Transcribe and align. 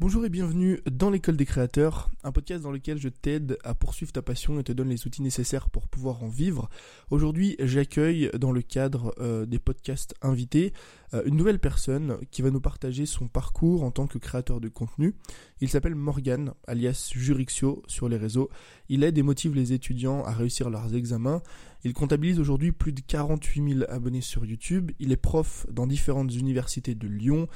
Bonjour 0.00 0.24
et 0.24 0.30
bienvenue 0.30 0.80
dans 0.90 1.10
l'école 1.10 1.36
des 1.36 1.44
créateurs, 1.44 2.10
un 2.24 2.32
podcast 2.32 2.62
dans 2.62 2.70
lequel 2.70 2.96
je 2.96 3.10
t'aide 3.10 3.58
à 3.64 3.74
poursuivre 3.74 4.12
ta 4.12 4.22
passion 4.22 4.58
et 4.58 4.64
te 4.64 4.72
donne 4.72 4.88
les 4.88 5.06
outils 5.06 5.20
nécessaires 5.20 5.68
pour 5.68 5.88
pouvoir 5.88 6.22
en 6.22 6.28
vivre. 6.28 6.70
Aujourd'hui, 7.10 7.54
j'accueille 7.60 8.30
dans 8.38 8.50
le 8.50 8.62
cadre 8.62 9.14
euh, 9.18 9.44
des 9.44 9.58
podcasts 9.58 10.14
invités 10.22 10.72
euh, 11.12 11.22
une 11.26 11.36
nouvelle 11.36 11.58
personne 11.58 12.16
qui 12.30 12.40
va 12.40 12.50
nous 12.50 12.62
partager 12.62 13.04
son 13.04 13.28
parcours 13.28 13.82
en 13.82 13.90
tant 13.90 14.06
que 14.06 14.16
créateur 14.16 14.58
de 14.60 14.68
contenu. 14.68 15.14
Il 15.60 15.68
s'appelle 15.68 15.94
Morgan, 15.94 16.54
alias 16.66 17.10
Jurixio 17.14 17.82
sur 17.86 18.08
les 18.08 18.16
réseaux. 18.16 18.48
Il 18.88 19.04
aide 19.04 19.18
et 19.18 19.22
motive 19.22 19.54
les 19.54 19.74
étudiants 19.74 20.24
à 20.24 20.32
réussir 20.32 20.70
leurs 20.70 20.94
examens. 20.94 21.42
Il 21.84 21.92
comptabilise 21.92 22.40
aujourd'hui 22.40 22.72
plus 22.72 22.92
de 22.92 23.00
48 23.00 23.74
000 23.74 23.84
abonnés 23.88 24.20
sur 24.20 24.44
YouTube. 24.44 24.92
Il 24.98 25.12
est 25.12 25.16
prof 25.16 25.66
dans 25.70 25.86
différentes 25.86 26.34
universités 26.34 26.94
de 26.94 27.06
Lyon 27.06 27.48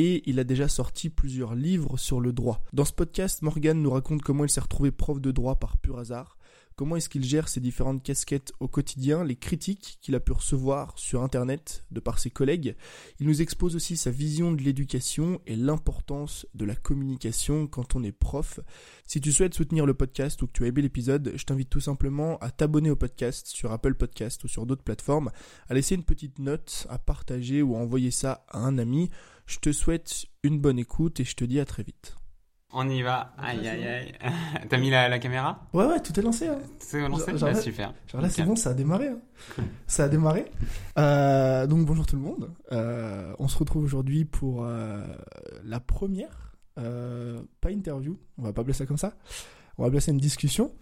et 0.00 0.22
il 0.24 0.38
a 0.38 0.44
déjà 0.44 0.66
sorti 0.66 1.10
plusieurs 1.10 1.54
livres 1.54 1.98
sur 1.98 2.22
le 2.22 2.32
droit. 2.32 2.64
Dans 2.72 2.86
ce 2.86 2.92
podcast, 2.94 3.42
Morgan 3.42 3.82
nous 3.82 3.90
raconte 3.90 4.22
comment 4.22 4.44
il 4.44 4.50
s'est 4.50 4.60
retrouvé 4.60 4.90
prof 4.90 5.20
de 5.20 5.30
droit 5.30 5.56
par 5.56 5.76
pur 5.76 5.98
hasard, 5.98 6.38
comment 6.74 6.96
est-ce 6.96 7.10
qu'il 7.10 7.22
gère 7.22 7.50
ses 7.50 7.60
différentes 7.60 8.02
casquettes 8.02 8.54
au 8.60 8.66
quotidien, 8.66 9.24
les 9.24 9.36
critiques 9.36 9.98
qu'il 10.00 10.14
a 10.14 10.20
pu 10.20 10.32
recevoir 10.32 10.94
sur 10.96 11.22
Internet 11.22 11.84
de 11.90 12.00
par 12.00 12.18
ses 12.18 12.30
collègues. 12.30 12.76
Il 13.18 13.26
nous 13.26 13.42
expose 13.42 13.76
aussi 13.76 13.98
sa 13.98 14.10
vision 14.10 14.52
de 14.52 14.62
l'éducation 14.62 15.42
et 15.46 15.54
l'importance 15.54 16.46
de 16.54 16.64
la 16.64 16.76
communication 16.76 17.66
quand 17.66 17.94
on 17.94 18.02
est 18.02 18.10
prof. 18.10 18.58
Si 19.06 19.20
tu 19.20 19.32
souhaites 19.32 19.52
soutenir 19.52 19.84
le 19.84 19.92
podcast 19.92 20.40
ou 20.40 20.46
que 20.46 20.52
tu 20.52 20.64
as 20.64 20.68
aimé 20.68 20.80
l'épisode, 20.80 21.32
je 21.34 21.44
t'invite 21.44 21.68
tout 21.68 21.80
simplement 21.80 22.38
à 22.38 22.50
t'abonner 22.50 22.88
au 22.90 22.96
podcast 22.96 23.48
sur 23.48 23.70
Apple 23.70 23.96
Podcast 23.96 24.44
ou 24.44 24.48
sur 24.48 24.64
d'autres 24.64 24.82
plateformes, 24.82 25.30
à 25.68 25.74
laisser 25.74 25.94
une 25.94 26.04
petite 26.04 26.38
note, 26.38 26.86
à 26.88 26.98
partager 26.98 27.60
ou 27.60 27.76
à 27.76 27.80
envoyer 27.80 28.10
ça 28.10 28.46
à 28.48 28.60
un 28.60 28.78
ami. 28.78 29.10
Je 29.50 29.58
te 29.58 29.72
souhaite 29.72 30.26
une 30.44 30.60
bonne 30.60 30.78
écoute 30.78 31.18
et 31.18 31.24
je 31.24 31.34
te 31.34 31.44
dis 31.44 31.58
à 31.58 31.64
très 31.64 31.82
vite. 31.82 32.16
On 32.72 32.88
y 32.88 33.02
va. 33.02 33.34
Aïe, 33.36 33.66
aïe, 33.66 33.84
aïe. 33.84 34.12
T'as 34.68 34.78
mis 34.78 34.90
la, 34.90 35.18
caméra? 35.18 35.66
Ouais, 35.72 35.86
ouais, 35.86 36.00
tout 36.00 36.18
est 36.20 36.22
lancé. 36.22 36.46
Hein. 36.46 36.60
C'est 36.78 37.00
lancé 37.00 37.36
genre, 37.36 37.50
bah, 37.52 37.60
Super. 37.60 37.92
Genre 38.06 38.22
là, 38.22 38.30
c'est 38.30 38.44
bon, 38.44 38.54
ça 38.54 38.70
a 38.70 38.74
démarré. 38.74 39.08
Hein. 39.08 39.18
Ça 39.88 40.04
a 40.04 40.08
démarré. 40.08 40.44
Euh, 40.98 41.66
donc, 41.66 41.84
bonjour 41.84 42.06
tout 42.06 42.14
le 42.14 42.22
monde. 42.22 42.52
Euh, 42.70 43.34
on 43.40 43.48
se 43.48 43.58
retrouve 43.58 43.82
aujourd'hui 43.82 44.24
pour 44.24 44.64
euh, 44.64 45.02
la 45.64 45.80
première, 45.80 46.54
pas 46.76 47.72
interview, 47.72 48.20
on 48.38 48.42
va 48.44 48.52
pas 48.52 48.60
appeler 48.60 48.72
ça 48.72 48.86
comme 48.86 48.98
ça, 48.98 49.14
on 49.78 49.82
va 49.82 49.88
appeler 49.88 50.00
ça 50.00 50.12
une 50.12 50.18
discussion 50.18 50.72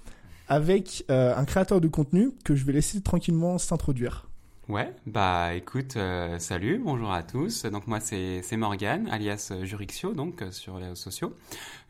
avec 0.46 1.06
un 1.08 1.44
créateur 1.46 1.80
de 1.80 1.88
contenu 1.88 2.32
que 2.44 2.54
je 2.54 2.66
vais 2.66 2.74
laisser 2.74 3.00
tranquillement 3.00 3.56
s'introduire. 3.56 4.28
Ouais, 4.68 4.92
bah 5.06 5.54
écoute, 5.54 5.96
euh, 5.96 6.38
salut, 6.38 6.78
bonjour 6.84 7.10
à 7.10 7.22
tous. 7.22 7.64
Donc 7.64 7.86
moi 7.86 8.00
c'est 8.00 8.42
Morgan, 8.52 9.08
alias 9.10 9.48
euh, 9.50 9.64
Jurixio, 9.64 10.12
donc 10.12 10.42
euh, 10.42 10.50
sur 10.50 10.76
les 10.76 10.84
réseaux 10.84 10.94
sociaux. 10.94 11.34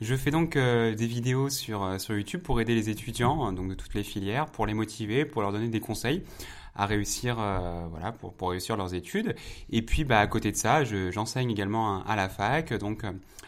Je 0.00 0.14
fais 0.14 0.30
donc 0.30 0.56
des 0.56 1.06
vidéos 1.08 1.50
sur 1.50 2.00
sur 2.00 2.14
YouTube 2.14 2.40
pour 2.40 2.60
aider 2.60 2.76
les 2.76 2.88
étudiants, 2.88 3.44
hein, 3.44 3.52
donc 3.52 3.68
de 3.68 3.74
toutes 3.74 3.94
les 3.94 4.04
filières, 4.04 4.46
pour 4.46 4.64
les 4.64 4.74
motiver, 4.74 5.24
pour 5.24 5.42
leur 5.42 5.50
donner 5.50 5.66
des 5.66 5.80
conseils 5.80 6.22
à 6.78 6.86
réussir, 6.86 7.36
voilà, 7.90 8.12
pour 8.12 8.32
pour 8.32 8.50
réussir 8.50 8.76
leurs 8.76 8.94
études. 8.94 9.34
Et 9.70 9.82
puis 9.82 10.04
bah 10.04 10.20
à 10.20 10.26
côté 10.26 10.50
de 10.50 10.56
ça, 10.56 10.84
j'enseigne 10.84 11.50
également 11.50 12.02
à 12.04 12.16
la 12.16 12.28
fac, 12.28 12.72
donc 12.72 13.04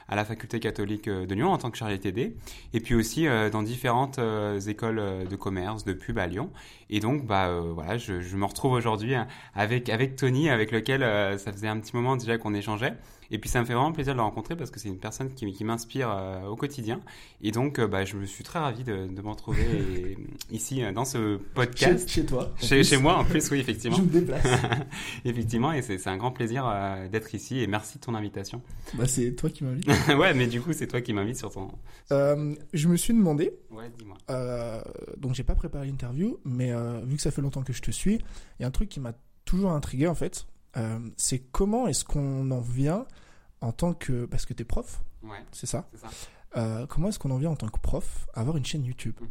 à 0.08 0.16
la 0.16 0.24
faculté 0.24 0.60
catholique 0.60 1.08
de 1.08 1.34
Lyon 1.34 1.50
en 1.50 1.58
tant 1.58 1.70
que 1.70 1.78
chargé 1.78 1.98
TD, 1.98 2.34
et 2.74 2.80
puis 2.80 2.94
aussi 2.94 3.26
dans 3.52 3.62
différentes 3.62 4.20
écoles 4.66 5.02
de 5.30 5.36
commerce, 5.36 5.84
de 5.84 5.92
pub 5.92 6.18
à 6.18 6.26
Lyon. 6.26 6.50
Et 6.90 6.98
donc, 6.98 7.24
bah 7.24 7.46
euh, 7.48 7.72
voilà, 7.72 7.96
je, 7.96 8.20
je, 8.20 8.36
me 8.36 8.44
retrouve 8.44 8.72
aujourd'hui 8.72 9.14
hein, 9.14 9.28
avec 9.54 9.88
avec 9.88 10.16
Tony, 10.16 10.50
avec 10.50 10.72
lequel 10.72 11.04
euh, 11.04 11.38
ça 11.38 11.52
faisait 11.52 11.68
un 11.68 11.78
petit 11.78 11.94
moment 11.94 12.16
déjà 12.16 12.36
qu'on 12.36 12.52
échangeait. 12.52 12.94
Et 13.30 13.38
puis 13.38 13.48
ça 13.48 13.60
me 13.60 13.64
fait 13.64 13.74
vraiment 13.74 13.92
plaisir 13.92 14.14
de 14.14 14.18
le 14.18 14.22
rencontrer 14.22 14.56
parce 14.56 14.70
que 14.70 14.80
c'est 14.80 14.88
une 14.88 14.98
personne 14.98 15.32
qui, 15.32 15.52
qui 15.52 15.64
m'inspire 15.64 16.10
euh, 16.10 16.46
au 16.46 16.56
quotidien. 16.56 17.00
Et 17.42 17.52
donc, 17.52 17.80
bah, 17.80 18.04
je 18.04 18.16
me 18.16 18.26
suis 18.26 18.44
très 18.44 18.58
ravi 18.58 18.84
de, 18.84 19.06
de 19.06 19.22
m'en 19.22 19.32
retrouver 19.32 20.18
ici 20.50 20.82
dans 20.94 21.04
ce 21.04 21.36
podcast. 21.54 22.08
Chez, 22.08 22.20
chez 22.22 22.26
toi. 22.26 22.52
Chez, 22.60 22.82
chez, 22.82 22.96
moi, 22.96 23.16
en 23.16 23.24
plus, 23.24 23.50
oui, 23.50 23.60
effectivement. 23.60 23.96
je 23.96 24.02
me 24.02 24.08
déplace. 24.08 24.46
effectivement, 25.24 25.72
et 25.72 25.82
c'est 25.82 26.06
un 26.08 26.16
grand 26.16 26.32
plaisir 26.32 26.72
d'être 27.10 27.34
ici. 27.34 27.60
Et 27.60 27.66
merci 27.66 27.98
de 27.98 28.04
ton 28.04 28.14
invitation. 28.14 28.62
Bah, 28.94 29.06
c'est 29.06 29.32
toi 29.32 29.50
qui 29.50 29.64
m'invites. 29.64 29.88
ouais, 30.08 30.34
mais 30.34 30.46
du 30.46 30.60
coup, 30.60 30.72
c'est 30.72 30.86
toi 30.86 31.00
qui 31.00 31.12
m'invites 31.12 31.38
sur 31.38 31.50
ton. 31.50 31.68
je 32.10 32.88
me 32.88 32.96
suis 32.96 33.14
demandé. 33.14 33.52
Ouais, 33.70 33.90
dis-moi. 33.98 34.16
donc, 35.18 35.34
j'ai 35.34 35.44
pas 35.44 35.54
préparé 35.54 35.86
l'interview, 35.86 36.38
mais 36.44 36.72
euh, 36.72 37.00
vu 37.04 37.16
que 37.16 37.22
ça 37.22 37.30
fait 37.30 37.42
longtemps 37.42 37.62
que 37.62 37.72
je 37.72 37.82
te 37.82 37.90
suis, 37.90 38.14
il 38.14 38.62
y 38.62 38.64
a 38.64 38.68
un 38.68 38.70
truc 38.70 38.88
qui 38.88 39.00
m'a 39.00 39.14
toujours 39.44 39.72
intrigué 39.72 40.06
en 40.06 40.14
fait. 40.14 40.46
Euh, 40.76 40.98
c'est 41.16 41.40
comment 41.50 41.86
est-ce 41.88 42.04
qu'on 42.04 42.50
en 42.50 42.60
vient 42.60 43.06
en 43.60 43.72
tant 43.72 43.94
que. 43.94 44.26
Parce 44.26 44.46
que 44.46 44.54
tu 44.54 44.62
es 44.62 44.64
prof, 44.64 45.02
ouais, 45.22 45.44
c'est 45.52 45.66
ça, 45.66 45.88
ça. 45.94 46.08
Euh, 46.56 46.86
comment 46.86 47.08
est-ce 47.08 47.18
qu'on 47.18 47.30
en 47.30 47.38
vient 47.38 47.50
en 47.50 47.56
tant 47.56 47.68
que 47.68 47.78
prof 47.80 48.26
à 48.34 48.40
avoir 48.40 48.56
une 48.56 48.64
chaîne 48.64 48.84
YouTube? 48.84 49.14
Mhm. 49.20 49.28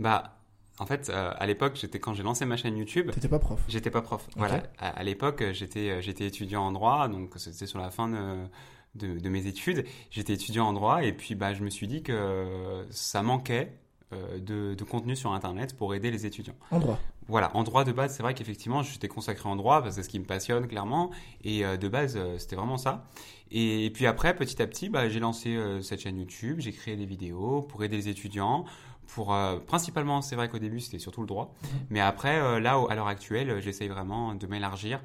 Bah. 0.00 0.38
En 0.78 0.86
fait, 0.86 1.10
à 1.10 1.46
l'époque, 1.46 1.76
j'étais 1.76 2.00
quand 2.00 2.14
j'ai 2.14 2.22
lancé 2.22 2.44
ma 2.46 2.56
chaîne 2.56 2.76
YouTube. 2.76 3.10
T'étais 3.12 3.28
pas 3.28 3.38
prof. 3.38 3.62
J'étais 3.68 3.90
pas 3.90 4.00
prof. 4.00 4.26
Voilà. 4.36 4.64
À, 4.78 5.04
l'époque, 5.04 5.44
j'étais 5.52 6.00
j'étais 6.02 6.26
étudiant 6.26 6.62
en 6.62 6.72
droit, 6.72 7.08
donc 7.08 7.34
c'était 7.36 7.66
sur 7.66 7.78
la 7.78 7.90
fin 7.90 8.08
de, 8.08 8.48
de, 8.94 9.18
de 9.20 9.28
mes 9.28 9.46
études. 9.46 9.84
J'étais 10.10 10.32
étudiant 10.32 10.66
en 10.66 10.72
droit 10.72 11.04
et 11.04 11.12
puis 11.12 11.34
bah 11.34 11.52
je 11.52 11.62
me 11.62 11.68
suis 11.68 11.86
dit 11.86 12.02
que 12.02 12.84
ça 12.90 13.22
manquait 13.22 13.78
euh, 14.12 14.38
de, 14.38 14.74
de, 14.74 14.84
contenu 14.84 15.16
sur 15.16 15.32
Internet 15.32 15.74
pour 15.74 15.94
aider 15.94 16.10
les 16.10 16.26
étudiants. 16.26 16.56
En 16.70 16.80
droit 16.80 16.98
Voilà, 17.32 17.50
en 17.56 17.64
droit 17.64 17.82
de 17.82 17.92
base, 17.92 18.14
c'est 18.14 18.22
vrai 18.22 18.34
qu'effectivement, 18.34 18.82
j'étais 18.82 19.08
consacré 19.08 19.48
en 19.48 19.56
droit 19.56 19.82
parce 19.82 19.96
que 19.96 20.02
c'est 20.02 20.06
ce 20.06 20.08
qui 20.08 20.20
me 20.20 20.24
passionne 20.24 20.68
clairement. 20.68 21.10
Et 21.42 21.64
euh, 21.64 21.76
de 21.76 21.88
base, 21.88 22.14
euh, 22.16 22.38
c'était 22.38 22.56
vraiment 22.56 22.78
ça. 22.78 23.04
Et, 23.50 23.90
puis 23.92 24.06
après, 24.06 24.36
petit 24.36 24.62
à 24.62 24.66
petit, 24.66 24.88
bah, 24.88 25.08
j'ai 25.08 25.18
lancé 25.18 25.58
cette 25.82 26.00
chaîne 26.00 26.18
YouTube, 26.18 26.60
j'ai 26.60 26.72
créé 26.72 26.96
des 26.96 27.04
vidéos 27.04 27.62
pour 27.62 27.82
aider 27.84 27.96
les 27.96 28.08
étudiants. 28.08 28.64
Pour, 29.08 29.36
principalement, 29.66 30.22
c'est 30.22 30.36
vrai 30.36 30.48
qu'au 30.48 30.58
début, 30.58 30.80
c'était 30.80 30.98
surtout 30.98 31.20
le 31.20 31.26
droit. 31.26 31.52
Mhm. 31.62 31.68
Mais 31.90 32.00
après, 32.00 32.60
là, 32.60 32.80
à 32.88 32.94
l'heure 32.94 33.08
actuelle, 33.08 33.60
j'essaye 33.60 33.88
vraiment 33.88 34.34
de 34.34 34.46
m'élargir 34.46 35.00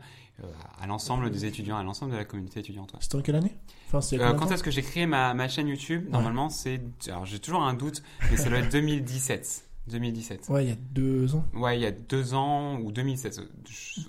à 0.79 0.87
l'ensemble 0.87 1.29
des 1.29 1.43
étudiants, 1.43 1.75
à 1.77 1.83
l'ensemble 1.83 2.13
de 2.13 2.17
la 2.17 2.23
communauté 2.23 2.61
étudiante. 2.61 2.95
C'était 3.01 3.15
en 3.15 3.21
quelle 3.21 3.35
année? 3.35 3.57
Euh, 3.93 4.33
quand 4.33 4.51
est-ce 4.51 4.63
que 4.63 4.71
j'ai 4.71 4.81
créé 4.81 5.05
ma, 5.05 5.33
ma, 5.33 5.47
chaîne 5.47 5.67
YouTube? 5.67 6.09
Normalement, 6.09 6.49
c'est. 6.49 6.81
Alors, 7.07 7.25
j'ai 7.25 7.39
toujours 7.39 7.63
un 7.63 7.73
doute, 7.73 8.03
mais 8.29 8.37
ça 8.37 8.49
doit 8.49 8.59
être 8.59 8.71
2017. 8.71 9.66
2017. 9.89 10.49
Ouais, 10.49 10.65
il 10.65 10.69
y 10.69 10.71
a 10.71 10.77
deux 10.91 11.35
ans. 11.35 11.45
Ouais, 11.53 11.77
il 11.77 11.81
y 11.81 11.85
a 11.85 11.91
deux 11.91 12.33
ans 12.33 12.79
ou 12.79 12.91
2016. 12.91 13.41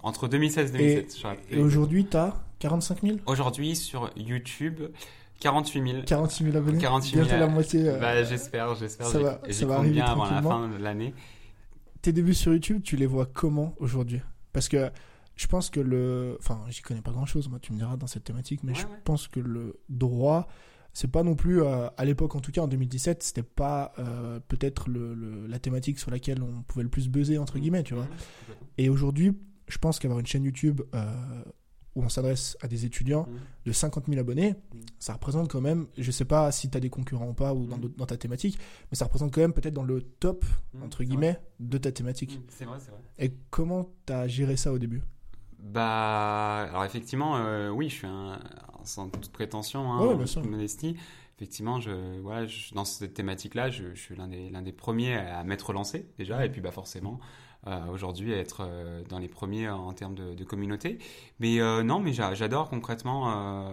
Entre 0.03 0.28
2016 0.28 0.75
et 0.75 0.78
2017. 0.78 1.39
Et, 1.50 1.59
aujourd'hui, 1.59 2.06
tu 2.06 2.16
as 2.16 2.34
45 2.59 3.03
000 3.03 3.19
Aujourd'hui, 3.27 3.77
sur 3.77 4.11
YouTube, 4.16 4.81
48 5.41 5.91
000. 5.91 6.03
48 6.05 6.44
000 6.44 6.56
abonnés 6.56 6.78
48 6.78 7.15
000. 7.15 7.27
Bientôt 7.27 7.41
la 7.41 7.47
moitié. 7.47 7.89
Euh, 7.89 7.99
bah, 7.99 8.22
j'espère, 8.25 8.75
j'espère. 8.75 9.06
Ça 9.06 9.19
va, 9.19 9.41
ça 9.50 9.66
va 9.66 9.77
arriver 9.77 9.94
bien 9.94 10.06
avant 10.06 10.25
la 10.25 10.43
fin 10.43 10.69
de 10.69 10.77
l'année. 10.77 11.15
Tes 12.03 12.12
débuts 12.12 12.34
sur 12.34 12.53
YouTube, 12.53 12.83
tu 12.83 12.97
les 12.97 13.06
vois 13.06 13.27
comment 13.27 13.75
aujourd'hui? 13.78 14.21
Parce 14.53 14.69
que 14.69 14.91
je 15.37 15.47
pense 15.47 15.71
que 15.71 15.81
le. 15.81 16.37
Enfin, 16.41 16.60
j'y 16.69 16.83
connais 16.83 17.00
pas 17.00 17.12
grand 17.12 17.27
chose, 17.27 17.49
moi, 17.49 17.60
tu 17.60 17.72
me 17.72 17.78
diras 17.78 17.97
dans 17.97 18.06
cette 18.06 18.25
thématique, 18.25 18.60
mais 18.65 18.75
je 18.75 18.87
pense 19.05 19.28
que 19.28 19.41
le 19.41 19.78
droit, 19.89 20.49
c'est 20.93 21.10
pas 21.10 21.22
non 21.22 21.34
plus. 21.34 21.62
Euh, 21.62 21.88
à 21.97 22.04
l'époque, 22.04 22.34
en 22.34 22.41
tout 22.41 22.53
cas, 22.53 22.62
en 22.62 22.69
2017, 22.69 23.22
c'était 23.22 23.43
pas 23.43 23.93
euh, 23.99 24.41
peut-être 24.49 24.88
le, 24.88 25.47
la 25.47 25.59
thématique 25.59 25.99
sur 25.99 26.10
laquelle 26.10 26.43
on 26.43 26.62
pouvait 26.62 26.82
le 26.82 26.88
plus 26.88 27.09
buzzer, 27.09 27.38
entre 27.38 27.56
mmh. 27.56 27.60
guillemets, 27.60 27.82
tu 27.82 27.94
vois. 27.94 28.04
Mmh, 28.04 28.53
Et 28.78 28.88
aujourd'hui, 28.88 29.38
je 29.69 29.78
pense 29.78 29.98
qu'avoir 29.98 30.21
une 30.21 30.27
chaîne 30.27 30.44
YouTube 30.44 30.81
euh, 30.94 31.43
où 31.94 32.03
on 32.03 32.09
s'adresse 32.09 32.56
à 32.60 32.69
des 32.69 32.84
étudiants 32.84 33.28
mmh. 33.28 33.66
de 33.66 33.72
50 33.72 34.06
000 34.06 34.19
abonnés, 34.19 34.54
ça 34.98 35.12
représente 35.12 35.50
quand 35.50 35.60
même, 35.60 35.87
je 35.97 36.10
sais 36.10 36.25
pas 36.25 36.50
si 36.53 36.71
tu 36.71 36.77
as 36.77 36.81
des 36.81 36.91
concurrents 36.91 37.28
ou 37.28 37.34
pas 37.34 37.54
ou 37.54 37.66
dans, 37.66 37.78
dans, 37.78 38.06
ta 38.06 38.16
thématique, 38.16 38.59
mais 38.91 38.97
ça 38.97 39.04
représente 39.04 39.32
quand 39.32 39.41
même 39.41 39.53
peut-être 39.53 39.75
dans 39.75 39.84
le 39.84 40.03
top, 40.03 40.44
entre 40.82 41.04
guillemets, 41.04 41.38
de 41.60 41.78
ta 41.78 41.93
thématique. 41.93 42.41
C'est 42.48 42.65
vrai, 42.65 42.78
c'est 42.81 42.91
vrai. 42.91 43.00
Et 43.19 43.32
comment 43.50 43.88
tu 44.06 44.12
as 44.12 44.27
géré 44.27 44.56
ça 44.56 44.72
au 44.72 44.78
début? 44.78 45.03
Bah, 45.72 46.66
alors 46.68 46.84
effectivement, 46.84 47.36
euh, 47.36 47.70
oui, 47.70 47.88
je 47.88 47.94
suis 47.94 48.06
un, 48.06 48.38
sans 48.84 49.08
toute 49.08 49.30
prétention, 49.30 49.92
hein, 49.92 50.16
modestie. 50.44 50.96
Effectivement, 51.36 51.80
je, 51.80 52.18
voilà, 52.20 52.46
je, 52.46 52.74
dans 52.74 52.84
cette 52.84 53.15
thématique-là, 53.15 53.70
je, 53.70 53.94
je, 53.94 54.00
suis 54.00 54.16
l'un 54.16 54.26
des, 54.26 54.50
l'un 54.50 54.62
des 54.62 54.72
premiers 54.72 55.15
à 55.15 55.44
m'être 55.44 55.72
lancé 55.72 56.09
déjà, 56.18 56.44
et 56.44 56.50
puis 56.50 56.60
bah 56.60 56.72
forcément, 56.72 57.20
euh, 57.66 57.86
aujourd'hui, 57.92 58.32
être 58.32 58.62
euh, 58.62 59.03
dans 59.09 59.18
les 59.18 59.28
premiers 59.28 59.68
en 59.68 59.92
termes 59.92 60.15
de, 60.15 60.34
de 60.34 60.44
communauté. 60.44 60.98
Mais 61.41 61.60
euh, 61.60 61.82
non, 61.82 61.98
mais 61.98 62.12
j'adore 62.12 62.71
concrètement, 62.71 63.72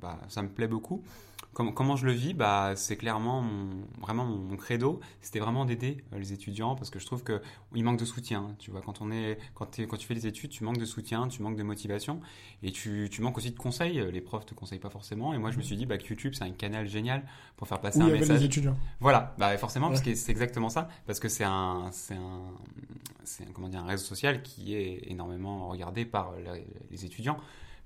bah, 0.00 0.18
ça 0.28 0.42
me 0.42 0.48
plaît 0.48 0.68
beaucoup 0.68 1.02
comment, 1.74 1.96
je 1.96 2.06
le 2.06 2.12
vis 2.12 2.34
bah, 2.34 2.72
C'est 2.76 2.96
clairement 2.96 3.44
vraiment 4.00 4.24
mon, 4.24 4.56
credo. 4.56 5.00
C'était 5.20 5.40
vraiment 5.40 5.64
d'aider 5.64 5.98
euh, 6.12 6.18
les 6.18 6.32
étudiants 6.32 6.74
parce 6.74 6.90
que 6.90 6.98
je 6.98 7.06
trouve 7.06 7.24
qu'il 7.24 7.84
manque 7.84 7.98
de 7.98 8.04
soutien. 8.04 8.54
Tu 8.58 8.70
vois, 8.70 8.80
quand, 8.80 9.00
on 9.00 9.10
est, 9.10 9.38
quand, 9.54 9.78
quand 9.80 9.96
tu 9.96 10.06
fais 10.06 10.14
des 10.14 10.26
études, 10.26 10.50
tu 10.50 10.64
manques 10.64 10.78
de 10.78 10.84
soutien, 10.84 11.28
tu 11.28 11.42
manques 11.42 11.56
de 11.56 11.62
motivation 11.62 12.20
et 12.62 12.70
tu, 12.72 13.08
tu 13.10 13.22
manques 13.22 13.38
aussi 13.38 13.50
de 13.50 13.58
conseils. 13.58 14.00
Les 14.12 14.20
profs 14.20 14.46
te 14.46 14.54
conseillent 14.54 14.78
pas 14.78 14.90
forcément. 14.90 15.34
Et 15.34 15.38
moi, 15.38 15.50
je 15.50 15.58
me 15.58 15.62
suis 15.62 15.76
dit 15.76 15.86
bah, 15.86 15.98
que 15.98 16.06
YouTube, 16.08 16.34
c'est 16.34 16.44
un 16.44 16.50
canal 16.50 16.88
génial 16.88 17.24
pour 17.56 17.68
faire 17.68 17.80
passer 17.80 18.00
un 18.00 18.08
message. 18.08 18.40
Les 18.40 18.44
étudiants. 18.44 18.76
Voilà, 19.00 19.34
bah, 19.38 19.56
forcément, 19.58 19.88
parce 19.88 20.02
que 20.02 20.14
c'est 20.14 20.32
exactement 20.32 20.68
ça. 20.68 20.88
Parce 21.06 21.20
que 21.20 21.28
c'est 21.28 21.44
un, 21.44 21.90
c'est 21.92 22.14
un, 22.14 22.42
c'est 23.24 23.44
un, 23.44 23.52
comment 23.52 23.68
dire, 23.68 23.80
un 23.80 23.86
réseau 23.86 24.04
social 24.04 24.42
qui 24.42 24.74
est 24.74 25.10
énormément 25.10 25.68
regardé 25.68 26.04
par 26.04 26.32
les 26.90 27.04
étudiants 27.04 27.38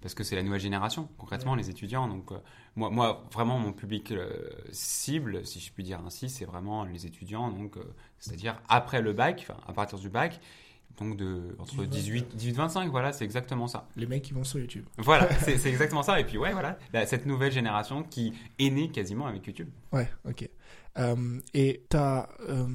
parce 0.02 0.14
que 0.14 0.24
c'est 0.24 0.36
la 0.36 0.42
nouvelle 0.42 0.60
génération, 0.60 1.08
concrètement, 1.16 1.54
les 1.54 1.70
étudiants. 1.70 2.08
Donc, 2.08 2.32
euh, 2.32 2.38
moi, 2.76 2.90
moi, 2.90 3.24
vraiment, 3.32 3.58
mon 3.58 3.72
public 3.72 4.10
euh, 4.10 4.50
cible, 4.72 5.46
si 5.46 5.60
je 5.60 5.72
puis 5.72 5.84
dire 5.84 6.00
ainsi, 6.04 6.28
c'est 6.28 6.44
vraiment 6.44 6.84
les 6.84 7.06
étudiants, 7.06 7.50
donc, 7.50 7.76
euh, 7.76 7.84
c'est-à-dire 8.18 8.60
après 8.68 9.00
le 9.00 9.12
bac, 9.12 9.46
enfin, 9.48 9.58
à 9.66 9.72
partir 9.72 9.98
du 9.98 10.08
bac, 10.08 10.40
donc 10.98 11.16
de, 11.16 11.56
entre 11.58 11.84
18, 11.84 12.36
18 12.36 12.52
25, 12.52 12.90
voilà, 12.90 13.12
c'est 13.12 13.24
exactement 13.24 13.66
ça. 13.66 13.88
Les 13.96 14.06
mecs 14.06 14.22
qui 14.22 14.34
vont 14.34 14.44
sur 14.44 14.58
YouTube. 14.58 14.84
Voilà, 14.98 15.32
c'est 15.38 15.66
exactement 15.66 16.02
ça. 16.02 16.20
Et 16.20 16.24
puis, 16.24 16.36
ouais, 16.36 16.52
voilà, 16.52 16.76
cette 17.06 17.24
nouvelle 17.24 17.52
génération 17.52 18.02
qui 18.02 18.34
est 18.58 18.70
née 18.70 18.90
quasiment 18.90 19.26
avec 19.26 19.46
YouTube. 19.46 19.70
Ouais, 19.92 20.10
ok. 20.28 20.48
Et 21.54 21.82
t'as 21.88 22.28
euh, 22.48 22.66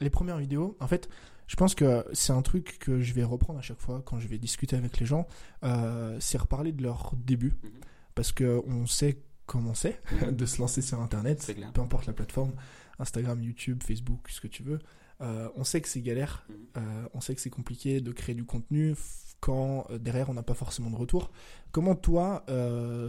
les 0.00 0.10
premières 0.10 0.38
vidéos. 0.38 0.76
En 0.80 0.86
fait, 0.86 1.08
je 1.46 1.56
pense 1.56 1.74
que 1.74 2.04
c'est 2.12 2.32
un 2.32 2.42
truc 2.42 2.78
que 2.80 3.00
je 3.00 3.12
vais 3.14 3.24
reprendre 3.24 3.58
à 3.58 3.62
chaque 3.62 3.80
fois 3.80 4.02
quand 4.04 4.18
je 4.18 4.28
vais 4.28 4.38
discuter 4.38 4.76
avec 4.76 4.98
les 4.98 5.06
gens. 5.06 5.26
euh, 5.62 6.16
c'est 6.20 6.38
reparler 6.38 6.72
de 6.72 6.82
leur 6.82 7.12
début, 7.16 7.54
Mhm. 7.62 7.70
parce 8.14 8.32
que 8.32 8.62
on 8.66 8.86
sait 8.86 9.22
comment 9.46 9.74
c'est 9.74 10.00
de 10.32 10.46
se 10.46 10.58
lancer 10.60 10.82
sur 10.82 11.00
Internet, 11.00 11.46
peu 11.72 11.80
importe 11.80 12.06
la 12.06 12.12
plateforme, 12.12 12.52
Instagram, 12.98 13.42
YouTube, 13.42 13.82
Facebook, 13.82 14.28
ce 14.30 14.40
que 14.40 14.48
tu 14.48 14.62
veux. 14.62 14.78
Euh, 15.22 15.48
on 15.56 15.64
sait 15.64 15.80
que 15.80 15.88
c'est 15.88 16.02
galère, 16.02 16.46
Mhm. 16.48 16.54
euh, 16.78 17.08
on 17.14 17.20
sait 17.20 17.34
que 17.34 17.40
c'est 17.40 17.50
compliqué 17.50 18.00
de 18.00 18.12
créer 18.12 18.34
du 18.34 18.44
contenu 18.44 18.94
quand 19.40 19.86
derrière 20.00 20.28
on 20.30 20.34
n'a 20.34 20.42
pas 20.42 20.54
forcément 20.54 20.90
de 20.90 20.96
retour. 20.96 21.30
Comment 21.70 21.94
toi, 21.94 22.44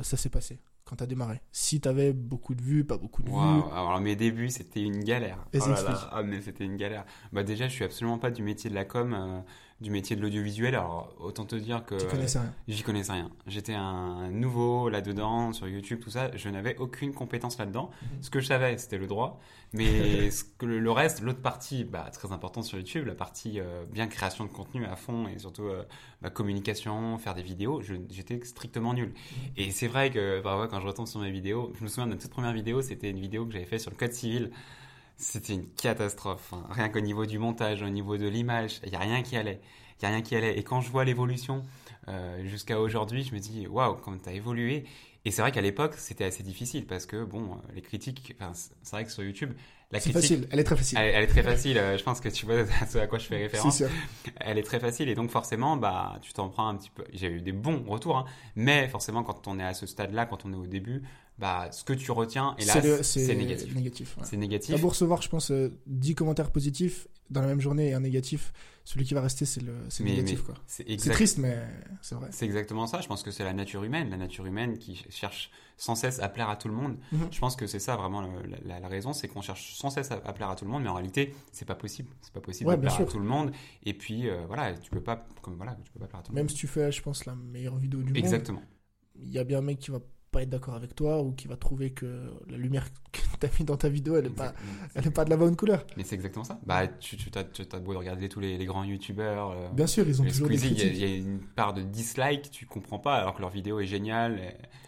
ça 0.04 0.18
s'est 0.18 0.30
passé? 0.30 0.60
Quand 0.88 0.96
t'as 0.98 1.06
démarré 1.06 1.42
Si 1.52 1.80
t'avais 1.82 2.14
beaucoup 2.14 2.56
de 2.56 2.62
vues, 2.62 2.86
pas 2.86 2.98
beaucoup 2.98 3.22
de 3.24 3.30
vues. 3.30 3.36
Waouh, 3.36 3.72
alors 3.72 4.00
mes 4.00 4.16
débuts 4.16 4.50
c'était 4.50 4.82
une 4.82 5.04
galère. 5.04 5.46
Oh 5.54 5.58
là 5.60 5.68
là, 5.68 5.74
explique. 5.74 5.98
ah, 6.12 6.24
mais 6.24 6.42
c'était 6.42 6.64
une 6.64 6.78
galère. 6.78 7.06
Bah 7.34 7.44
déjà 7.44 7.68
je 7.68 7.74
suis 7.74 7.84
absolument 7.84 8.18
pas 8.18 8.32
du 8.32 8.42
métier 8.44 8.70
de 8.70 8.76
la 8.76 8.86
com, 8.86 9.14
euh, 9.14 9.40
du 9.80 9.92
métier 9.92 10.16
de 10.16 10.22
l'audiovisuel. 10.22 10.76
Alors 10.76 11.14
autant 11.20 11.46
te 11.46 11.56
dire 11.56 11.86
que 11.86 11.96
connaissais 12.10 12.40
rien. 12.40 12.54
j'y 12.68 12.84
connaissais 12.84 13.12
rien. 13.12 13.32
J'étais 13.46 13.74
un 13.74 14.30
nouveau 14.32 14.90
là-dedans 14.90 15.54
sur 15.54 15.68
YouTube 15.68 16.00
tout 16.00 16.10
ça. 16.10 16.36
Je 16.36 16.50
n'avais 16.50 16.76
aucune 16.78 17.14
compétence 17.14 17.58
là-dedans. 17.58 17.92
Mhm. 18.02 18.24
Ce 18.24 18.30
que 18.30 18.40
je 18.40 18.48
savais 18.48 18.78
c'était 18.78 18.98
le 18.98 19.08
droit, 19.08 19.40
mais 19.74 20.32
ce 20.32 20.44
que 20.44 20.66
le, 20.66 20.92
reste, 20.92 21.22
l'autre 21.22 21.42
partie, 21.42 21.84
bah 21.84 22.10
très 22.12 22.32
importante 22.32 22.64
sur 22.64 22.78
YouTube, 22.78 23.06
la 23.06 23.16
partie 23.16 23.60
euh, 23.60 23.86
bien 23.86 24.08
création 24.08 24.46
de 24.46 24.50
contenu 24.50 24.86
à 24.86 24.96
fond 24.96 25.28
et 25.28 25.38
surtout 25.38 25.66
euh, 25.66 25.84
bah, 26.22 26.30
communication, 26.30 27.18
faire 27.18 27.36
des 27.36 27.44
vidéos, 27.44 27.82
j'étais 27.82 28.40
strictement 28.44 28.94
nul. 28.94 29.14
Et 29.58 29.72
c'est 29.72 29.88
vrai 29.88 30.10
que 30.10 30.42
parfois 30.42 30.68
quand 30.68 30.82
je 30.82 30.88
retombe 30.88 31.08
sur 31.08 31.20
mes 31.20 31.32
vidéos, 31.32 31.72
je 31.78 31.84
me 31.84 31.90
souviens 31.90 32.06
de 32.06 32.12
notre 32.12 32.24
toute 32.24 32.32
première 32.32 32.54
vidéo, 32.54 32.82
c'était 32.82 33.12
une 33.12 33.20
vidéo 33.20 33.46
que 33.46 33.54
j'avais 33.54 33.66
faite 33.66 33.82
sur 33.82 33.92
le 33.92 33.98
code 33.98 34.14
civil. 34.14 34.52
C'était 35.18 35.54
une 35.54 35.68
catastrophe. 35.70 36.54
hein. 36.54 36.64
Rien 36.70 36.90
qu'au 36.90 37.00
niveau 37.00 37.26
du 37.26 37.40
montage, 37.40 37.82
au 37.82 37.90
niveau 37.90 38.18
de 38.18 38.28
l'image, 38.28 38.80
il 38.84 38.90
n'y 38.92 38.96
a 38.96 39.00
rien 39.00 39.24
qui 39.24 39.36
allait. 39.36 39.60
Il 40.00 40.06
a 40.06 40.10
rien 40.10 40.22
qui 40.22 40.36
allait. 40.36 40.58
Et 40.60 40.64
quand 40.64 40.82
je 40.82 40.92
vois 40.92 41.06
l'évolution 41.06 41.64
euh, 42.08 42.46
jusqu'à 42.46 42.80
aujourd'hui, 42.80 43.24
je 43.24 43.34
me 43.34 43.40
dis, 43.40 43.68
waouh, 43.68 43.96
comment 43.96 44.18
tu 44.20 44.30
as 44.30 44.34
évolué. 44.34 44.86
Et 45.26 45.32
c'est 45.32 45.42
vrai 45.42 45.52
qu'à 45.52 45.62
l'époque, 45.62 45.96
c'était 45.96 46.24
assez 46.26 46.44
difficile 46.44 46.86
parce 46.86 47.06
que, 47.08 47.24
bon, 47.24 47.54
euh, 47.54 47.56
les 47.74 47.82
critiques, 47.82 48.36
c'est 48.54 48.92
vrai 48.92 49.06
que 49.06 49.12
sur 49.12 49.24
YouTube, 49.24 49.54
la 49.92 50.00
C'est 50.00 50.12
critique, 50.12 50.22
facile, 50.38 50.48
elle 50.52 50.60
est 50.60 50.64
très 50.66 50.76
facile. 50.76 50.98
elle, 51.00 51.16
elle 51.16 51.24
est 51.24 51.28
très 51.28 51.44
facile. 51.44 51.78
euh, 51.78 51.98
Je 51.98 52.04
pense 52.04 52.20
que 52.20 52.28
tu 52.30 52.46
vois 52.46 52.60
à 52.82 52.86
ce 52.90 52.98
à 52.98 53.08
quoi 53.08 53.20
je 53.20 53.26
fais 53.26 53.38
référence 53.38 53.78
sûr. 53.78 53.90
elle 54.42 54.58
est 54.58 54.64
très 54.64 54.80
facile 54.80 55.08
et 55.10 55.16
donc 55.16 55.30
forcément 55.30 55.78
bah 55.78 56.20
tu 56.22 56.34
t'en 56.34 56.50
prends 56.50 56.68
un 56.68 56.76
petit 56.76 56.90
peu 56.90 57.06
j'ai 57.14 57.28
eu 57.28 57.42
des 57.42 57.54
bons 57.54 57.84
retours 57.88 58.18
hein, 58.18 58.26
mais 58.56 58.88
forcément 58.90 59.24
quand 59.24 59.48
on 59.48 59.60
est 59.60 59.64
à 59.64 59.74
ce 59.74 59.86
stade 59.86 60.14
là 60.14 60.26
quand 60.26 60.46
on 60.46 60.52
est 60.52 60.58
au 60.58 60.68
début 60.68 61.04
bah 61.40 61.70
ce 61.72 61.84
que 61.86 61.94
tu 61.94 62.12
retiens 62.12 62.56
et 62.58 62.66
là 62.66 62.74
C'est 63.04 63.36
négatif 63.36 63.74
négatif 63.76 64.18
ouais. 64.18 64.24
c'est 64.26 64.38
négatif 64.38 64.82
beau 64.82 64.90
recevoir, 64.90 65.22
je 65.22 65.30
pense, 65.30 65.52
euh, 65.52 65.70
10 65.86 66.16
commentaires 66.16 66.52
positifs 66.52 67.08
dans 67.30 67.42
la 67.42 67.48
même 67.48 67.60
journée 67.62 67.90
et 67.90 67.94
un 67.94 68.00
négatif, 68.00 68.54
celui 68.86 69.04
qui 69.06 69.14
va 69.14 69.22
rester, 69.22 69.44
c'est 69.46 69.62
le, 69.62 69.74
c'est 69.90 70.02
le 70.04 70.10
Mais- 70.10 70.16
négatif. 70.16 70.40
mais 70.40 70.46
quoi. 70.46 70.56
c'est 70.66 70.84
C'est 70.88 70.94
exact 70.94 71.14
triste, 71.14 71.38
mais 71.40 71.58
c'est 72.02 72.16
vrai. 72.16 72.28
c'est 72.32 72.46
exactement 72.46 72.88
ça 72.88 73.02
je 73.02 73.08
pense 73.08 73.22
que 73.24 73.32
c'est 73.32 73.44
la 73.44 73.54
nature 73.54 73.84
humaine 73.84 74.10
la 74.10 74.18
nature 74.18 74.46
humaine 74.46 74.78
qui 74.80 75.02
cherche 75.10 75.52
sans 75.78 75.96
cesse 75.96 76.20
à 76.20 76.28
plaire 76.30 76.50
à 76.50 76.56
tout 76.58 76.68
le 76.68 76.74
monde. 76.74 76.98
Mhm. 77.12 77.28
je 77.32 77.40
pense 77.40 77.56
que 77.56 77.68
c'est 77.68 77.80
ça 77.80 77.96
vraiment 77.96 78.22
le- 78.22 78.30
la, 78.66 78.88
raison 78.88 79.14
c'est 79.14 79.28
qu'on 79.28 79.42
cherche 79.42 79.76
sans 79.76 79.90
cesse 79.90 80.12
à, 80.12 80.16
à 80.26 80.34
plaire 80.34 80.50
à 80.50 80.56
tout 80.56 80.66
le 80.66 80.72
monde 80.72 80.84
mais 80.84 80.90
en 80.90 80.96
réalité 80.96 81.34
c'est 81.52 81.66
pas 81.66 81.76
possible. 81.76 82.10
C'est 82.22 82.34
pas 82.34 82.42
possible 82.42 82.70
Ouais, 82.70 82.76
de 82.78 82.82
plaire 82.82 83.00
à 83.00 83.06
tout 83.06 83.20
le 83.20 83.26
monde. 83.26 83.52
Et 83.84 83.94
puis 83.94 84.28
euh, 84.30 84.46
voilà 84.48 84.74
tu 84.74 84.90
peux 84.90 85.02
pas 85.02 85.26
comme 85.42 85.56
voilà 85.56 85.78
tu 85.86 85.92
peux 85.92 86.00
pas 86.00 86.08
plaire 86.08 86.20
à 86.22 86.24
tout 86.24 86.32
le 86.32 86.36
Même 86.36 86.44
monde. 86.46 86.50
si 86.52 86.58
tu 86.58 86.68
fais, 86.68 86.92
je 86.92 87.02
pense, 87.02 87.26
la 87.26 87.36
meilleure 87.36 87.78
vidéo 87.78 88.02
du 88.02 88.08
monde, 88.14 88.18
exactement. 88.18 88.62
il 89.16 89.30
y 89.32 89.40
a 89.40 89.44
bien 89.44 89.60
un 89.60 89.62
mec 89.62 89.80
qui 89.80 89.92
va 89.92 90.00
pas 90.32 90.42
être 90.44 90.50
d'accord 90.50 90.76
avec 90.76 90.94
toi 90.96 91.22
ou 91.22 91.32
qui 91.32 91.48
va 91.48 91.56
trouver 91.58 91.92
que 91.92 92.32
la 92.50 92.58
lumière 92.58 92.86
que 93.12 93.20
t'as 93.40 93.48
mis 93.60 93.66
dans 93.66 93.78
ta 93.78 93.90
vidéo, 93.90 94.18
elle 94.18 94.26
est 94.28 94.30
pas, 94.30 94.54
elle 94.96 95.08
est 95.08 95.12
pas 95.12 95.26
de 95.26 95.30
la 95.30 95.38
bonne 95.38 95.56
couleur. 95.56 95.86
Mais 95.96 96.04
c'est 96.04 96.16
exactement 96.16 96.44
ça. 96.44 96.60
Bah, 96.66 96.88
tu, 96.88 97.18
tu 97.18 97.32
t'as, 97.32 97.44
tu 97.44 97.66
t'as 97.66 97.80
beau 97.80 97.94
de 97.94 97.98
regarder 97.98 98.28
tous 98.30 98.40
les, 98.40 98.58
les 98.58 98.66
grands 98.66 98.84
youtubeurs, 98.84 99.52
euh, 99.52 99.70
Bien 99.72 99.88
sûr, 99.88 100.08
ils 100.08 100.22
ont 100.22 100.26
les 100.26 100.32
toujours 100.32 100.50
des 100.50 100.58
Squeezie, 100.58 100.74
il 100.76 100.80
y, 100.80 100.82
a- 100.82 100.86
critiques. 100.90 101.02
il 101.04 101.10
y 101.10 101.14
a 101.14 101.18
une 101.34 101.40
part 101.40 101.74
de 101.74 101.82
dislike, 101.82 102.52
tu 102.52 102.66
comprends 102.66 103.00
pas, 103.00 103.16
alors 103.16 103.36
que 103.36 103.42
leur 103.42 103.50
vidéo 103.50 103.80
est 103.80 103.86
géniale. 103.88 104.40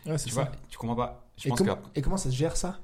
et- 0.05 0.09
Ouais, 0.09 0.17
tu 0.17 0.29
ça. 0.29 0.43
vois, 0.43 0.51
tu 0.69 0.77
comprends 0.77 0.95
pas. 0.95 1.27
Je 1.37 1.47
Et, 1.47 1.49
pense 1.49 1.57
comment- 1.59 1.75
que 1.75 1.81
et 1.95 2.01
comment 2.01 2.17
ça 2.17 2.29
se 2.31 2.35
gère 2.35 2.57
ça? 2.57 2.79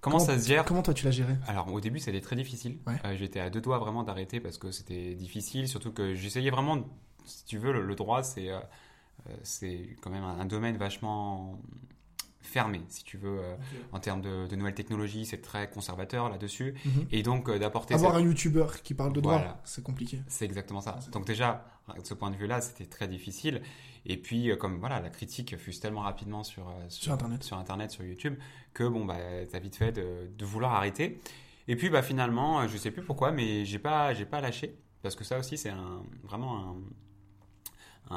Comment, 0.00 0.18
ça 0.18 0.38
se 0.38 0.48
gère? 0.48 0.64
Comment 0.64 0.82
toi 0.82 0.94
tu 0.94 1.04
l'as 1.04 1.10
géré? 1.10 1.34
Alors 1.46 1.70
au 1.72 1.78
début, 1.80 1.98
c'était 1.98 2.22
très 2.22 2.34
difficile. 2.34 2.78
Ouais. 2.86 2.94
Euh, 3.04 3.16
j'étais 3.18 3.38
à 3.38 3.50
deux 3.50 3.60
doigts 3.60 3.78
vraiment 3.78 4.02
d'arrêter 4.02 4.40
parce 4.40 4.56
que 4.56 4.70
c'était 4.70 5.14
difficile, 5.14 5.68
surtout 5.68 5.92
que 5.92 6.14
j'essayais 6.14 6.50
vraiment, 6.50 6.78
si 7.26 7.44
tu 7.44 7.58
veux, 7.58 7.70
le, 7.70 7.84
le 7.84 7.94
droit, 7.94 8.22
c'est, 8.22 8.48
euh, 8.48 8.58
euh, 9.28 9.34
c'est 9.42 9.96
quand 10.00 10.08
même 10.08 10.24
un, 10.24 10.38
un 10.40 10.46
domaine 10.46 10.78
vachement 10.78 11.60
fermé, 12.42 12.80
si 12.88 13.04
tu 13.04 13.16
veux, 13.18 13.38
euh, 13.38 13.56
en 13.92 14.00
termes 14.00 14.20
de, 14.22 14.46
de 14.46 14.56
nouvelles 14.56 14.74
technologies, 14.74 15.26
c'est 15.26 15.40
très 15.42 15.68
conservateur 15.70 16.28
là-dessus. 16.28 16.74
Mhm. 16.84 17.06
Et 17.12 17.22
donc 17.22 17.48
euh, 17.48 17.58
d'apporter 17.58 17.94
Avoir 17.94 18.14
cette- 18.14 18.22
un 18.22 18.24
youtubeur 18.24 18.82
qui 18.82 18.94
parle 18.94 19.12
de 19.12 19.20
droit, 19.20 19.36
Voilà. 19.38 19.60
c'est 19.64 19.82
compliqué. 19.84 20.20
C'est 20.28 20.44
exactement 20.46 20.80
ça. 20.80 20.98
Ah, 21.00 21.10
Donc 21.10 21.26
déjà, 21.26 21.64
de 21.98 22.04
ce 22.04 22.14
point 22.14 22.30
de 22.30 22.36
vue-là, 22.36 22.60
c'était 22.60 22.86
très 22.86 23.08
difficile. 23.08 23.62
Et 24.06 24.16
puis, 24.16 24.50
euh, 24.50 24.56
comme 24.56 24.78
voilà, 24.78 25.00
la 25.00 25.10
critique 25.10 25.56
fuse 25.58 25.78
tellement 25.80 26.00
rapidement 26.00 26.42
sur, 26.42 26.72
Sur 26.88 27.12
Internet. 27.12 27.42
sur 27.44 27.58
Internet, 27.58 27.90
sur 27.90 28.04
YouTube, 28.04 28.36
que 28.72 28.84
bon, 28.88 29.04
bah, 29.04 29.18
t'as 29.50 29.58
vite 29.58 29.76
fait 29.76 29.92
de, 29.92 30.30
de 30.36 30.44
vouloir 30.46 30.72
arrêter. 30.74 31.20
Et 31.68 31.76
puis, 31.76 31.90
bah, 31.90 32.02
finalement, 32.02 32.66
je 32.66 32.76
sais 32.78 32.90
plus 32.90 33.02
pourquoi, 33.02 33.30
mais 33.32 33.64
j'ai 33.66 33.78
pas, 33.78 34.14
j'ai 34.14 34.24
pas 34.24 34.40
lâché. 34.40 34.76
Parce 35.02 35.14
que 35.16 35.24
ça 35.24 35.38
aussi, 35.38 35.56
c'est 35.58 35.68
un, 35.70 36.02
vraiment 36.24 36.58
un, 36.70 36.76
un, 38.10 38.16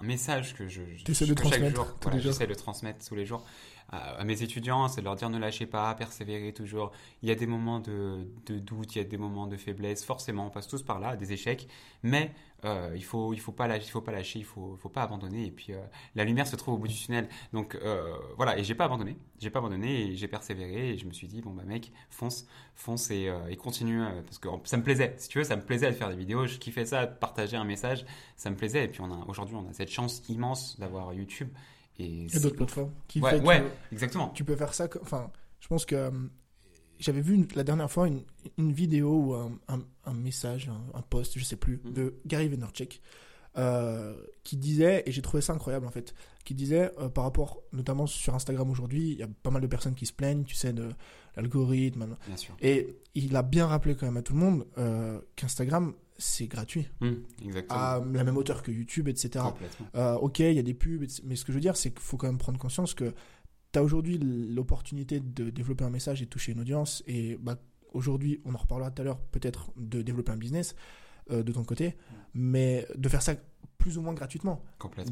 un 0.00 0.02
message 0.04 0.54
que 0.54 0.68
je, 0.68 0.82
je- 0.96 1.04
que 1.34 1.42
chaque 1.50 1.60
jour, 1.74 1.86
voilà, 2.02 2.16
j'essaie 2.32 2.46
de 2.46 2.54
transmettre 2.54 3.06
tous 3.06 3.14
les 3.14 3.26
jours 3.26 3.44
à, 3.92 4.24
mes 4.24 4.42
étudiants, 4.42 4.88
c'est 4.88 5.02
de 5.02 5.04
leur 5.04 5.16
dire 5.16 5.28
ne 5.28 5.38
lâchez 5.38 5.66
pas, 5.66 5.94
persévérez 5.94 6.54
toujours. 6.54 6.92
Il 7.22 7.28
y 7.28 7.32
a 7.32 7.34
des 7.34 7.46
moments 7.46 7.78
de, 7.78 8.26
doute, 8.46 8.96
il 8.96 8.98
y 8.98 9.00
a 9.02 9.04
des 9.04 9.18
moments 9.18 9.46
de 9.46 9.56
faiblesse, 9.56 10.02
forcément, 10.04 10.46
on 10.46 10.50
passe 10.50 10.66
tous 10.66 10.82
par 10.82 10.98
là, 10.98 11.14
des 11.14 11.32
échecs, 11.32 11.68
mais 12.02 12.32
euh, 12.64 12.92
il 12.94 13.04
faut, 13.04 13.34
il 13.34 13.40
faut 13.40 13.52
pas 13.52 13.66
lâcher, 13.66 13.84
il 13.86 13.90
faut 13.90 14.00
pas 14.00 14.12
lâcher, 14.12 14.38
il 14.38 14.44
faut, 14.44 14.76
faut 14.80 14.88
pas 14.88 15.02
abandonner. 15.02 15.46
Et 15.46 15.50
puis 15.50 15.74
euh, 15.74 15.80
la 16.14 16.24
lumière 16.24 16.46
se 16.46 16.56
trouve 16.56 16.74
au 16.74 16.78
bout 16.78 16.88
du 16.88 16.94
tunnel. 16.94 17.28
Donc 17.52 17.74
euh, 17.74 18.16
voilà, 18.36 18.58
et 18.58 18.64
j'ai 18.64 18.74
pas 18.74 18.86
abandonné, 18.86 19.18
j'ai 19.38 19.50
pas 19.50 19.58
abandonné 19.58 20.06
et 20.06 20.16
j'ai 20.16 20.28
persévéré 20.28 20.90
et 20.90 20.98
je 20.98 21.06
me 21.06 21.12
suis 21.12 21.26
dit 21.26 21.42
bon 21.42 21.50
bah 21.50 21.64
mec, 21.66 21.92
fonce, 22.08 22.46
fonce 22.74 23.10
et, 23.10 23.30
continue 23.58 24.02
parce 24.24 24.38
que 24.38 24.48
ça 24.64 24.78
me 24.78 24.82
plaisait. 24.82 25.14
Si 25.18 25.28
tu 25.28 25.38
veux, 25.38 25.44
ça 25.44 25.56
me 25.56 25.62
plaisait 25.62 25.90
de 25.90 25.96
faire 25.96 26.08
des 26.08 26.16
vidéos, 26.16 26.46
je 26.46 26.58
kiffais 26.58 26.86
ça, 26.86 27.06
de 27.06 27.14
partager 27.14 27.56
un 27.56 27.64
message, 27.64 28.06
ça 28.36 28.48
me 28.48 28.56
plaisait. 28.56 28.84
Et 28.84 28.88
puis 28.88 29.02
aujourd'hui, 29.28 29.54
on 29.54 29.68
a 29.68 29.72
cette 29.72 29.90
chance 29.90 30.22
immense 30.28 30.78
d'avoir 30.80 31.12
YouTube 31.12 31.48
et 31.98 32.26
c'est- 32.28 32.40
d'autres 32.40 32.56
plateformes 32.56 32.92
qui 33.08 33.20
Ouais, 33.20 33.30
fait 33.30 33.40
que 33.40 33.44
ouais, 33.46 33.64
exactement. 33.92 34.28
tu 34.30 34.44
peux 34.44 34.56
faire 34.56 34.74
ça. 34.74 34.88
Enfin, 35.02 35.30
je 35.60 35.68
pense 35.68 35.84
que 35.84 35.94
euh, 35.94 36.10
j'avais 36.98 37.20
vu 37.20 37.34
une- 37.34 37.48
la 37.54 37.64
dernière 37.64 37.90
fois 37.90 38.08
une, 38.08 38.22
une 38.58 38.72
vidéo 38.72 39.10
ou 39.14 39.34
un, 39.34 39.52
un- 39.68 39.84
un 40.04 40.14
message, 40.14 40.68
un, 40.68 40.98
un 40.98 41.02
post, 41.02 41.38
je 41.38 41.44
sais 41.44 41.56
plus, 41.56 41.80
Mhm. 41.84 41.92
de 41.92 42.14
Gary 42.26 42.48
Vaynerchuk 42.48 43.00
euh, 43.58 44.14
qui 44.44 44.56
disait, 44.56 45.02
et 45.04 45.12
j'ai 45.12 45.20
trouvé 45.20 45.42
ça 45.42 45.52
incroyable 45.52 45.86
en 45.86 45.90
fait, 45.90 46.14
qui 46.44 46.54
disait 46.54 46.90
euh, 46.98 47.10
par 47.10 47.24
rapport, 47.24 47.62
notamment 47.72 48.06
sur 48.06 48.34
Instagram 48.34 48.70
aujourd'hui, 48.70 49.10
il 49.12 49.18
y 49.18 49.22
a 49.22 49.28
pas 49.42 49.50
mal 49.50 49.60
de 49.60 49.66
personnes 49.66 49.94
qui 49.94 50.06
se 50.06 50.12
plaignent, 50.14 50.44
tu 50.44 50.54
sais, 50.54 50.72
de 50.72 50.88
l'algorithme. 51.36 52.16
Bien 52.26 52.36
sûr. 52.38 52.56
Et 52.62 52.96
il 53.14 53.36
a 53.36 53.42
bien 53.42 53.66
rappelé 53.66 53.94
quand 53.94 54.06
même 54.06 54.16
à 54.16 54.22
tout 54.22 54.32
le 54.32 54.38
monde 54.38 54.66
euh, 54.78 55.20
qu'Instagram, 55.36 55.92
c'est 56.22 56.46
gratuit, 56.46 56.88
Hum, 57.00 57.22
exactement. 57.44 57.80
à 57.80 58.00
la 58.12 58.24
même 58.24 58.36
hauteur 58.36 58.62
que 58.62 58.70
YouTube, 58.70 59.08
etc. 59.08 59.44
Euh, 59.94 60.14
ok, 60.14 60.38
il 60.40 60.52
y 60.54 60.58
a 60.58 60.62
des 60.62 60.74
pubs, 60.74 61.04
mais 61.24 61.36
ce 61.36 61.44
que 61.44 61.52
je 61.52 61.56
veux 61.56 61.60
dire, 61.60 61.76
c'est 61.76 61.90
qu'il 61.90 62.00
faut 62.00 62.16
quand 62.16 62.26
même 62.28 62.38
prendre 62.38 62.58
conscience 62.58 62.94
que 62.94 63.12
tu 63.72 63.78
as 63.78 63.82
aujourd'hui 63.82 64.18
l'opportunité 64.18 65.20
de 65.20 65.50
développer 65.50 65.84
un 65.84 65.90
message 65.90 66.22
et 66.22 66.26
de 66.26 66.30
toucher 66.30 66.52
une 66.52 66.60
audience. 66.60 67.02
Et 67.06 67.36
bah, 67.40 67.58
aujourd'hui, 67.92 68.40
on 68.44 68.54
en 68.54 68.58
reparlera 68.58 68.90
tout 68.90 69.02
à 69.02 69.04
l'heure, 69.04 69.18
peut-être 69.20 69.72
de 69.76 70.02
développer 70.02 70.32
un 70.32 70.36
business 70.36 70.74
euh, 71.30 71.42
de 71.42 71.52
ton 71.52 71.64
côté, 71.64 71.96
mais 72.34 72.86
de 72.96 73.08
faire 73.08 73.22
ça 73.22 73.34
plus 73.82 73.98
ou 73.98 74.02
moins 74.02 74.14
gratuitement, 74.14 74.62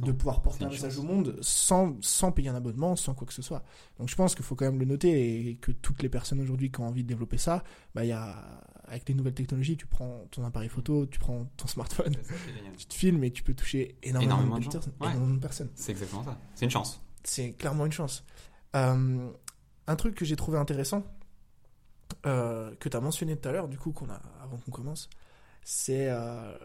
de 0.01 0.13
pouvoir 0.13 0.43
porter 0.43 0.65
un 0.65 0.69
message 0.69 0.93
chance. 0.95 1.03
au 1.03 1.07
monde 1.07 1.37
sans, 1.41 1.97
sans 2.03 2.31
payer 2.31 2.51
un 2.51 2.55
abonnement, 2.55 2.95
sans 2.95 3.15
quoi 3.15 3.27
que 3.27 3.33
ce 3.33 3.43
soit. 3.43 3.65
Donc 3.99 4.09
je 4.09 4.15
pense 4.15 4.37
qu'il 4.37 4.45
faut 4.45 4.55
quand 4.55 4.65
même 4.65 4.79
le 4.79 4.85
noter 4.85 5.49
et 5.49 5.57
que 5.57 5.73
toutes 5.73 6.01
les 6.05 6.09
personnes 6.09 6.39
aujourd'hui 6.41 6.71
qui 6.71 6.79
ont 6.81 6.87
envie 6.87 7.03
de 7.03 7.09
développer 7.09 7.37
ça, 7.37 7.65
bah, 7.97 8.05
y 8.05 8.13
a, 8.13 8.63
avec 8.85 9.09
les 9.09 9.15
nouvelles 9.17 9.35
technologies, 9.35 9.77
tu 9.77 9.87
prends 9.87 10.25
ton 10.31 10.45
appareil 10.45 10.69
photo, 10.69 11.05
tu 11.07 11.19
prends 11.19 11.47
ton 11.57 11.67
smartphone, 11.67 12.15
Ça, 12.23 12.35
tu 12.77 12.87
te 12.87 12.95
filmes 12.95 13.25
et 13.25 13.33
tu 13.33 13.43
peux 13.43 13.55
toucher 13.55 13.97
énormément, 14.05 14.35
Énormément 14.37 14.55
de, 14.55 14.61
de 14.61 14.65
gens. 14.67 14.71
personnes- 14.71 14.93
Ouais. 15.01 15.09
énormément 15.11 15.35
de 15.35 15.41
personnes. 15.41 15.71
C'est 15.75 15.91
exactement 15.91 16.23
ça. 16.23 16.39
C'est 16.55 16.65
une 16.65 16.71
chance. 16.71 17.03
C'est 17.25 17.53
clairement 17.55 17.87
une 17.87 17.93
chance. 17.93 18.25
Euh, 18.77 19.31
un 19.89 19.97
truc 19.97 20.15
que 20.15 20.25
j'ai 20.25 20.37
trouvé 20.37 20.59
intéressant, 20.59 21.03
euh, 22.27 22.75
que 22.79 22.89
tu 22.89 22.97
as 22.97 23.01
mentionné 23.01 23.37
tout 23.37 23.49
à 23.49 23.53
l'heure, 23.53 23.69
du 23.69 23.79
coup, 23.79 23.91
qu'on 23.93 24.09
a, 24.11 24.21
avant 24.43 24.59
qu'on 24.59 24.71
commence, 24.71 25.09
c'est 25.65 26.09
euh, 26.11 26.57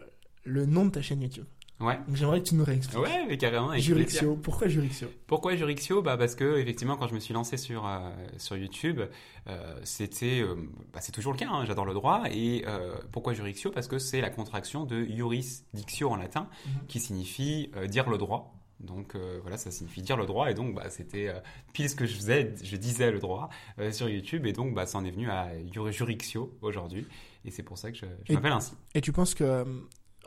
le 0.44 0.66
nom 0.66 0.84
de 0.86 0.90
ta 0.90 1.02
chaîne 1.02 1.20
YouTube. 1.22 1.46
Ouais. 1.78 1.98
Donc 2.08 2.16
j'aimerais 2.16 2.40
que 2.42 2.46
tu 2.48 2.54
nous 2.54 2.64
réexpliques. 2.64 2.98
Ouais, 3.02 3.26
mais 3.28 3.36
carrément. 3.36 3.76
Jurixio, 3.76 4.36
pourquoi 4.36 4.66
Jurixio? 4.68 5.08
Pourquoi 5.26 5.56
Jurixio? 5.56 6.00
Bah 6.00 6.16
parce 6.16 6.34
que 6.34 6.56
effectivement 6.58 6.96
quand 6.96 7.06
je 7.08 7.14
me 7.14 7.20
suis 7.20 7.34
lancé 7.34 7.56
sur 7.58 7.86
euh, 7.86 8.10
sur 8.38 8.56
YouTube, 8.56 9.00
euh, 9.48 9.80
c'était 9.84 10.40
euh, 10.40 10.54
bah, 10.94 11.00
c'est 11.02 11.12
toujours 11.12 11.32
le 11.32 11.38
cas. 11.38 11.48
hein, 11.50 11.64
J'adore 11.66 11.84
le 11.84 11.92
droit 11.94 12.24
et 12.30 12.64
pourquoi 13.12 13.34
Jurixio? 13.34 13.70
Parce 13.70 13.88
que 13.88 13.98
c'est 13.98 14.20
la 14.22 14.30
contraction 14.30 14.84
de 14.84 15.04
Juris 15.04 15.64
Dictio 15.74 16.08
en 16.10 16.16
latin, 16.16 16.48
Mhm. 16.66 16.72
qui 16.88 16.98
signifie 17.00 17.70
dire 17.88 18.08
le 18.08 18.16
droit. 18.18 18.52
Donc 18.80 19.14
euh, 19.14 19.38
voilà, 19.40 19.56
ça 19.56 19.70
signifie 19.70 20.02
dire 20.02 20.16
le 20.18 20.26
droit 20.26 20.50
et 20.50 20.54
donc 20.54 20.74
bah, 20.74 20.90
c'était 20.90 21.28
euh, 21.28 21.40
pile 21.72 21.88
ce 21.88 21.96
que 21.96 22.04
je 22.04 22.14
faisais, 22.14 22.54
je 22.62 22.76
disais 22.76 23.10
le 23.10 23.18
droit 23.20 23.48
euh, 23.78 23.90
sur 23.90 24.06
YouTube 24.08 24.44
et 24.46 24.52
donc 24.52 24.74
bah, 24.74 24.84
ça 24.84 24.98
en 24.98 25.04
est 25.06 25.10
venu 25.10 25.30
à 25.30 25.48
Jur- 25.72 25.90
Jurixio 25.90 26.54
aujourd'hui 26.60 27.06
et 27.46 27.50
c'est 27.50 27.62
pour 27.62 27.78
ça 27.78 27.90
que 27.90 27.96
je, 27.96 28.32
m'appelle 28.34 28.52
ainsi. 28.52 28.74
Et 28.94 29.00
tu 29.00 29.12
penses 29.12 29.34
que, 29.34 29.64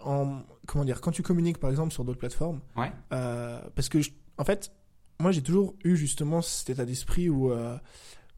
en, 0.04 0.42
comment 0.68 0.86
dire, 0.86 1.02
quand 1.02 1.12
tu 1.12 1.22
communiques 1.24 1.58
par 1.58 1.70
exemple 1.70 1.92
sur 1.94 2.04
d'autres 2.06 2.20
plateformes, 2.20 2.60
Ouais. 2.76 2.92
euh, 3.14 3.60
parce 3.76 3.90
que, 3.90 4.02
je- 4.02 4.12
en 4.38 4.44
fait, 4.46 4.72
moi 5.20 5.32
j'ai 5.32 5.42
toujours 5.42 5.76
eu 5.84 5.96
justement 5.96 6.42
cet 6.42 6.70
état 6.70 6.86
d'esprit 6.86 7.30
où, 7.30 7.52
euh, 7.52 7.78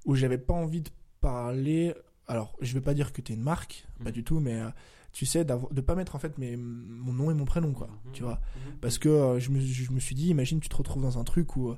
où 0.06 0.16
j'avais 0.16 0.38
pas 0.38 0.54
envie 0.54 0.82
de 0.82 0.90
parler. 1.20 1.94
Alors, 2.28 2.56
je 2.62 2.74
vais 2.74 2.82
pas 2.82 2.94
dire 2.94 3.14
que 3.14 3.22
tu 3.22 3.32
es 3.32 3.36
une 3.36 3.44
marque, 3.44 3.86
pas 4.04 4.06
Mhm. 4.10 4.12
du 4.12 4.24
tout, 4.24 4.40
mais 4.40 4.60
euh, 4.60 4.70
tu 5.12 5.26
sais, 5.26 5.44
de 5.46 5.82
pas 5.82 5.96
mettre 5.96 6.16
en 6.16 6.20
fait 6.20 6.38
mes, 6.38 6.56
mon 6.56 7.12
nom 7.14 7.30
et 7.32 7.34
mon 7.34 7.46
prénom, 7.46 7.74
quoi, 7.74 7.88
Mhm. 8.06 8.12
tu 8.14 8.24
vois. 8.24 8.40
Mhm. 8.56 8.78
Parce 8.82 8.98
que 8.98 9.38
je, 9.40 9.50
me, 9.52 9.60
je 9.60 9.92
me 9.92 10.00
suis 10.00 10.16
dit, 10.16 10.30
imagine, 10.30 10.60
tu 10.60 10.70
te 10.70 10.76
retrouves 10.76 11.04
dans 11.04 11.18
un 11.20 11.24
truc 11.24 11.56
où 11.58 11.76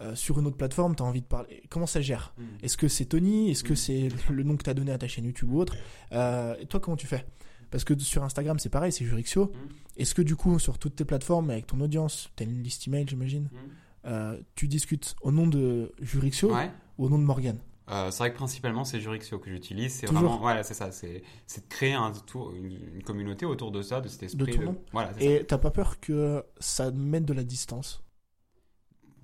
euh, 0.00 0.16
sur 0.16 0.40
une 0.40 0.46
autre 0.46 0.56
plateforme, 0.56 0.96
tu 0.96 1.02
as 1.02 1.06
envie 1.06 1.20
de 1.20 1.26
parler. 1.26 1.62
Comment 1.68 1.86
ça 1.86 2.00
gère? 2.00 2.32
Mhm. 2.38 2.44
Est-ce 2.62 2.76
que 2.78 2.88
c'est 2.88 3.04
Tony? 3.04 3.50
Est-ce 3.50 3.62
que 3.62 3.74
Mm. 3.74 3.76
c'est 3.76 4.08
le 4.30 4.42
nom 4.42 4.56
que 4.56 4.64
tu 4.64 4.70
as 4.70 4.74
donné 4.74 4.90
à 4.90 4.98
ta 4.98 5.06
chaîne 5.06 5.26
YouTube 5.26 5.50
ou 5.52 5.60
autre? 5.60 5.76
Euh, 6.12 6.56
Et 6.60 6.66
toi, 6.66 6.80
comment 6.80 6.96
tu 6.96 7.06
fais? 7.06 7.24
Parce 7.72 7.82
que 7.84 7.98
sur 7.98 8.22
Instagram, 8.22 8.58
c'est 8.60 8.68
pareil, 8.68 8.92
c'est 8.92 9.04
Jurixio. 9.04 9.46
Mhm. 9.46 9.52
Est-ce 9.96 10.14
que 10.14 10.22
du 10.22 10.36
coup, 10.36 10.58
sur 10.60 10.78
toutes 10.78 10.94
tes 10.94 11.04
plateformes, 11.04 11.50
avec 11.50 11.66
ton 11.66 11.80
audience, 11.80 12.30
tu 12.36 12.44
as 12.44 12.46
une 12.46 12.62
liste 12.62 12.86
email, 12.86 13.06
j'imagine, 13.08 13.48
Mhm. 13.52 13.58
euh, 14.06 14.40
tu 14.54 14.68
discutes 14.68 15.16
au 15.22 15.32
nom 15.32 15.46
de 15.48 15.92
Jurixio 16.00 16.52
Ouais. 16.54 16.70
ou 16.98 17.06
au 17.06 17.08
nom 17.08 17.18
de 17.18 17.24
Morgan 17.24 17.58
Euh, 17.90 18.10
c'est 18.12 18.18
vrai 18.18 18.30
que 18.32 18.36
principalement 18.36 18.84
c'est 18.84 19.00
Jurixio 19.00 19.38
que 19.40 19.50
j'utilise. 19.50 19.92
C'est 19.92 20.06
vraiment, 20.06 20.38
voilà, 20.38 20.62
c'est 20.62 20.72
ça. 20.72 20.92
C'est, 20.92 21.22
c'est 21.48 21.62
de 21.64 21.68
créer 21.68 21.94
un 21.94 22.12
tour, 22.12 22.52
une, 22.54 22.78
une 22.94 23.02
communauté 23.02 23.44
autour 23.44 23.72
de 23.72 23.82
ça, 23.82 24.00
de 24.00 24.06
cet 24.08 24.22
esprit. 24.22 24.54
ton 24.56 24.62
nom. 24.62 24.76
Voilà. 24.92 25.10
Et 25.20 25.44
t'as 25.44 25.58
pas 25.58 25.70
peur 25.72 25.98
que 25.98 26.44
ça 26.60 26.90
mette 26.92 27.24
de 27.24 27.32
la 27.32 27.42
distance? 27.42 28.02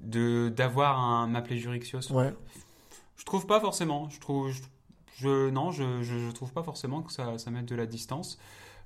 De 0.00 0.48
d'avoir 0.54 0.98
un 0.98 1.26
m'appeler 1.28 1.58
Jurixio. 1.58 2.00
sur- 2.00 2.14
Ouais. 2.16 2.34
Je 3.16 3.24
trouve 3.24 3.46
pas 3.46 3.60
forcément. 3.60 4.08
Je 4.10 4.20
trouve, 4.20 4.50
je, 4.50 4.60
je- 5.18 5.50
non, 5.50 5.70
je, 5.70 6.02
je, 6.02 6.18
je 6.18 6.30
trouve 6.32 6.52
pas 6.52 6.62
forcément 6.62 7.02
que 7.02 7.12
ça, 7.12 7.38
ça 7.38 7.50
mette 7.50 7.66
de 7.66 7.74
la 7.76 7.86
distance. 7.86 8.38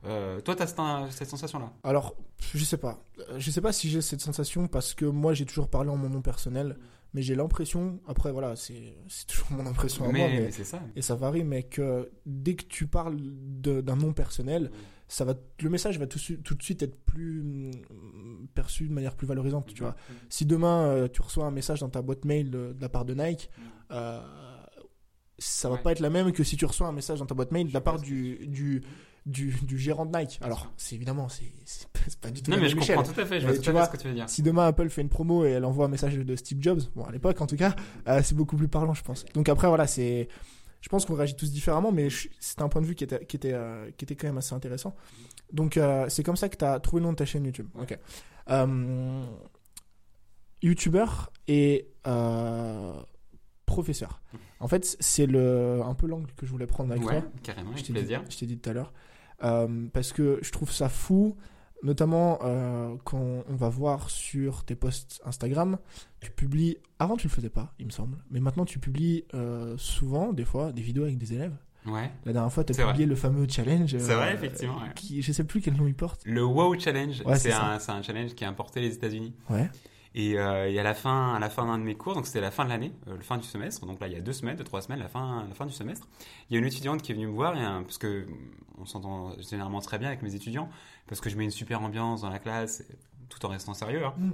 Euh, 0.05 0.41
toi, 0.41 0.57
t'as 0.57 0.67
cette, 0.67 0.81
cette 1.13 1.29
sensation-là? 1.29 1.73
Alors, 1.85 2.17
je 2.55 2.65
sais 2.65 2.77
pas. 2.77 3.05
Je 3.39 3.51
sais 3.51 3.61
pas 3.61 3.73
si 3.73 3.89
j'ai 3.89 4.03
cette 4.03 4.21
sensation 4.21 4.67
parce 4.67 4.95
que 4.95 5.05
moi, 5.05 5.33
j'ai 5.33 5.47
toujours 5.47 5.69
parlé 5.69 5.91
en 5.91 5.97
mon 5.97 6.09
nom 6.09 6.23
personnel. 6.23 6.77
Mais 7.15 7.21
j'ai 7.21 7.35
l'impression, 7.35 8.01
après 8.09 8.33
voilà, 8.33 8.57
c'est 8.57 8.97
c'est 9.07 9.27
toujours 9.27 9.53
mon 9.53 9.67
impression 9.67 10.07
à 10.09 10.13
Mais, 10.13 10.19
moi, 10.21 10.29
mais- 10.29 10.41
mais 10.47 10.51
c'est 10.51 10.65
ça. 10.65 10.81
et 10.97 11.03
ça 11.03 11.15
varie, 11.15 11.45
mais 11.45 11.63
que 11.63 12.11
dès 12.25 12.55
que 12.55 12.65
tu 12.65 12.87
parles 12.87 13.19
d'un 13.21 13.97
nom 13.97 14.15
personnel, 14.15 14.71
ça 15.09 15.27
va, 15.27 15.35
le 15.61 15.69
message 15.69 15.99
va 15.99 16.07
tout, 16.07 16.19
de 16.19 16.63
suite 16.63 16.83
être 16.83 16.97
plus 17.05 17.41
hum, 17.43 18.49
perçu 18.55 18.89
de 18.89 18.95
manière 18.95 19.15
plus 19.15 19.27
valorisante, 19.27 19.75
tu 19.75 19.83
vois. 19.83 19.95
Si 20.31 20.47
demain 20.47 20.87
euh, 20.87 21.07
tu 21.07 21.21
reçois 21.21 21.45
un 21.45 21.51
message 21.51 21.81
dans 21.81 21.91
ta 21.91 22.01
boîte 22.01 22.25
mail 22.25 22.51
de, 22.51 22.73
de 22.73 22.81
la 22.81 22.89
part 22.89 23.05
de 23.05 23.13
Nike, 23.13 23.51
euh, 23.91 24.23
ça 25.43 25.69
va 25.69 25.75
Ouais. 25.77 25.83
pas 25.83 25.93
être 25.93 26.01
la 26.01 26.11
même 26.11 26.33
que 26.33 26.45
si 26.45 26.57
tu 26.57 26.65
reçois 26.65 26.87
un 26.89 26.93
message 26.93 27.19
dans 27.19 27.27
ta 27.27 27.35
boîte 27.35 27.53
mail 27.53 27.69
de 27.69 27.73
la 27.75 27.81
part 27.81 27.99
du, 28.01 28.47
du, 28.47 28.83
du, 29.27 29.55
du 29.63 29.79
gérant 29.79 30.07
de 30.07 30.17
Nike. 30.17 30.39
Alors, 30.43 30.73
c'est 30.77 30.95
évidemment, 30.95 31.29
c'est 31.29 31.53
c'est 31.65 31.89
pas, 31.89 32.01
c'est 32.09 32.19
pas 32.21 32.31
du 32.31 32.43
tout 32.43 32.51
Non, 32.51 32.57
la 32.57 32.63
mais 32.63 32.69
même 32.69 32.77
je 32.79 32.83
échelle. 32.83 32.97
comprends 32.97 33.13
tout 33.13 33.21
à 33.21 33.27
fait. 33.27 33.41
Je 33.41 33.47
vois 33.47 33.55
tout 33.57 33.63
tu 33.63 33.69
à 33.69 33.73
fait 33.73 33.79
vois, 33.79 33.87
ce 33.87 33.91
que 33.91 33.97
tu 33.97 34.09
veux 34.09 34.15
dire. 34.15 34.29
Si 34.29 34.43
demain 34.43 34.67
Apple 34.67 34.89
fait 34.89 35.03
une 35.03 35.09
promo 35.09 35.45
et 35.45 35.51
elle 35.51 35.65
envoie 35.65 35.87
un 35.87 35.89
message 35.89 36.15
de 36.17 36.37
Steve 36.37 36.59
Jobs, 36.61 36.81
bon 36.97 37.05
à 37.05 37.13
l'époque 37.13 37.41
en 37.41 37.47
tout 37.47 37.57
cas, 37.57 37.75
euh, 38.09 38.21
c'est 38.23 38.35
beaucoup 38.35 38.57
plus 38.57 38.69
parlant 38.69 38.95
je 38.95 39.03
pense. 39.03 39.25
Donc 39.35 39.49
après 39.49 39.69
voilà, 39.69 39.87
c'est, 39.87 40.29
je 40.81 40.89
pense 40.89 41.05
qu'on 41.05 41.15
réagit 41.15 41.37
tous 41.37 41.51
différemment, 41.53 41.93
mais 41.93 42.11
je- 42.11 42.29
c'était 42.41 42.63
un 42.63 42.69
point 42.69 42.81
de 42.83 42.87
vue 42.87 42.95
qui 42.95 43.05
était 43.05 43.25
qui 43.27 43.37
était 43.37 43.53
euh, 43.53 43.91
qui 43.97 44.05
était 44.05 44.17
quand 44.17 44.27
même 44.27 44.39
assez 44.39 44.55
intéressant. 44.55 44.95
Donc 45.53 45.77
euh, 45.77 46.07
c'est 46.09 46.23
comme 46.23 46.37
ça 46.37 46.49
que 46.49 46.57
tu 46.57 46.65
as 46.65 46.81
trouvé 46.81 47.01
le 47.01 47.07
nom 47.07 47.13
de 47.13 47.17
ta 47.19 47.25
chaîne 47.27 47.45
YouTube. 47.45 47.69
Ok. 47.81 47.97
YouTuber 50.63 51.07
et 51.49 51.89
euh, 52.07 52.93
professeur. 53.73 54.21
En 54.61 54.69
fait 54.69 54.97
c'est 55.01 55.27
le 55.27 55.81
un 55.85 55.95
peu 55.95 56.07
l'angle 56.07 56.31
que 56.37 56.47
je 56.47 56.51
voulais 56.53 56.67
prendre 56.67 56.93
avec 56.93 57.05
Ouais, 57.05 57.21
toi. 57.21 57.31
carrément, 57.43 57.71
Je 57.75 57.83
t'ai 57.83 57.87
dit, 57.87 57.93
plaisir. 57.93 58.23
je 58.29 58.37
t'ai 58.39 58.47
dit 58.47 58.59
tout 58.59 58.71
à 58.71 58.73
l'heure. 58.73 58.93
Euh, 59.45 59.87
parce 59.93 60.13
que 60.13 60.39
je 60.43 60.51
trouve 60.53 60.71
ça 60.71 60.89
fou, 60.89 61.37
notamment 61.83 62.39
euh, 62.45 62.95
quand 63.05 63.43
on 63.49 63.55
va 63.57 63.69
voir 63.69 64.09
sur 64.09 64.65
tes 64.65 64.77
posts 64.77 65.21
Instagram, 65.25 65.79
tu 66.21 66.31
publies. 66.31 66.77
Avant, 67.01 67.17
tu 67.17 67.27
le 67.27 67.33
faisais 67.33 67.51
pas, 67.51 67.75
il 67.81 67.87
me 67.87 67.91
semble. 67.91 68.19
Mais 68.31 68.39
maintenant, 68.39 68.65
tu 68.65 68.79
publies 68.79 69.25
euh, 69.35 69.75
souvent, 69.79 70.33
des 70.33 70.45
fois, 70.45 70.71
des 70.71 70.83
vidéos 70.83 71.03
avec 71.03 71.19
des 71.19 71.33
élèves. 71.35 71.57
Ouais. 71.87 72.13
La 72.25 72.33
dernière 72.33 72.53
fois, 72.53 72.63
tu 72.63 72.71
as 72.71 72.77
C'est 72.77 72.87
publié 72.87 73.07
le 73.07 73.17
fameux 73.17 73.45
challenge. 73.49 73.97
C'est 73.99 74.15
vrai, 74.15 74.33
effectivement, 74.35 74.77
ouais. 74.77 74.93
Qui, 74.95 75.21
je 75.23 75.33
sais 75.33 75.43
plus 75.43 75.61
quel 75.61 75.75
nom 75.75 75.89
il 75.89 75.97
porte. 75.97 76.21
Le 76.25 76.45
WoW 76.45 76.79
Challenge, 76.79 77.21
Ouais, 77.27 77.37
c'est 77.37 77.51
un, 77.53 77.81
c'est 77.81 77.91
un 77.91 78.03
challenge 78.03 78.35
qui 78.37 78.45
est 78.45 78.47
importé 78.47 78.81
des 78.81 78.95
États-Unis. 78.95 79.35
Ouais. 79.51 79.69
Et, 80.15 80.39
euh, 80.39 80.71
et 80.71 80.79
à 80.79 80.83
la 80.83 80.93
fin, 80.95 81.35
à 81.35 81.39
la 81.39 81.49
fin 81.49 81.65
d'un 81.65 81.79
de 81.79 81.85
mes 81.85 81.95
cours, 81.95 82.15
donc 82.15 82.27
c'était 82.27 82.43
la 82.43 82.51
fin 82.51 82.65
de 82.65 82.69
l'année, 82.69 82.93
euh, 83.09 83.17
le 83.17 83.23
fin 83.23 83.39
du 83.39 83.45
semestre, 83.47 83.87
donc 83.87 83.99
là 83.99 84.09
il 84.09 84.13
y 84.13 84.17
a 84.17 84.21
deux 84.21 84.35
semaines, 84.35 84.57
deux 84.57 84.65
trois 84.65 84.83
semaines, 84.83 84.99
la 85.01 85.09
fin, 85.09 85.47
la 85.49 85.55
fin 85.55 85.65
du 85.65 85.73
semestre, 85.73 86.07
il 86.51 86.55
y 86.55 86.57
a 86.57 86.59
une 86.61 86.67
étudiante 86.67 87.01
qui 87.01 87.13
est 87.13 87.15
venue 87.15 87.27
me 87.29 87.33
voir, 87.33 87.57
et, 87.57 87.61
un- 87.63 87.83
parce 87.83 87.97
que 87.99 88.27
on 88.79 88.85
s'entend 88.85 89.33
généralement 89.41 89.81
très 89.81 89.99
bien 89.99 90.09
avec 90.09 90.21
mes 90.23 90.35
étudiants, 90.35 90.69
parce 91.07 91.21
que 91.23 91.31
je 91.31 91.37
mets 91.39 91.45
une 91.45 91.51
super 91.51 91.81
ambiance 91.83 92.21
dans 92.23 92.29
la 92.31 92.39
classe, 92.39 92.85
tout 93.31 93.45
en 93.47 93.49
restant 93.49 93.73
sérieux. 93.73 94.05
hein. 94.05 94.13
Hmm. 94.19 94.33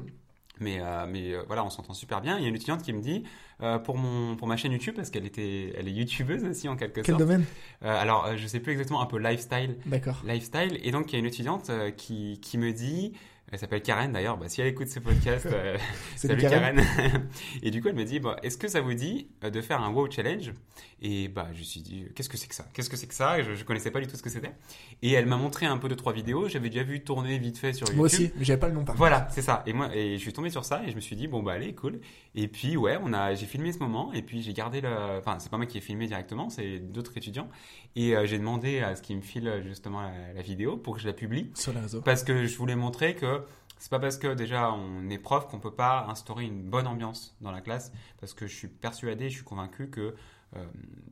Mais, 0.60 0.78
euh, 0.80 1.06
mais 1.08 1.34
euh, 1.34 1.44
voilà, 1.46 1.64
on 1.64 1.70
s'entend 1.70 1.94
super 1.94 2.20
bien. 2.20 2.36
Il 2.36 2.42
y 2.42 2.46
a 2.46 2.48
une 2.48 2.56
étudiante 2.56 2.82
qui 2.82 2.92
me 2.92 3.00
dit 3.00 3.22
euh, 3.62 3.78
pour 3.78 3.96
mon 3.96 4.34
pour 4.34 4.48
ma 4.48 4.56
chaîne 4.56 4.72
YouTube 4.72 4.96
parce 4.96 5.08
qu'elle 5.08 5.24
était 5.26 5.72
elle 5.78 5.86
est 5.86 5.92
youtubeuse 5.92 6.42
aussi 6.42 6.68
en 6.68 6.74
quelque 6.76 7.02
Quel 7.02 7.12
sorte. 7.14 7.20
domaine? 7.20 7.44
Euh, 7.84 7.96
alors 7.96 8.36
je 8.36 8.44
sais 8.48 8.58
plus 8.58 8.72
exactement 8.72 9.00
un 9.00 9.06
peu 9.06 9.18
lifestyle 9.18 9.76
D'accord. 9.86 10.20
lifestyle. 10.26 10.80
Et 10.82 10.90
donc, 10.90 11.12
il 11.12 11.12
y 11.12 11.16
a 11.16 11.18
une 11.20 11.26
étudiante 11.26 11.70
qui, 11.96 12.40
qui 12.42 12.58
me 12.58 12.72
dit, 12.72 13.12
elle 13.50 13.58
s'appelle 13.58 13.82
Karen 13.82 14.12
d'ailleurs, 14.12 14.36
bah, 14.36 14.48
si 14.48 14.60
elle 14.60 14.66
écoute 14.66 14.88
ce 14.88 15.00
podcast, 15.00 15.46
euh, 15.52 15.76
Salut, 16.16 16.40
Karen. 16.42 16.76
Karen. 16.76 17.28
et 17.62 17.70
du 17.70 17.80
coup, 17.80 17.88
elle 17.88 17.94
me 17.94 18.04
dit, 18.04 18.20
bah, 18.20 18.36
est-ce 18.42 18.58
que 18.58 18.68
ça 18.68 18.80
vous 18.80 18.94
dit 18.94 19.28
euh, 19.44 19.50
de 19.50 19.60
faire 19.60 19.80
un 19.82 19.90
WoW 19.90 20.10
Challenge? 20.10 20.52
Et 21.00 21.28
bah, 21.28 21.48
je 21.52 21.58
me 21.60 21.64
suis 21.64 21.80
dit, 21.80 22.06
qu'est-ce 22.14 22.28
que 22.28 22.36
c'est 22.36 22.48
que 22.48 22.54
ça? 22.54 22.66
Qu'est-ce 22.74 22.90
que 22.90 22.96
c'est 22.96 23.06
que 23.06 23.14
ça? 23.14 23.40
Je, 23.40 23.54
je 23.54 23.64
connaissais 23.64 23.90
pas 23.90 24.00
du 24.00 24.06
tout 24.06 24.16
ce 24.16 24.22
que 24.22 24.30
c'était. 24.30 24.52
Et 25.02 25.12
elle 25.12 25.26
m'a 25.26 25.36
montré 25.36 25.64
un 25.66 25.78
peu 25.78 25.88
de 25.88 25.94
trois 25.94 26.12
vidéos. 26.12 26.48
J'avais 26.48 26.70
déjà 26.70 26.82
vu 26.82 27.04
tourner 27.04 27.38
vite 27.38 27.56
fait 27.56 27.72
sur 27.72 27.86
YouTube. 27.86 27.96
Moi 27.96 28.06
aussi, 28.06 28.32
j'avais 28.40 28.58
pas 28.58 28.68
le 28.68 28.74
nom 28.74 28.84
par. 28.84 28.96
Voilà, 28.96 29.28
c'est 29.30 29.42
ça. 29.42 29.62
Et 29.66 29.72
moi, 29.72 29.94
et 29.94 30.14
je 30.14 30.22
suis 30.22 30.32
tombé 30.32 30.50
sur 30.50 30.64
ça 30.64 30.82
et 30.84 30.90
je 30.90 30.96
me 30.96 31.00
suis 31.00 31.14
dit 31.14 31.28
bon 31.28 31.42
bah 31.42 31.52
allez, 31.52 31.74
cool. 31.74 32.00
Et 32.34 32.48
puis 32.48 32.76
ouais, 32.76 32.98
on 33.02 33.12
a, 33.12 33.34
j'ai 33.34 33.46
filmé 33.46 33.70
ce 33.72 33.78
moment 33.78 34.12
et 34.12 34.22
puis 34.22 34.42
j'ai 34.42 34.52
gardé 34.52 34.80
le, 34.80 34.88
enfin 35.18 35.38
c'est 35.38 35.50
pas 35.50 35.56
moi 35.56 35.66
qui 35.66 35.78
ai 35.78 35.80
filmé 35.80 36.06
directement, 36.08 36.50
c'est 36.50 36.80
d'autres 36.80 37.16
étudiants. 37.16 37.48
Et 37.94 38.16
euh, 38.16 38.26
j'ai 38.26 38.38
demandé 38.38 38.80
à 38.80 38.96
ce 38.96 39.02
qu'ils 39.02 39.16
me 39.16 39.22
filent 39.22 39.62
justement 39.64 40.02
la, 40.02 40.32
la 40.34 40.42
vidéo 40.42 40.76
pour 40.76 40.94
que 40.96 41.00
je 41.00 41.06
la 41.06 41.12
publie 41.12 41.50
Sur 41.54 41.72
les 41.72 41.80
réseaux. 41.80 42.02
parce 42.02 42.24
que 42.24 42.44
je 42.46 42.56
voulais 42.58 42.76
montrer 42.76 43.14
que 43.14 43.37
c'est 43.78 43.90
pas 43.90 43.98
parce 43.98 44.16
que 44.16 44.34
déjà 44.34 44.72
on 44.72 45.08
est 45.10 45.18
prof 45.18 45.48
qu'on 45.48 45.60
peut 45.60 45.74
pas 45.74 46.06
instaurer 46.08 46.44
une 46.44 46.62
bonne 46.62 46.86
ambiance 46.86 47.36
dans 47.40 47.50
la 47.52 47.60
classe 47.60 47.92
parce 48.20 48.34
que 48.34 48.46
je 48.46 48.54
suis 48.54 48.68
persuadé, 48.68 49.28
je 49.30 49.36
suis 49.36 49.44
convaincu 49.44 49.90
que 49.90 50.14
euh, 50.56 50.64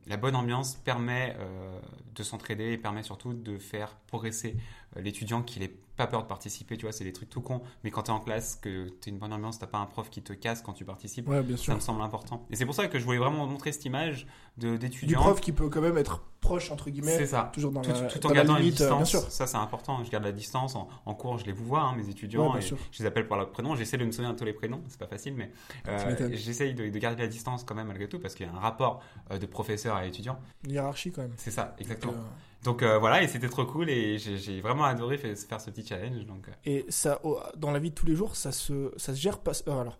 la 0.07 0.17
bonne 0.17 0.35
ambiance 0.35 0.75
permet 0.75 1.35
euh, 1.39 1.79
de 2.15 2.23
s'entraider 2.23 2.71
et 2.71 2.77
permet 2.77 3.03
surtout 3.03 3.33
de 3.33 3.57
faire 3.57 3.95
progresser 4.07 4.57
l'étudiant 4.99 5.41
qui 5.41 5.59
n'ait 5.59 5.71
pas 5.97 6.05
peur 6.05 6.21
de 6.21 6.27
participer, 6.27 6.77
tu 6.77 6.85
vois, 6.85 6.91
c'est 6.91 7.03
des 7.03 7.11
trucs 7.13 7.29
tout 7.29 7.41
cons, 7.41 7.61
mais 7.83 7.89
quand 7.89 8.03
tu 8.03 8.11
es 8.11 8.13
en 8.13 8.19
classe, 8.19 8.55
que 8.55 8.87
tu 9.01 9.09
une 9.09 9.17
bonne 9.17 9.33
ambiance, 9.33 9.57
t'as 9.57 9.65
pas 9.65 9.79
un 9.79 9.87
prof 9.87 10.11
qui 10.11 10.21
te 10.21 10.31
casse 10.33 10.61
quand 10.61 10.73
tu 10.73 10.85
participes, 10.85 11.27
Ouais, 11.27 11.41
bien 11.41 11.57
ça 11.57 11.73
me 11.73 11.79
semble 11.79 12.03
important. 12.03 12.45
Et 12.51 12.55
c'est 12.55 12.67
pour 12.67 12.75
ça 12.75 12.87
que 12.87 12.99
je 12.99 13.03
voulais 13.03 13.17
vraiment 13.17 13.47
montrer 13.47 13.71
cette 13.71 13.85
image 13.85 14.27
de- 14.57 14.77
Du 14.77 15.15
prof 15.15 15.41
qui 15.41 15.51
peut 15.51 15.69
quand 15.69 15.81
même 15.81 15.97
être 15.97 16.21
proche, 16.39 16.69
entre 16.69 16.85
C'est 16.85 16.91
guillemets, 16.91 17.25
ça. 17.25 17.49
toujours 17.51 17.71
dans 17.71 17.81
Tout, 17.81 17.89
la, 17.89 18.01
tout 18.09 18.19
dans 18.19 18.29
en 18.29 18.31
la 18.31 18.35
gardant 18.35 18.57
une 18.57 18.63
limite, 18.63 18.81
euh, 18.81 18.89
bien 18.89 19.01
distance, 19.01 19.23
sûr. 19.23 19.31
ça 19.31 19.47
c'est 19.47 19.57
important. 19.57 20.03
Je 20.03 20.11
garde 20.11 20.23
la 20.23 20.31
distance 20.31 20.75
en, 20.75 20.87
en 21.07 21.15
cours, 21.15 21.39
je 21.39 21.45
les 21.45 21.51
vous 21.51 21.65
vois, 21.65 21.81
hein, 21.81 21.95
mes 21.95 22.07
étudiants, 22.09 22.43
Ouais, 22.45 22.51
bien 22.51 22.59
et 22.59 22.61
sûr. 22.61 22.77
je 22.91 23.01
les 23.01 23.07
appelle 23.07 23.27
par 23.27 23.39
leur 23.39 23.49
prénom. 23.49 23.75
J'essaie 23.75 23.97
de 23.97 24.05
me 24.05 24.11
souvenir 24.11 24.33
de 24.33 24.37
tous 24.37 24.45
les 24.45 24.53
prénoms, 24.53 24.83
c'est 24.89 24.99
pas 24.99 25.07
facile, 25.07 25.33
mais 25.33 25.51
euh, 25.87 26.29
j'essaye 26.33 26.75
de, 26.75 26.89
de 26.89 26.99
garder 26.99 27.23
la 27.23 27.27
distance 27.27 27.63
quand 27.63 27.73
même 27.73 27.87
malgré 27.87 28.07
tout 28.07 28.19
parce 28.19 28.35
qu'il 28.35 28.45
y 28.45 28.49
a 28.49 28.53
un 28.53 28.59
rapport 28.59 29.01
euh, 29.31 29.39
de 29.39 29.45
professeur 29.47 29.95
à 29.95 30.05
étudiant. 30.05 30.37
Une 30.63 30.73
hiérarchie 30.73 31.11
quand 31.11 31.23
même. 31.23 31.33
C'est 31.37 31.49
ça, 31.51 31.75
exactement. 31.79 32.13
Donc, 32.13 32.21
euh, 32.21 32.25
Donc 32.63 32.81
euh, 32.83 32.97
voilà, 32.97 33.21
et 33.23 33.27
c'était 33.27 33.49
trop 33.49 33.65
cool 33.65 33.89
et 33.89 34.17
j'ai 34.17 34.61
vraiment 34.61 34.83
adoré 34.85 35.17
faire, 35.17 35.37
faire 35.37 35.61
ce 35.61 35.69
petit 35.69 35.85
challenge. 35.87 36.25
Donc 36.25 36.47
euh, 36.49 36.51
Et 36.65 36.85
ça, 36.89 37.21
dans 37.55 37.71
la 37.71 37.79
vie 37.79 37.89
de 37.91 37.95
tous 37.95 38.05
les 38.05 38.15
jours, 38.15 38.35
ça 38.35 38.51
se, 38.51 38.91
ça 38.97 39.13
se 39.13 39.19
gère 39.19 39.39
pas. 39.39 39.51
euh, 39.67 39.79
alors, 39.81 39.99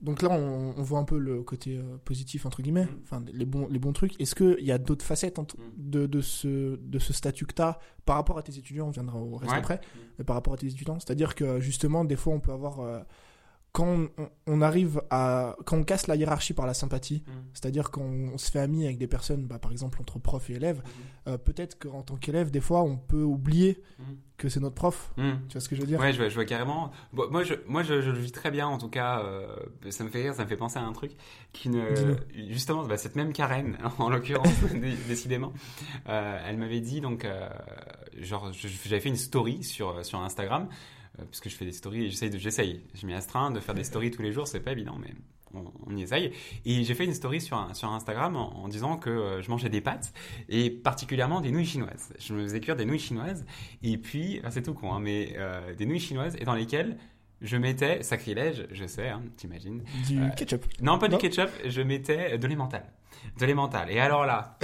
donc 0.00 0.20
là, 0.22 0.28
on, 0.30 0.74
on 0.76 0.82
voit 0.82 0.98
un 0.98 1.04
peu 1.04 1.18
le 1.18 1.42
côté 1.42 1.76
euh, 1.78 1.96
positif 2.04 2.46
entre 2.46 2.62
guillemets, 2.62 2.84
Mm. 2.86 3.00
enfin 3.04 3.22
les 3.32 3.44
bons, 3.44 3.68
les 3.70 3.78
bons 3.78 3.92
trucs. 3.92 4.20
Est-ce 4.20 4.34
qu'il 4.34 4.64
y 4.64 4.72
a 4.72 4.78
d'autres 4.78 5.04
facettes 5.04 5.38
Mm. 5.38 5.44
de, 5.76 6.06
de 6.06 6.20
ce, 6.20 6.76
de 6.76 6.98
ce 6.98 7.12
statut 7.12 7.46
que 7.46 7.54
tu 7.54 7.62
as 7.62 7.78
par 8.04 8.16
rapport 8.16 8.38
à 8.38 8.42
tes 8.42 8.56
étudiants? 8.58 8.88
On 8.88 8.90
viendra 8.90 9.18
au 9.18 9.36
reste 9.36 9.52
Ouais. 9.52 9.58
après, 9.58 9.80
mais 10.18 10.24
par 10.24 10.34
rapport 10.36 10.54
à 10.54 10.56
tes 10.56 10.66
étudiants? 10.66 10.98
C'est-à-dire 10.98 11.34
que 11.34 11.60
justement, 11.60 12.04
des 12.04 12.16
fois, 12.16 12.32
on 12.34 12.40
peut 12.40 12.52
avoir, 12.52 12.80
quand 13.74 14.08
on, 14.16 14.28
on 14.46 14.62
arrive 14.62 15.02
à 15.10 15.56
quand 15.66 15.76
on 15.76 15.82
casse 15.84 16.06
la 16.06 16.14
hiérarchie 16.14 16.54
par 16.54 16.64
la 16.64 16.74
sympathie, 16.74 17.24
Mm. 17.26 17.30
c'est-à-dire 17.52 17.90
quand 17.90 18.02
on 18.02 18.38
se 18.38 18.48
fait 18.50 18.60
ami 18.60 18.84
avec 18.84 18.98
des 18.98 19.08
personnes, 19.08 19.46
bah, 19.46 19.58
par 19.58 19.72
exemple 19.72 20.00
entre 20.00 20.18
prof 20.20 20.48
et 20.48 20.54
élève, 20.54 20.80
euh, 21.26 21.36
peut-être 21.38 21.76
qu'en 21.78 22.02
tant 22.02 22.14
qu'élève, 22.16 22.50
des 22.52 22.60
fois, 22.60 22.82
on 22.82 22.96
peut 22.96 23.22
oublier 23.24 23.82
Mm. 23.98 24.02
que 24.36 24.48
c'est 24.48 24.60
notre 24.60 24.76
prof. 24.76 25.12
Mm. 25.16 25.32
Tu 25.48 25.52
vois 25.54 25.60
ce 25.60 25.68
que 25.68 25.74
je 25.74 25.80
veux 25.80 25.86
dire? 25.88 25.98
Ouais, 25.98 26.12
je 26.12 26.18
vois, 26.18 26.28
je 26.28 26.34
vois 26.36 26.44
carrément. 26.44 26.92
Bon, 27.12 27.28
moi, 27.32 27.42
je, 27.42 27.54
moi 27.66 27.82
je, 27.82 28.00
je 28.00 28.10
le 28.12 28.18
vis 28.18 28.30
très 28.32 28.52
bien, 28.52 28.68
en 28.68 28.78
tout 28.78 28.88
cas. 28.88 29.20
euh, 29.24 29.46
ça 29.90 30.04
me 30.04 30.08
fait 30.08 30.22
rire, 30.22 30.34
ça 30.34 30.44
me 30.44 30.48
fait 30.48 30.56
penser 30.56 30.78
à 30.78 30.82
un 30.82 30.92
truc 30.92 31.10
qui 31.52 31.68
ne. 31.68 31.82
Justement, 32.50 32.84
bah, 32.86 32.96
cette 32.96 33.16
même 33.16 33.32
Karen, 33.32 33.76
en 33.98 34.08
l'occurrence, 34.08 34.48
dé- 34.72 34.96
décidément, 35.08 35.52
euh, 36.08 36.38
elle 36.46 36.58
m'avait 36.58 36.80
dit, 36.80 37.00
donc, 37.00 37.26
genre, 38.20 38.52
j'avais 38.52 39.00
fait 39.00 39.08
une 39.08 39.16
story 39.16 39.62
sur, 39.64 40.04
sur 40.04 40.20
Instagram, 40.20 40.68
puisque 41.30 41.48
je 41.48 41.54
fais 41.56 41.64
des 41.64 41.72
stories 41.72 42.10
j'essaye, 42.10 42.30
de- 42.30 42.38
j'essaye. 42.38 42.82
Je 42.94 43.06
m'y 43.06 43.14
astreins 43.14 43.50
de 43.50 43.60
faire 43.60 43.74
des 43.74 43.84
stories 43.84 44.10
tous 44.10 44.22
les 44.22 44.32
jours, 44.32 44.46
c'est 44.48 44.60
pas 44.60 44.72
évident, 44.72 44.96
mais 45.00 45.14
on, 45.54 45.64
on 45.86 45.96
y 45.96 46.02
essaye. 46.02 46.32
Et 46.64 46.82
j'ai 46.84 46.94
fait 46.94 47.04
une 47.04 47.14
story 47.14 47.40
sur, 47.40 47.56
un- 47.56 47.74
sur 47.74 47.88
Instagram 47.92 48.34
en, 48.36 48.64
en 48.64 48.68
disant 48.68 48.96
que 48.96 49.10
euh, 49.10 49.42
je 49.42 49.50
mangeais 49.50 49.68
des 49.68 49.80
pâtes 49.80 50.12
et 50.48 50.70
particulièrement 50.70 51.40
des 51.40 51.50
nouilles 51.52 51.66
chinoises. 51.66 52.12
Je 52.18 52.34
me 52.34 52.42
faisais 52.42 52.60
cuire 52.60 52.76
des 52.76 52.84
nouilles 52.84 52.98
chinoises 52.98 53.44
et 53.82 53.96
puis, 53.98 54.40
c'est 54.50 54.62
tout 54.62 54.74
con, 54.74 54.92
hein, 54.92 55.00
mais 55.00 55.34
euh, 55.36 55.74
des 55.74 55.86
nouilles 55.86 56.00
chinoises 56.00 56.36
et 56.40 56.44
dans 56.44 56.54
lesquelles 56.54 56.96
je 57.40 57.56
mettais, 57.56 58.02
sacrilège, 58.02 58.66
je 58.70 58.86
sais, 58.86 59.08
hein, 59.10 59.22
t'imagines. 59.36 59.82
Du 60.08 60.18
Euh, 60.22 60.28
ketchup. 60.30 60.64
Non, 60.80 60.98
pas 60.98 61.08
Non. 61.08 61.18
du 61.18 61.22
ketchup, 61.22 61.50
je 61.66 61.82
mettais 61.82 62.38
de 62.38 62.46
l'emmental. 62.46 62.84
De 63.38 63.44
l'emmental. 63.46 63.90
Et 63.90 63.98
alors 64.00 64.24
là, 64.24 64.58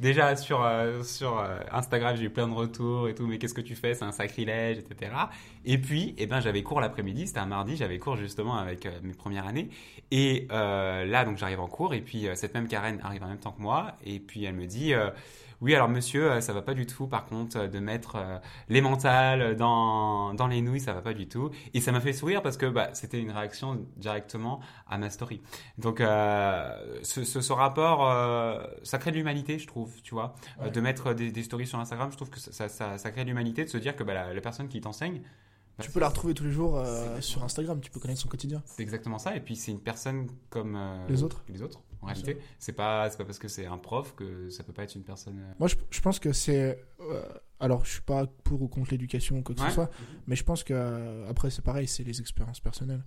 déjà 0.00 0.34
sur, 0.36 0.62
euh, 0.64 1.02
euh, 1.22 1.58
Instagram, 1.70 2.16
j'ai 2.16 2.24
eu 2.24 2.30
plein 2.30 2.48
de 2.48 2.54
retours 2.54 3.08
et 3.08 3.14
tout, 3.14 3.26
mais 3.26 3.38
qu'est-ce 3.38 3.54
que 3.54 3.60
tu 3.60 3.74
fais? 3.74 3.94
C'est 3.94 4.04
un 4.04 4.12
sacrilège, 4.12 4.78
etc. 4.78 5.12
Et 5.64 5.78
puis, 5.78 6.14
eh 6.18 6.26
ben, 6.26 6.40
j'avais 6.40 6.62
cours 6.62 6.80
l'après-midi, 6.80 7.26
c'était 7.26 7.40
un 7.40 7.46
mardi, 7.46 7.76
j'avais 7.76 7.98
cours 7.98 8.16
justement 8.16 8.56
avec 8.56 8.86
euh, 8.86 8.90
mes 9.02 9.14
premières 9.14 9.46
années. 9.46 9.70
Et 10.10 10.46
là, 10.50 11.24
donc 11.24 11.38
j'arrive 11.38 11.60
en 11.60 11.68
cours, 11.68 11.94
et 11.94 12.02
puis 12.02 12.26
cette 12.34 12.52
même 12.54 12.68
Karen 12.68 13.00
arrive 13.02 13.22
en 13.22 13.28
même 13.28 13.38
temps 13.38 13.52
que 13.52 13.62
moi, 13.62 13.92
et 14.04 14.20
puis 14.20 14.44
elle 14.44 14.54
me 14.54 14.66
dit. 14.66 14.92
Oui, 15.62 15.74
alors 15.74 15.88
monsieur, 15.88 16.30
euh, 16.32 16.40
ça 16.42 16.52
va 16.52 16.60
pas 16.60 16.74
du 16.74 16.84
tout, 16.86 17.06
par 17.06 17.24
contre, 17.24 17.56
euh, 17.56 17.68
de 17.68 17.78
mettre 17.78 18.16
euh, 18.16 18.38
l'emmental 18.68 19.56
dans, 19.56 20.34
dans 20.34 20.46
les 20.48 20.60
nouilles, 20.60 20.80
ça 20.80 20.92
va 20.92 21.00
pas 21.00 21.14
du 21.14 21.28
tout. 21.28 21.50
Et 21.72 21.80
ça 21.80 21.92
m'a 21.92 22.00
fait 22.00 22.12
sourire 22.12 22.42
parce 22.42 22.56
que 22.58 22.66
bah, 22.66 22.90
c'était 22.92 23.20
une 23.20 23.30
réaction 23.30 23.86
directement 23.96 24.60
à 24.88 24.98
ma 24.98 25.08
story. 25.08 25.40
Donc, 25.78 26.00
euh, 26.00 26.98
ce, 27.02 27.24
ce, 27.24 27.40
ce 27.40 27.52
rapport, 27.52 28.10
euh, 28.10 28.62
ça 28.82 28.98
crée 28.98 29.12
de 29.12 29.16
l'humanité, 29.16 29.58
je 29.58 29.66
trouve, 29.66 30.02
tu 30.02 30.14
vois. 30.14 30.34
Ouais. 30.60 30.70
de 30.70 30.80
mettre 30.80 31.14
des, 31.14 31.30
des 31.32 31.42
stories 31.42 31.66
sur 31.66 31.78
Instagram, 31.78 32.10
je 32.10 32.16
trouve 32.16 32.30
que 32.30 32.40
ça, 32.40 32.68
ça, 32.68 32.98
ça 32.98 33.10
crée 33.10 33.22
de 33.22 33.28
l'humanité, 33.28 33.64
de 33.64 33.70
se 33.70 33.78
dire 33.78 33.96
que 33.96 34.02
bah, 34.04 34.14
la, 34.14 34.34
la 34.34 34.40
personne 34.40 34.68
qui 34.68 34.80
t'enseigne, 34.80 35.22
Tu 35.80 35.90
peux 35.90 36.00
la 36.00 36.08
retrouver 36.08 36.34
tous 36.34 36.44
les 36.44 36.52
jours 36.52 36.76
euh, 36.78 37.20
sur 37.20 37.42
Instagram, 37.42 37.80
tu 37.80 37.90
peux 37.90 37.98
connaître 37.98 38.20
son 38.20 38.28
quotidien. 38.28 38.62
c'est 38.66 38.82
exactement 38.82 39.18
ça. 39.18 39.34
Et 39.36 39.40
puis, 39.40 39.56
c'est 39.56 39.72
une 39.72 39.80
personne 39.80 40.28
comme 40.50 40.76
euh, 40.76 41.06
Les 41.08 41.22
autres. 41.22 41.42
Les 41.48 41.62
autres, 41.62 41.80
en 42.02 42.06
Bien 42.06 42.14
réalité. 42.14 42.40
C'est 42.58 42.72
pas, 42.72 43.08
pas 43.10 43.24
parce 43.24 43.38
que 43.38 43.48
c'est 43.48 43.66
un 43.66 43.78
prof 43.78 44.14
que 44.14 44.48
ça 44.50 44.62
peut 44.64 44.72
pas 44.72 44.84
être 44.84 44.94
une 44.94 45.02
personne. 45.02 45.38
euh, 45.40 45.52
Moi, 45.58 45.68
je, 45.68 45.76
je 45.90 46.00
pense 46.00 46.18
que 46.18 46.32
c'est. 46.32 46.78
euh, 47.00 47.22
alors, 47.58 47.84
je 47.84 47.92
suis 47.92 48.00
pas 48.02 48.26
pour 48.44 48.60
ou 48.62 48.68
contre 48.68 48.90
l'éducation 48.92 49.38
ou 49.38 49.42
quoi 49.42 49.54
que 49.54 49.60
Ouais. 49.62 49.68
ce 49.68 49.74
soit, 49.74 49.90
mais 50.26 50.36
je 50.36 50.44
pense 50.44 50.62
que. 50.62 51.26
après, 51.28 51.50
c'est 51.50 51.62
pareil, 51.62 51.88
c'est 51.88 52.04
les 52.04 52.20
expériences 52.20 52.60
personnelles. 52.60 53.04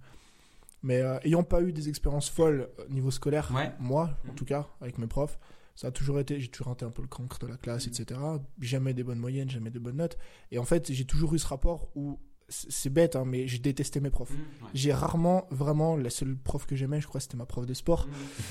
Mais 0.84 1.02
ayant 1.24 1.44
pas 1.44 1.62
eu 1.62 1.72
des 1.72 1.88
expériences 1.90 2.30
folles 2.30 2.70
niveau 2.90 3.10
scolaire, 3.12 3.52
Ouais. 3.56 3.72
moi, 3.80 4.18
en 4.26 4.30
Mhm. 4.30 4.36
tout 4.36 4.46
cas, 4.46 4.68
avec 4.82 4.98
mes 4.98 5.08
profs, 5.08 5.40
ça 5.76 5.88
a 5.88 5.92
toujours 5.92 6.20
été. 6.20 6.40
J'ai 6.40 6.48
toujours 6.50 6.74
été 6.74 6.84
un 6.86 6.92
peu 6.92 7.02
le 7.02 7.08
cancre 7.08 7.40
de 7.40 7.48
la 7.48 7.58
classe, 7.58 7.88
Mhm. 7.88 7.94
etc. 7.94 8.20
Jamais 8.60 8.94
des 8.94 9.04
bonnes 9.04 9.20
moyennes, 9.20 9.50
jamais 9.50 9.70
de 9.72 9.80
bonnes 9.80 9.98
notes. 9.98 10.18
Et 10.52 10.58
en 10.60 10.66
fait, 10.66 10.92
j'ai 10.92 11.06
toujours 11.06 11.34
eu 11.36 11.40
ce 11.40 11.48
rapport 11.48 11.90
où. 11.96 12.20
C'est 12.48 12.92
bête, 12.92 13.16
hein, 13.16 13.24
mais 13.26 13.48
j'ai 13.48 13.58
détesté 13.58 14.00
mes 14.00 14.12
profs. 14.12 14.30
Mmh, 14.32 14.34
ouais. 14.34 14.70
J'ai 14.76 14.94
rarement, 14.94 15.48
vraiment, 15.50 15.98
la 15.98 16.12
seule 16.12 16.38
prof 16.38 16.68
que 16.68 16.76
j'aimais, 16.76 17.02
je 17.02 17.08
crois, 17.08 17.20
c'était 17.20 17.38
ma 17.38 17.46
prof 17.46 17.66
de 17.66 17.74
sport. 17.74 18.08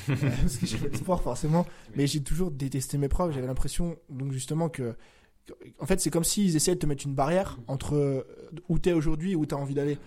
Mmh. 0.08 0.14
parce 0.42 0.56
que 0.56 0.88
le 0.88 0.96
sport 0.96 1.22
forcément. 1.22 1.64
Mais 1.94 2.06
j'ai 2.06 2.22
toujours 2.22 2.50
détesté 2.50 2.98
mes 2.98 3.08
profs. 3.08 3.32
J'avais 3.32 3.46
l'impression, 3.46 3.96
donc 4.10 4.32
justement, 4.32 4.68
que. 4.68 4.96
En 5.78 5.86
fait, 5.86 6.00
c'est 6.00 6.10
comme 6.10 6.24
s'ils 6.24 6.56
essayaient 6.56 6.74
de 6.74 6.80
te 6.80 6.86
mettre 6.86 7.06
une 7.06 7.14
barrière 7.14 7.58
entre 7.66 7.94
euh, 7.94 8.22
où 8.68 8.78
t'es 8.78 8.94
aujourd'hui 8.94 9.32
et 9.32 9.36
où 9.36 9.44
t'as 9.46 9.56
envie 9.56 9.74
d'aller. 9.74 9.98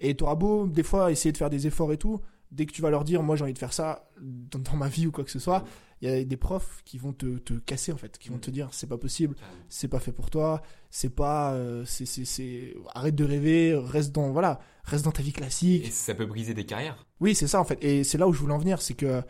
Et 0.00 0.14
t'auras 0.14 0.34
beau, 0.34 0.66
des 0.66 0.82
fois, 0.82 1.12
essayer 1.12 1.32
de 1.32 1.36
faire 1.36 1.50
des 1.50 1.66
efforts 1.66 1.92
et 1.92 1.98
tout. 1.98 2.20
Dès 2.52 2.66
que 2.66 2.72
tu 2.72 2.82
vas 2.82 2.90
leur 2.90 3.04
dire, 3.04 3.22
moi 3.22 3.36
j'ai 3.36 3.42
envie 3.42 3.52
de 3.52 3.58
faire 3.58 3.72
ça 3.72 4.08
dans, 4.20 4.58
dans 4.58 4.76
ma 4.76 4.88
vie 4.88 5.06
ou 5.06 5.12
quoi 5.12 5.24
que 5.24 5.30
ce 5.30 5.38
soit, 5.38 5.64
il 6.00 6.08
y 6.08 6.12
a 6.12 6.24
des 6.24 6.36
profs 6.36 6.82
qui 6.84 6.98
vont 6.98 7.12
te, 7.12 7.38
te 7.38 7.54
casser 7.54 7.92
en 7.92 7.96
fait, 7.96 8.18
qui 8.18 8.28
vont 8.28 8.38
te 8.38 8.50
dire 8.50 8.68
c'est 8.72 8.86
pas 8.86 8.98
possible, 8.98 9.34
c'est 9.68 9.88
pas 9.88 9.98
fait 9.98 10.12
pour 10.12 10.30
toi, 10.30 10.62
c'est 10.90 11.14
pas, 11.14 11.54
euh, 11.54 11.84
c'est, 11.86 12.06
c'est, 12.06 12.24
c'est, 12.24 12.74
arrête 12.94 13.14
de 13.14 13.24
rêver, 13.24 13.74
reste 13.74 14.12
dans, 14.12 14.30
voilà, 14.30 14.60
reste 14.84 15.04
dans 15.04 15.12
ta 15.12 15.22
vie 15.22 15.32
classique. 15.32 15.86
Et 15.86 15.90
ça 15.90 16.14
peut 16.14 16.26
briser 16.26 16.54
des 16.54 16.66
carrières. 16.66 17.06
Oui, 17.20 17.34
c'est 17.34 17.48
ça 17.48 17.60
en 17.60 17.64
fait. 17.64 17.82
Et 17.82 18.04
c'est 18.04 18.18
là 18.18 18.28
où 18.28 18.32
je 18.32 18.38
voulais 18.38 18.54
en 18.54 18.58
venir, 18.58 18.82
c'est 18.82 18.94
que 18.94 19.22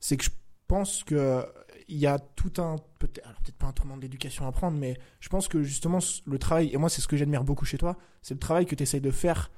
c'est 0.00 0.16
que 0.16 0.24
je 0.24 0.30
pense 0.66 1.04
que 1.04 1.44
il 1.88 1.98
y 1.98 2.06
a 2.06 2.18
tout 2.18 2.52
un 2.58 2.76
peut-être 2.98 3.26
alors 3.26 3.40
peut-être 3.42 3.56
pas 3.56 3.66
un 3.66 3.72
tournant 3.72 3.96
de 3.96 4.02
l'éducation 4.02 4.46
à 4.46 4.52
prendre, 4.52 4.78
mais 4.78 4.96
je 5.18 5.28
pense 5.28 5.48
que 5.48 5.62
justement 5.62 5.98
le 6.24 6.38
travail 6.38 6.70
et 6.72 6.76
moi 6.78 6.88
c'est 6.88 7.00
ce 7.00 7.08
que 7.08 7.16
j'admire 7.16 7.44
beaucoup 7.44 7.64
chez 7.64 7.78
toi, 7.78 7.98
c'est 8.22 8.34
le 8.34 8.40
travail 8.40 8.64
que 8.64 8.74
tu 8.74 8.82
essayes 8.82 9.00
de 9.00 9.10
faire 9.10 9.50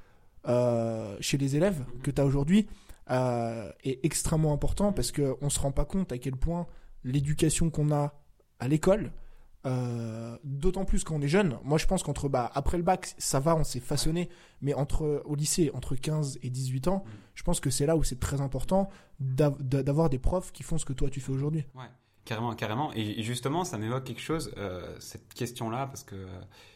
euh, 0.48 1.16
chez 1.20 1.38
les 1.38 1.56
élèves 1.56 1.84
que 2.02 2.10
tu 2.10 2.20
as 2.20 2.24
aujourd'hui 2.24 2.66
euh, 3.10 3.70
est 3.84 4.04
extrêmement 4.04 4.52
important 4.52 4.92
parce 4.92 5.12
que 5.12 5.36
on 5.40 5.50
se 5.50 5.60
rend 5.60 5.72
pas 5.72 5.84
compte 5.84 6.12
à 6.12 6.18
quel 6.18 6.36
point 6.36 6.66
l'éducation 7.04 7.70
qu'on 7.70 7.92
a 7.92 8.14
à 8.60 8.68
l'école 8.68 9.12
euh, 9.64 10.36
d'autant 10.42 10.84
plus 10.84 11.04
quand 11.04 11.14
on 11.16 11.20
est 11.20 11.28
jeune. 11.28 11.56
Moi, 11.62 11.78
je 11.78 11.86
pense 11.86 12.02
qu'entre 12.02 12.28
bah, 12.28 12.50
après 12.54 12.76
le 12.78 12.82
bac, 12.82 13.14
ça 13.18 13.38
va, 13.38 13.54
on 13.54 13.62
s'est 13.62 13.78
façonné, 13.80 14.28
mais 14.60 14.74
entre 14.74 15.22
au 15.24 15.36
lycée, 15.36 15.70
entre 15.74 15.94
15 15.94 16.40
et 16.42 16.50
18 16.50 16.88
ans, 16.88 17.04
je 17.36 17.44
pense 17.44 17.60
que 17.60 17.70
c'est 17.70 17.86
là 17.86 17.96
où 17.96 18.02
c'est 18.02 18.18
très 18.18 18.40
important 18.40 18.88
d'av- 19.20 19.62
d'avoir 19.62 20.10
des 20.10 20.18
profs 20.18 20.50
qui 20.52 20.64
font 20.64 20.78
ce 20.78 20.84
que 20.84 20.92
toi 20.92 21.08
tu 21.10 21.20
fais 21.20 21.30
aujourd'hui. 21.30 21.64
Ouais, 21.76 21.84
carrément, 22.24 22.54
carrément. 22.56 22.92
Et 22.94 23.22
justement, 23.22 23.62
ça 23.64 23.78
m'évoque 23.78 24.02
quelque 24.04 24.20
chose, 24.20 24.52
cette 24.98 25.32
question-là, 25.32 25.86
parce 25.86 26.02
que 26.02 26.26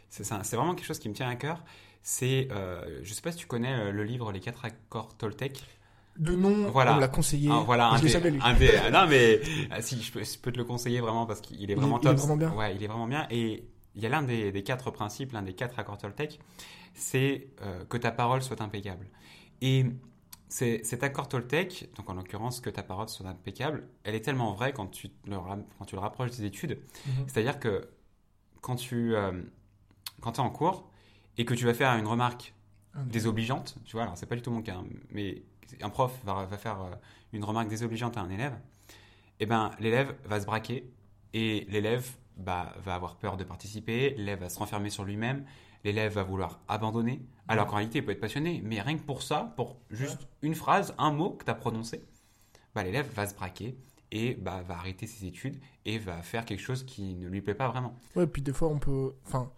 c'est 0.08 0.56
vraiment 0.56 0.74
quelque 0.74 0.86
chose 0.86 0.98
qui 0.98 1.08
me 1.08 1.14
tient 1.14 1.28
à 1.28 1.36
cœur. 1.36 1.62
C'est, 2.02 2.48
euh, 2.52 3.00
je 3.02 3.12
sais 3.12 3.20
pas 3.22 3.32
si 3.32 3.38
tu 3.38 3.46
connais 3.46 3.72
euh, 3.74 3.90
le 3.92 4.04
livre 4.04 4.30
Les 4.32 4.40
quatre 4.40 4.64
accords 4.64 5.16
Toltec. 5.16 5.64
De 6.16 6.34
nom, 6.34 6.70
Voilà. 6.70 6.96
on 6.96 7.00
l'a 7.00 7.08
conseillé. 7.08 7.50
Ah, 7.52 7.62
voilà, 7.66 7.90
un 7.90 7.96
je 7.98 8.16
des, 8.18 8.30
lui. 8.30 8.40
un 8.42 8.54
des- 8.54 8.74
ah, 8.76 8.90
non 8.90 9.06
mais 9.06 9.40
ah, 9.70 9.82
si 9.82 10.00
je 10.00 10.10
peux, 10.12 10.24
je 10.24 10.38
peux 10.38 10.50
te 10.50 10.56
le 10.56 10.64
conseiller 10.64 11.00
vraiment 11.00 11.26
parce 11.26 11.40
qu'il 11.42 11.60
est 11.60 11.64
Il 11.64 11.70
est- 11.72 11.74
vraiment 11.74 11.98
il 12.00 12.06
est 12.06 12.10
top. 12.10 12.16
vraiment 12.18 12.36
bien. 12.38 12.54
Ouais, 12.54 12.74
il 12.74 12.82
est 12.82 12.86
vraiment 12.86 13.06
bien. 13.06 13.26
Et 13.30 13.68
il 13.94 14.02
y 14.02 14.06
a 14.06 14.08
l'un 14.08 14.22
des, 14.22 14.50
des 14.50 14.62
quatre 14.62 14.90
principes, 14.90 15.32
l'un 15.32 15.42
des 15.42 15.52
quatre 15.54 15.78
accords 15.78 15.98
Toltec, 15.98 16.38
c'est 16.94 17.48
euh, 17.62 17.84
que 17.84 17.98
ta 17.98 18.12
parole 18.12 18.42
soit 18.42 18.62
impeccable. 18.62 19.06
Et 19.60 19.84
cet 20.48 21.02
accord 21.02 21.28
Toltec, 21.28 21.90
donc 21.96 22.08
en 22.08 22.14
l'occurrence 22.14 22.60
que 22.60 22.70
ta 22.70 22.82
parole 22.82 23.08
soit 23.08 23.26
impeccable, 23.28 23.88
elle 24.04 24.14
est 24.14 24.20
tellement 24.20 24.52
vraie 24.54 24.72
quand 24.72 24.86
tu 24.86 25.08
le, 25.26 25.36
quand 25.78 25.84
tu 25.86 25.96
le 25.96 26.00
rapproches 26.00 26.30
des 26.30 26.44
études. 26.44 26.78
Mhm. 27.06 27.12
C'est-à-dire 27.26 27.58
que 27.58 27.88
quand 28.62 28.76
tu 28.76 29.14
euh, 29.14 29.32
quand 30.20 30.36
es 30.36 30.40
en 30.40 30.50
cours 30.50 30.88
et 31.38 31.44
que 31.44 31.54
tu 31.54 31.64
vas 31.64 31.74
faire 31.74 31.92
une 31.96 32.06
remarque 32.06 32.54
Ah, 32.94 33.00
désobligeante, 33.04 33.76
tu 33.84 33.92
vois, 33.92 34.02
alors 34.02 34.16
c'est 34.16 34.26
pas 34.26 34.36
du 34.36 34.42
tout 34.42 34.50
mon 34.50 34.62
cas, 34.62 34.76
hein, 34.76 34.84
mais 35.10 35.42
un 35.82 35.90
prof 35.90 36.12
va, 36.24 36.46
va 36.46 36.58
faire 36.58 36.80
euh, 36.80 36.90
une 37.32 37.44
remarque 37.44 37.68
désobligeante 37.68 38.16
à 38.16 38.20
un 38.20 38.30
élève, 38.30 38.58
et 39.40 39.46
ben 39.46 39.70
l'élève 39.78 40.14
va 40.24 40.40
se 40.40 40.46
braquer 40.46 40.90
et 41.34 41.66
l'élève 41.68 42.08
bah, 42.36 42.74
va 42.82 42.94
avoir 42.94 43.16
peur 43.16 43.36
de 43.36 43.44
participer, 43.44 44.10
l'élève 44.10 44.40
va 44.40 44.48
se 44.48 44.58
renfermer 44.58 44.90
sur 44.90 45.04
lui-même, 45.04 45.44
l'élève 45.84 46.12
va 46.12 46.22
vouloir 46.22 46.60
abandonner, 46.68 47.20
alors 47.48 47.66
qu'en 47.66 47.76
réalité 47.76 47.98
il 47.98 48.04
peut 48.04 48.12
être 48.12 48.20
passionné, 48.20 48.60
mais 48.64 48.80
rien 48.80 48.96
que 48.96 49.02
pour 49.02 49.22
ça, 49.22 49.52
pour 49.56 49.76
juste 49.90 50.26
une 50.42 50.54
phrase, 50.54 50.94
un 50.98 51.10
mot 51.12 51.30
que 51.30 51.44
tu 51.44 51.50
as 51.50 51.54
prononcé, 51.54 52.02
bah, 52.74 52.82
l'élève 52.82 53.10
va 53.12 53.26
se 53.26 53.34
braquer 53.34 53.76
et 54.12 54.34
bah, 54.34 54.62
va 54.66 54.74
arrêter 54.74 55.06
ses 55.06 55.26
études 55.26 55.58
et 55.84 55.98
va 55.98 56.22
faire 56.22 56.44
quelque 56.44 56.60
chose 56.60 56.84
qui 56.84 57.14
ne 57.14 57.28
lui 57.28 57.42
plaît 57.42 57.54
pas 57.54 57.68
vraiment. 57.68 57.94
Ouais, 58.14 58.26
puis 58.26 58.40
des 58.40 58.52
fois 58.52 58.68
on 58.68 58.78
peut, 58.78 59.14
enfin, 59.26 59.50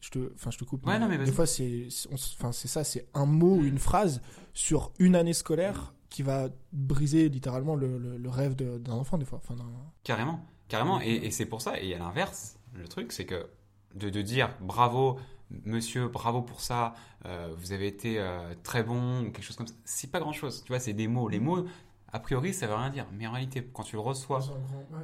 je 0.00 0.10
te, 0.10 0.32
enfin 0.34 0.50
je 0.50 0.58
te 0.58 0.64
coupe. 0.64 0.86
Ouais, 0.86 0.98
non, 0.98 1.08
mais 1.08 1.18
des 1.18 1.32
fois 1.32 1.46
c'est, 1.46 1.88
enfin 2.12 2.52
c'est 2.52 2.68
ça, 2.68 2.84
c'est 2.84 3.06
un 3.14 3.26
mot 3.26 3.56
ou 3.56 3.64
une 3.64 3.78
phrase 3.78 4.20
sur 4.54 4.92
une 4.98 5.14
année 5.16 5.32
scolaire 5.32 5.94
qui 6.10 6.22
va 6.22 6.48
briser 6.72 7.28
littéralement 7.28 7.74
le, 7.74 7.98
le- 7.98 8.16
le 8.16 8.28
rêve 8.30 8.54
d'un 8.54 8.92
enfant 8.92 9.18
des 9.18 9.24
fois. 9.24 9.38
Enfin, 9.42 9.56
Carrément, 10.04 10.44
carrément. 10.68 11.00
Et, 11.00 11.14
et 11.26 11.30
c'est 11.30 11.46
pour 11.46 11.60
ça. 11.60 11.80
Et 11.80 11.94
à 11.94 11.98
l'inverse, 11.98 12.58
le 12.74 12.86
truc, 12.88 13.12
c'est 13.12 13.26
que 13.26 13.46
de, 13.94 14.08
de 14.08 14.22
dire 14.22 14.54
bravo, 14.60 15.18
monsieur, 15.64 16.08
bravo 16.08 16.42
pour 16.42 16.60
ça, 16.60 16.94
euh, 17.24 17.52
vous 17.58 17.72
avez 17.72 17.86
été 17.88 18.18
euh, 18.18 18.54
très 18.62 18.82
bon, 18.82 19.22
ou 19.22 19.24
quelque 19.32 19.42
chose 19.42 19.56
comme 19.56 19.66
ça, 19.66 19.74
c'est 19.84 20.10
pas 20.10 20.20
grand 20.20 20.32
chose. 20.32 20.62
Tu 20.64 20.68
vois, 20.72 20.78
c'est 20.78 20.92
des 20.92 21.08
mots. 21.08 21.28
Les 21.28 21.40
mots, 21.40 21.66
a 22.12 22.20
priori, 22.20 22.54
ça 22.54 22.66
veut 22.66 22.74
rien 22.74 22.90
dire. 22.90 23.06
Mais 23.12 23.26
en 23.26 23.32
réalité, 23.32 23.68
quand 23.72 23.82
tu 23.82 23.96
le 23.96 24.00
reçois, 24.00 24.40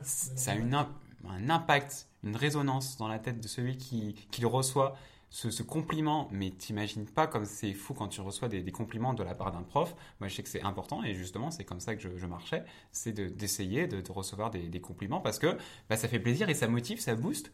ça 0.02 0.52
a 0.52 0.54
une, 0.54 0.74
imp- 0.74 0.88
un 1.28 1.50
impact, 1.50 2.08
une 2.24 2.36
résonance 2.36 2.96
dans 2.96 3.08
la 3.08 3.18
tête 3.18 3.40
de 3.40 3.48
celui 3.48 3.76
qui, 3.76 4.14
qui 4.30 4.40
le 4.40 4.46
reçoit 4.46 4.96
ce, 5.34 5.50
ce 5.50 5.62
compliment, 5.62 6.28
mais 6.30 6.50
t'imagines 6.50 7.06
pas 7.06 7.26
comme 7.26 7.46
c'est 7.46 7.72
fou 7.72 7.94
quand 7.94 8.08
tu 8.08 8.20
reçois 8.20 8.48
des, 8.48 8.62
des 8.62 8.70
compliments 8.70 9.14
de 9.14 9.22
la 9.22 9.34
part 9.34 9.50
d'un 9.50 9.62
prof. 9.62 9.96
Moi, 10.20 10.28
je 10.28 10.34
sais 10.34 10.42
que 10.42 10.48
c'est 10.50 10.60
important 10.62 11.02
et 11.02 11.14
justement, 11.14 11.50
c'est 11.50 11.64
comme 11.64 11.80
ça 11.80 11.96
que 11.96 12.02
je, 12.02 12.18
je 12.18 12.26
marchais, 12.26 12.64
c'est 12.92 13.12
de- 13.14 13.28
d'essayer 13.28 13.86
de, 13.86 14.02
de 14.02 14.12
recevoir 14.12 14.50
des, 14.50 14.68
des 14.68 14.80
compliments 14.82 15.20
parce 15.20 15.38
que 15.38 15.56
bah, 15.88 15.96
ça 15.96 16.06
fait 16.06 16.18
plaisir 16.20 16.50
et 16.50 16.54
ça 16.54 16.68
motive, 16.68 17.00
ça 17.00 17.14
booste. 17.14 17.50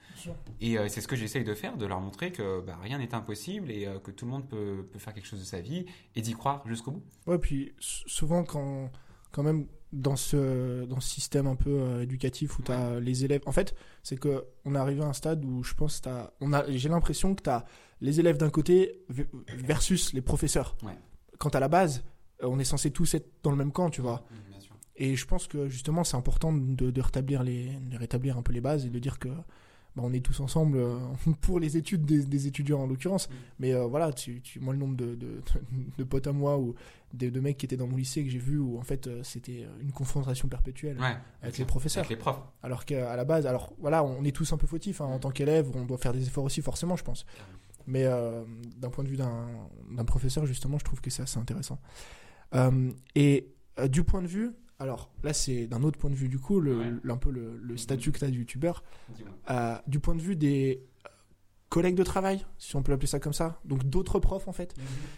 Et 0.60 0.76
euh, 0.76 0.88
c'est 0.88 1.00
ce 1.00 1.06
que 1.06 1.14
j'essaye 1.14 1.44
de 1.44 1.54
faire, 1.54 1.76
de 1.76 1.86
leur 1.86 2.00
montrer 2.00 2.32
que 2.32 2.60
bah, 2.62 2.76
rien 2.82 2.98
n'est 2.98 3.14
impossible 3.14 3.70
et 3.70 3.86
euh, 3.86 4.00
que 4.00 4.10
tout 4.10 4.24
le 4.24 4.32
monde 4.32 4.48
peut, 4.48 4.88
peut 4.92 4.98
faire 4.98 5.14
quelque 5.14 5.28
chose 5.28 5.38
de 5.40 5.44
sa 5.44 5.60
vie 5.60 5.86
et 6.16 6.20
d'y 6.20 6.32
croire 6.32 6.66
jusqu'au 6.66 6.90
bout. 6.90 7.04
Ouais, 7.28 7.38
puis 7.38 7.74
souvent, 7.78 8.42
quand, 8.42 8.90
quand 9.30 9.44
même, 9.44 9.68
dans 9.92 10.16
ce, 10.16 10.84
dans 10.84 11.00
ce 11.00 11.08
système 11.08 11.46
un 11.46 11.56
peu 11.56 11.70
euh, 11.70 12.02
éducatif 12.02 12.58
où 12.58 12.62
tu 12.62 12.72
as 12.72 13.00
les 13.00 13.24
élèves. 13.24 13.40
En 13.46 13.52
fait, 13.52 13.74
c'est 14.02 14.18
que 14.18 14.44
on 14.64 14.74
est 14.74 14.78
arrivé 14.78 15.02
à 15.02 15.06
un 15.06 15.12
stade 15.12 15.44
où 15.44 15.62
je 15.64 15.74
pense 15.74 15.98
que 15.98 16.04
t'as- 16.04 16.32
on 16.40 16.52
a, 16.52 16.70
j'ai 16.70 16.88
l'impression 16.88 17.34
que 17.34 17.42
tu 17.42 17.50
as 17.50 17.64
les 18.00 18.20
élèves 18.20 18.36
d'un 18.36 18.50
côté 18.50 19.00
versus 19.56 20.12
les 20.12 20.20
professeurs. 20.20 20.76
Ouais. 20.82 20.92
Quand 21.38 21.54
à 21.54 21.60
la 21.60 21.68
base, 21.68 22.04
euh, 22.42 22.48
on 22.48 22.58
est 22.58 22.64
censé 22.64 22.90
tous 22.90 23.14
être 23.14 23.28
dans 23.42 23.50
le 23.50 23.56
même 23.56 23.72
camp, 23.72 23.90
tu 23.90 24.00
vois. 24.00 24.24
Bien 24.50 24.60
sûr. 24.60 24.76
Et 24.96 25.16
je 25.16 25.26
pense 25.26 25.46
que 25.46 25.68
justement, 25.68 26.04
c'est 26.04 26.16
important 26.16 26.52
de, 26.52 26.90
de 26.90 27.00
rétablir 27.00 27.42
les, 27.42 27.66
de 27.90 27.96
rétablir 27.96 28.36
un 28.36 28.42
peu 28.42 28.52
les 28.52 28.60
bases 28.60 28.84
et 28.84 28.90
de 28.90 28.98
dire 28.98 29.18
que 29.18 29.28
bah, 29.28 30.02
on 30.04 30.12
est 30.12 30.20
tous 30.20 30.38
ensemble 30.40 30.78
euh, 30.78 30.98
pour 31.40 31.60
les 31.60 31.76
études 31.76 32.04
des, 32.04 32.24
des 32.24 32.46
étudiants 32.46 32.80
en 32.82 32.86
l'occurrence. 32.86 33.28
Mm. 33.28 33.32
Mais 33.60 33.74
euh, 33.74 33.86
voilà, 33.86 34.12
tu, 34.12 34.40
tu, 34.42 34.60
moi, 34.60 34.74
le 34.74 34.78
nombre 34.80 34.96
de, 34.96 35.14
de, 35.14 35.40
de 35.96 36.04
potes 36.04 36.26
à 36.26 36.32
moi 36.32 36.58
de, 37.14 37.30
de 37.30 37.40
mecs 37.40 37.56
qui 37.58 37.66
étaient 37.66 37.76
dans 37.76 37.86
mon 37.86 37.96
lycée 37.96 38.22
que 38.24 38.30
j'ai 38.30 38.38
vu 38.38 38.58
où 38.58 38.78
en 38.78 38.82
fait 38.82 39.06
euh, 39.06 39.22
c'était 39.22 39.66
une 39.80 39.92
confrontation 39.92 40.48
perpétuelle 40.48 40.98
Ouais, 41.00 41.16
avec 41.42 41.58
les 41.58 41.64
professeurs. 41.64 42.00
Avec 42.02 42.10
les 42.10 42.16
profs. 42.16 42.40
Alors 42.62 42.84
qu'à 42.84 43.16
la 43.16 43.24
base, 43.24 43.46
alors 43.46 43.72
voilà, 43.78 44.04
on 44.04 44.24
est 44.24 44.32
tous 44.34 44.52
un 44.52 44.56
peu 44.58 44.66
fautifs 44.66 45.00
hein, 45.00 45.06
en 45.06 45.18
tant 45.18 45.30
qu'élèves, 45.30 45.70
on 45.74 45.84
doit 45.84 45.98
faire 45.98 46.12
des 46.12 46.22
efforts 46.26 46.44
aussi 46.44 46.60
forcément, 46.62 46.96
je 46.96 47.04
pense. 47.04 47.24
Mais 47.86 48.04
euh, 48.04 48.44
d'un 48.76 48.90
point 48.90 49.02
de 49.04 49.08
vue 49.08 49.16
d'un 49.16 50.04
professeur, 50.06 50.44
justement, 50.44 50.78
je 50.78 50.84
trouve 50.84 51.00
que 51.00 51.08
c'est 51.08 51.22
assez 51.22 51.38
intéressant. 51.38 51.78
Euh, 52.54 52.90
et 53.14 53.54
euh, 53.78 53.88
du 53.88 54.04
point 54.04 54.20
de 54.22 54.26
vue, 54.26 54.50
alors 54.78 55.10
là 55.22 55.32
c'est 55.32 55.66
d'un 55.66 55.82
autre 55.82 55.98
point 55.98 56.10
de 56.10 56.14
vue 56.14 56.28
du 56.28 56.38
coup, 56.38 56.60
le, 56.60 56.78
Ouais. 56.78 56.90
le- 57.02 57.10
un 57.12 57.16
peu 57.16 57.30
le, 57.30 57.56
le 57.58 57.76
statut 57.76 58.12
que 58.12 58.18
tu 58.18 58.24
as 58.26 58.30
de 58.30 58.34
youtubeur, 58.36 58.84
euh, 59.50 59.76
du 59.86 60.00
point 60.00 60.14
de 60.14 60.20
vue 60.20 60.36
des 60.36 60.82
euh, 61.06 61.08
collègues 61.68 61.96
de 61.96 62.02
travail, 62.04 62.44
si 62.58 62.76
on 62.76 62.82
peut 62.82 62.92
appeler 62.92 63.06
ça 63.06 63.18
comme 63.20 63.32
ça, 63.32 63.60
donc 63.64 63.84
d'autres 63.84 64.18
profs 64.20 64.48
en 64.48 64.52
fait. 64.52 64.74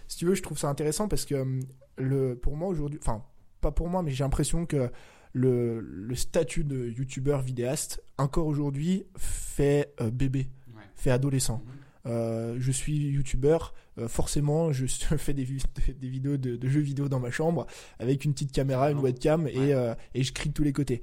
Si 0.09 0.16
tu 0.18 0.26
veux, 0.26 0.35
je 0.35 0.42
trouve 0.42 0.59
ça 0.59 0.68
intéressant 0.68 1.09
parce 1.09 1.24
que 1.24 1.61
le, 1.96 2.35
pour 2.37 2.57
moi 2.57 2.68
aujourd'hui, 2.68 2.98
enfin 3.03 3.24
pas 3.61 3.70
pour 3.72 3.88
moi, 3.88 4.03
mais 4.03 4.11
j'ai 4.11 4.24
l'impression 4.24 4.64
que 4.66 4.90
le, 5.33 5.81
le 5.81 6.14
statut 6.14 6.64
de 6.64 6.88
youtubeur 6.88 7.40
vidéaste, 7.42 8.03
encore 8.18 8.46
aujourd'hui, 8.46 9.05
fait 9.16 9.94
euh, 10.00 10.11
bébé, 10.11 10.48
Ouais. 10.74 10.83
fait 10.96 11.11
adolescent. 11.11 11.62
Mhm. 11.64 11.72
Euh, 12.12 12.57
je 12.59 12.72
suis 12.72 12.96
youtubeur, 13.11 13.74
euh, 13.98 14.09
forcément 14.09 14.72
je 14.72 14.87
fais 15.18 15.35
des, 15.35 15.44
vi- 15.44 15.62
des 16.00 16.09
vidéos 16.09 16.37
de, 16.38 16.57
de 16.57 16.68
jeux 16.68 16.81
vidéo 16.81 17.09
dans 17.11 17.20
ma 17.20 17.31
chambre 17.31 17.66
avec 17.98 18.24
une 18.24 18.33
petite 18.33 18.53
caméra, 18.53 18.90
une 18.90 18.96
Ouais. 18.98 19.05
webcam 19.05 19.46
et, 19.46 19.59
Ouais. 19.59 19.72
euh, 19.74 19.94
et 20.14 20.22
je 20.22 20.33
crie 20.33 20.48
de 20.48 20.55
tous 20.55 20.62
les 20.64 20.72
côtés. 20.72 21.03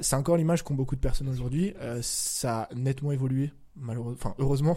C'est 0.00 0.14
encore 0.14 0.36
l'image 0.36 0.62
qu'ont 0.62 0.74
beaucoup 0.74 0.94
de 0.94 1.00
personnes 1.00 1.28
aujourd'hui. 1.28 1.74
Ça 2.00 2.62
a 2.70 2.74
nettement 2.76 3.10
évolué, 3.10 3.50
malheureusement, 3.76 4.16
enfin 4.20 4.34
heureusement. 4.38 4.76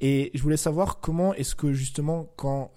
Et 0.00 0.30
je 0.34 0.42
voulais 0.42 0.56
savoir 0.56 1.00
comment 1.00 1.34
est-ce 1.34 1.54
que 1.54 1.72
justement 1.72 2.32
quand 2.36 2.72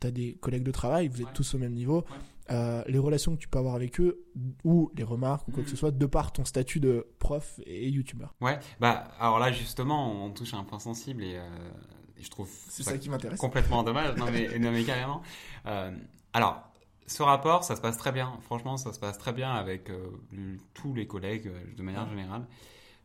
tu 0.00 0.06
as 0.06 0.10
des 0.10 0.34
collègues 0.36 0.62
de 0.64 0.70
travail, 0.72 1.08
vous 1.08 1.20
êtes 1.20 1.26
Ouais. 1.28 1.32
tous 1.34 1.54
au 1.54 1.58
même 1.58 1.72
niveau, 1.74 1.98
Ouais. 1.98 2.04
euh, 2.50 2.82
les 2.86 2.98
relations 2.98 3.34
que 3.36 3.40
tu 3.40 3.48
peux 3.48 3.58
avoir 3.58 3.74
avec 3.74 4.00
eux 4.00 4.24
ou 4.64 4.90
les 4.96 5.02
remarques 5.04 5.46
ou 5.48 5.52
quoi 5.52 5.62
que 5.64 5.68
ce 5.70 5.76
soit 5.76 5.90
de 5.90 6.06
par 6.06 6.32
ton 6.32 6.44
statut 6.44 6.80
de 6.80 7.06
prof 7.18 7.60
et 7.66 7.88
youtubeur. 7.90 8.34
Ouais, 8.40 8.58
bah 8.80 9.08
alors 9.20 9.38
là 9.38 9.52
justement, 9.52 10.24
on 10.24 10.30
touche 10.30 10.54
à 10.54 10.56
un 10.56 10.64
point 10.64 10.78
sensible 10.78 11.22
et, 11.24 11.36
euh, 11.36 11.70
et 12.16 12.22
je 12.22 12.30
trouve 12.30 12.48
C'est 12.70 12.82
ça 12.84 12.96
qui 12.96 13.10
m'intéresse. 13.10 13.38
complètement 13.38 13.82
dommage. 13.82 14.16
Non 14.16 14.26
mais, 14.32 14.58
non, 14.58 14.72
mais 14.72 14.82
carrément. 14.84 15.20
Euh, 15.66 15.90
alors, 16.32 16.62
ce 17.06 17.22
rapport, 17.22 17.64
ça 17.64 17.76
se 17.76 17.80
passe 17.82 17.98
très 17.98 18.12
bien. 18.12 18.32
Franchement, 18.42 18.76
ça 18.78 18.92
se 18.92 18.98
passe 18.98 19.18
très 19.18 19.32
bien 19.32 19.52
avec 19.52 19.90
euh, 19.90 20.08
le- 20.32 20.56
tous 20.74 20.94
les 20.94 21.06
collègues 21.06 21.48
euh, 21.48 21.60
de 21.76 21.82
manière 21.82 22.08
générale. 22.08 22.46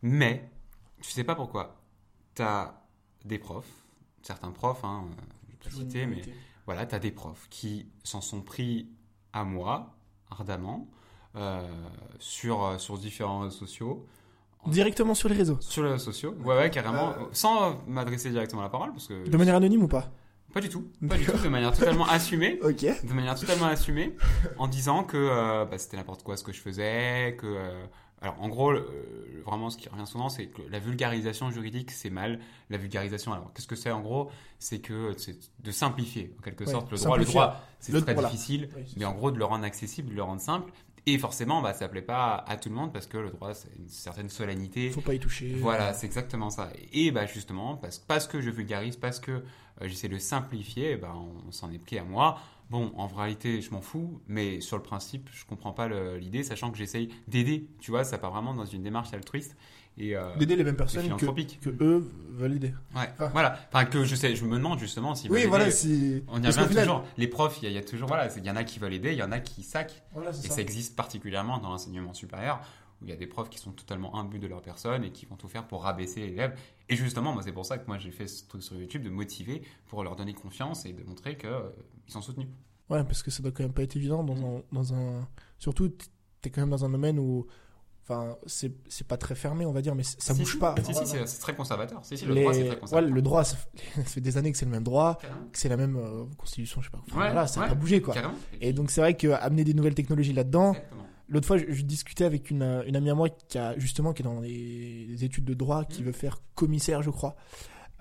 Mais, 0.02 0.50
je 1.02 1.10
sais 1.10 1.24
pas 1.24 1.36
pourquoi, 1.36 1.76
tu 2.36 2.42
as 2.42 2.82
des 3.26 3.40
profs, 3.40 3.72
certains 4.22 4.52
profs, 4.52 4.84
hein, 4.84 5.06
euh, 5.10 5.22
je 5.62 5.70
vais 5.70 5.76
citer, 5.76 6.06
mais 6.06 6.22
voilà, 6.66 6.86
tu 6.86 6.96
as 6.96 7.00
des 7.00 7.12
profs 7.12 7.48
qui 7.50 7.88
s'en 8.04 8.22
sont 8.22 8.42
pris 8.42 8.90
à 9.34 9.44
moi, 9.44 9.96
ardemment, 10.30 10.88
euh, 11.36 11.62
sur, 12.20 12.64
euh, 12.64 12.78
sur 12.78 12.98
différents 12.98 13.40
réseaux 13.42 13.58
sociaux. 13.58 14.06
Directement 14.68 15.16
sur 15.16 15.28
les 15.30 15.36
réseaux. 15.36 15.58
Sur 15.60 15.84
les 15.84 15.92
réseaux 15.92 16.06
sociaux, 16.12 16.36
ouais, 16.44 16.56
ouais, 16.56 16.70
carrément, 16.70 17.10
Euh, 17.12 17.26
sans 17.32 17.82
m'adresser 17.88 18.30
directement 18.30 18.62
à 18.62 18.66
la 18.66 18.70
parole, 18.70 18.92
parce 18.92 19.08
que 19.08 19.28
De 19.28 19.38
manière 19.38 19.56
anonyme 19.56 19.84
ou 19.84 19.88
pas? 19.88 20.12
Pas 20.54 20.60
du 20.60 20.68
tout, 20.68 20.92
pas 21.08 21.18
du 21.18 21.26
tout, 21.26 21.32
de 21.38 21.48
manière 21.48 21.72
totalement 21.72 22.06
assumée, 22.10 22.60
Ok. 22.62 22.82
de 22.82 23.14
manière 23.14 23.40
totalement 23.40 23.68
assumée, 23.68 24.16
en 24.58 24.68
disant 24.68 25.04
que 25.06 25.16
euh, 25.18 25.66
bah, 25.66 25.78
c'était 25.78 25.96
n'importe 25.98 26.24
quoi 26.24 26.36
ce 26.38 26.44
que 26.44 26.52
je 26.52 26.60
faisais, 26.60 27.38
que 27.40 27.48
euh, 27.48 27.86
alors 28.22 28.40
en 28.42 28.50
gros, 28.50 28.72
euh, 28.72 29.42
vraiment 29.46 29.70
ce 29.72 29.78
qui 29.78 29.90
revient 29.90 30.06
souvent, 30.06 30.30
c'est 30.30 30.48
que 30.48 30.62
la 30.70 30.80
vulgarisation 30.80 31.50
juridique 31.52 31.90
c'est 31.92 32.12
mal. 32.12 32.40
La 32.70 32.78
vulgarisation, 32.78 33.34
alors 33.34 33.52
qu'est-ce 33.54 33.68
que 33.68 33.76
c'est 33.76 33.92
en 33.92 34.02
gros? 34.02 34.30
C'est 34.60 34.80
que 34.80 35.14
c'est 35.18 35.40
de 35.60 35.72
simplifier 35.72 36.36
en 36.38 36.42
quelque 36.44 36.66
Ouais, 36.66 36.72
sorte 36.72 36.92
le 36.92 36.98
droit. 36.98 37.18
Le 37.18 37.26
droit, 37.26 37.62
c'est 37.80 37.92
très 38.00 38.14
voilà. 38.14 38.30
difficile, 38.30 38.70
Oui, 38.76 38.84
mais 38.98 39.06
en 39.06 39.14
gros 39.14 39.32
de 39.32 39.40
le 39.40 39.46
rendre 39.46 39.64
accessible, 39.66 40.10
de 40.12 40.16
le 40.16 40.24
rendre 40.24 40.42
simple. 40.42 40.72
Et 41.08 41.18
forcément, 41.18 41.62
bah, 41.62 41.74
ça 41.74 41.88
plaît 41.88 42.02
pas 42.02 42.44
à 42.48 42.58
tout 42.58 42.70
le 42.70 42.76
monde 42.76 42.94
parce 42.94 43.08
que 43.08 43.18
le 43.18 43.32
droit, 43.32 43.54
c'est 43.54 43.70
une 43.78 43.90
certaine 43.90 44.30
solennité. 44.30 44.92
Faut 44.92 45.02
pas 45.02 45.16
y 45.16 45.20
toucher. 45.20 45.56
Voilà, 45.56 45.94
c'est 45.94 46.06
exactement 46.06 46.50
ça. 46.50 46.72
Et 46.94 47.12
bah 47.12 47.26
justement, 47.26 47.76
parce, 47.76 47.98
parce 47.98 48.28
que 48.28 48.40
je 48.40 48.52
vulgarise, 48.52 48.98
parce 48.98 49.20
que 49.20 49.32
euh, 49.32 49.42
j'essaie 49.82 50.10
de 50.10 50.20
simplifier, 50.20 50.98
bah, 50.98 51.16
on, 51.16 51.52
s'en 51.52 51.72
est 51.72 51.80
pris 51.80 51.98
à 51.98 52.04
moi. 52.04 52.38
Bon, 52.70 52.94
en 52.96 53.08
réalité, 53.08 53.62
je 53.62 53.72
m'en 53.72 53.82
fous, 53.82 54.22
mais 54.28 54.62
sur 54.62 54.78
le 54.78 54.84
principe, 54.84 55.30
je 55.34 55.44
comprends 55.46 55.74
pas 55.74 55.90
l'idée, 56.18 56.44
sachant 56.44 56.72
que 56.72 56.78
j'essaye 56.78 57.10
d'aider. 57.28 57.68
Tu 57.80 57.92
vois, 57.92 58.04
ça 58.04 58.18
part 58.18 58.32
vraiment 58.32 58.54
dans 58.54 58.66
une 58.66 58.84
démarche 58.84 59.14
altruiste 59.14 59.58
et 59.98 60.16
euh, 60.16 60.36
D'aider 60.38 60.56
les 60.56 60.64
mêmes 60.64 60.76
personnes 60.78 61.16
que, 61.18 61.26
eux 61.84 62.12
veulent 62.32 62.54
aider. 62.56 62.74
Ouais, 62.96 63.10
Ah. 63.20 63.28
voilà. 63.28 63.60
Enfin, 63.72 63.86
que 63.86 64.04
je 64.04 64.16
sais, 64.16 64.36
je 64.36 64.46
me 64.46 64.58
demande 64.58 64.80
justement 64.80 65.14
si. 65.16 65.30
Oui, 65.30 65.46
voilà, 65.48 65.70
si. 65.70 66.24
On 66.28 66.42
y 66.42 66.48
revient 66.48 66.68
final- 66.68 66.86
toujours. 66.86 67.04
Les 67.18 67.28
profs, 67.28 67.60
il 67.62 67.66
y, 67.66 67.68
a- 67.68 67.70
il 67.70 67.76
y 67.76 67.78
a 67.78 67.84
toujours, 67.84 68.08
voilà, 68.08 68.30
il 68.36 68.44
y 68.46 68.50
en 68.50 68.56
a 68.56 68.64
qui 68.64 68.80
veulent 68.80 68.94
aider, 68.94 69.12
il 69.12 69.18
y 69.18 69.24
en 69.24 69.32
a 69.32 69.40
qui. 69.40 69.68
Voilà, 70.14 70.32
c'est 70.34 70.46
Et 70.46 70.50
ça. 70.50 70.56
ça 70.56 70.62
existe 70.62 70.96
particulièrement 70.96 71.58
dans 71.60 71.70
l'enseignement 71.70 72.14
supérieur, 72.14 72.62
où 73.02 73.06
il 73.06 73.10
y 73.10 73.14
a 73.14 73.18
des 73.18 73.28
profs 73.28 73.50
qui 73.50 73.58
sont 73.60 73.72
totalement 73.72 74.16
imbus 74.18 74.40
de 74.40 74.48
leur 74.48 74.62
personne 74.62 75.04
et 75.04 75.12
qui 75.12 75.26
vont 75.26 75.36
tout 75.36 75.48
faire 75.50 75.68
pour 75.68 75.84
rabaisser 75.84 76.22
l'élève. 76.26 76.58
Et 76.90 76.96
justement, 76.96 77.34
moi, 77.34 77.44
c'est 77.44 77.52
pour 77.52 77.66
ça 77.66 77.78
que 77.78 77.86
moi 77.88 77.98
j'ai 77.98 78.12
fait 78.12 78.28
ce 78.28 78.48
truc 78.48 78.64
sur 78.64 78.76
YouTube, 78.78 79.04
de 79.04 79.10
motiver 79.10 79.62
pour 79.88 80.04
leur 80.04 80.16
donner 80.16 80.34
confiance 80.34 80.86
et 80.86 80.94
de 80.94 81.04
montrer 81.04 81.38
qu'ils 81.38 81.50
sont 82.08 82.22
soutenus. 82.22 82.48
Ouais, 82.90 83.04
parce 83.04 83.24
que 83.24 83.32
ça 83.32 83.42
doit 83.44 83.52
quand 83.52 83.64
même 83.64 83.74
pas 83.74 83.84
être 83.84 83.96
évident 83.96 84.24
dans 84.24 84.38
un. 84.58 84.62
Dans 84.72 84.94
un... 84.94 85.28
Surtout, 85.60 85.92
t'es 86.42 86.50
quand 86.50 86.62
même 86.62 86.70
dans 86.72 86.86
un 86.86 86.90
domaine 86.90 87.20
où. 87.20 87.46
Enfin, 88.12 88.36
c'est 88.46 89.08
pas 89.08 89.18
très 89.18 89.36
fermé, 89.36 89.66
on 89.66 89.72
va 89.72 89.82
dire, 89.82 89.96
mais 89.96 90.04
ça 90.04 90.34
bouge 90.34 90.52
si, 90.54 90.58
pas. 90.58 90.76
Si, 90.84 90.94
si, 90.94 91.06
c'est 91.26 91.40
très 91.40 91.56
conservateur. 91.56 92.00
Si, 92.04 92.18
si, 92.18 92.26
le 92.26 92.34
Les- 92.34 92.42
droit, 92.42 92.54
c'est 92.54 92.62
très 92.66 92.70
ouais, 92.76 92.80
conservateur. 92.80 93.14
le 93.16 93.22
droit, 93.22 93.44
ça 93.44 93.56
fait, 93.56 93.70
ça 93.96 94.04
fait 94.04 94.22
des 94.22 94.38
années 94.38 94.52
que 94.52 94.58
c'est 94.58 94.66
le 94.66 94.72
même 94.72 94.84
droit, 94.84 95.18
Carrément. 95.22 95.42
que 95.52 95.58
c'est 95.58 95.70
la 95.70 95.78
même 95.78 95.96
euh, 95.96 96.26
constitution, 96.38 96.82
je 96.82 96.88
sais 96.88 96.92
pas. 96.92 97.02
Enfin, 97.08 97.20
Ouais, 97.20 97.26
voilà, 97.28 97.48
ça 97.48 97.60
n'a 97.60 97.66
ouais, 97.68 97.70
pas 97.74 97.76
bougé, 97.80 98.02
quoi. 98.02 98.14
Carrément. 98.14 98.34
Et 98.60 98.74
donc, 98.74 98.92
c'est 98.92 99.02
vrai 99.02 99.16
qu'amener 99.16 99.64
des 99.64 99.74
nouvelles 99.74 99.96
technologies 99.96 100.34
là-dedans. 100.34 100.76
L'autre 101.30 101.48
fois, 101.48 101.58
je, 101.58 101.64
je 101.70 101.84
discutais 101.84 102.26
avec 102.26 102.52
une, 102.52 102.62
euh, 102.62 102.84
une 102.86 102.98
amie 102.98 103.10
à 103.10 103.16
moi 103.16 103.30
qui 103.30 103.58
a 103.58 103.78
justement 103.80 104.12
qui 104.12 104.22
est 104.22 104.26
dans 104.26 104.42
les, 104.42 105.24
études 105.24 105.46
de 105.46 105.54
droit, 105.54 105.86
qui 105.86 106.02
Mhm. 106.02 106.08
veut 106.08 106.12
faire 106.12 106.42
commissaire, 106.56 107.02
je 107.04 107.10
crois, 107.10 107.38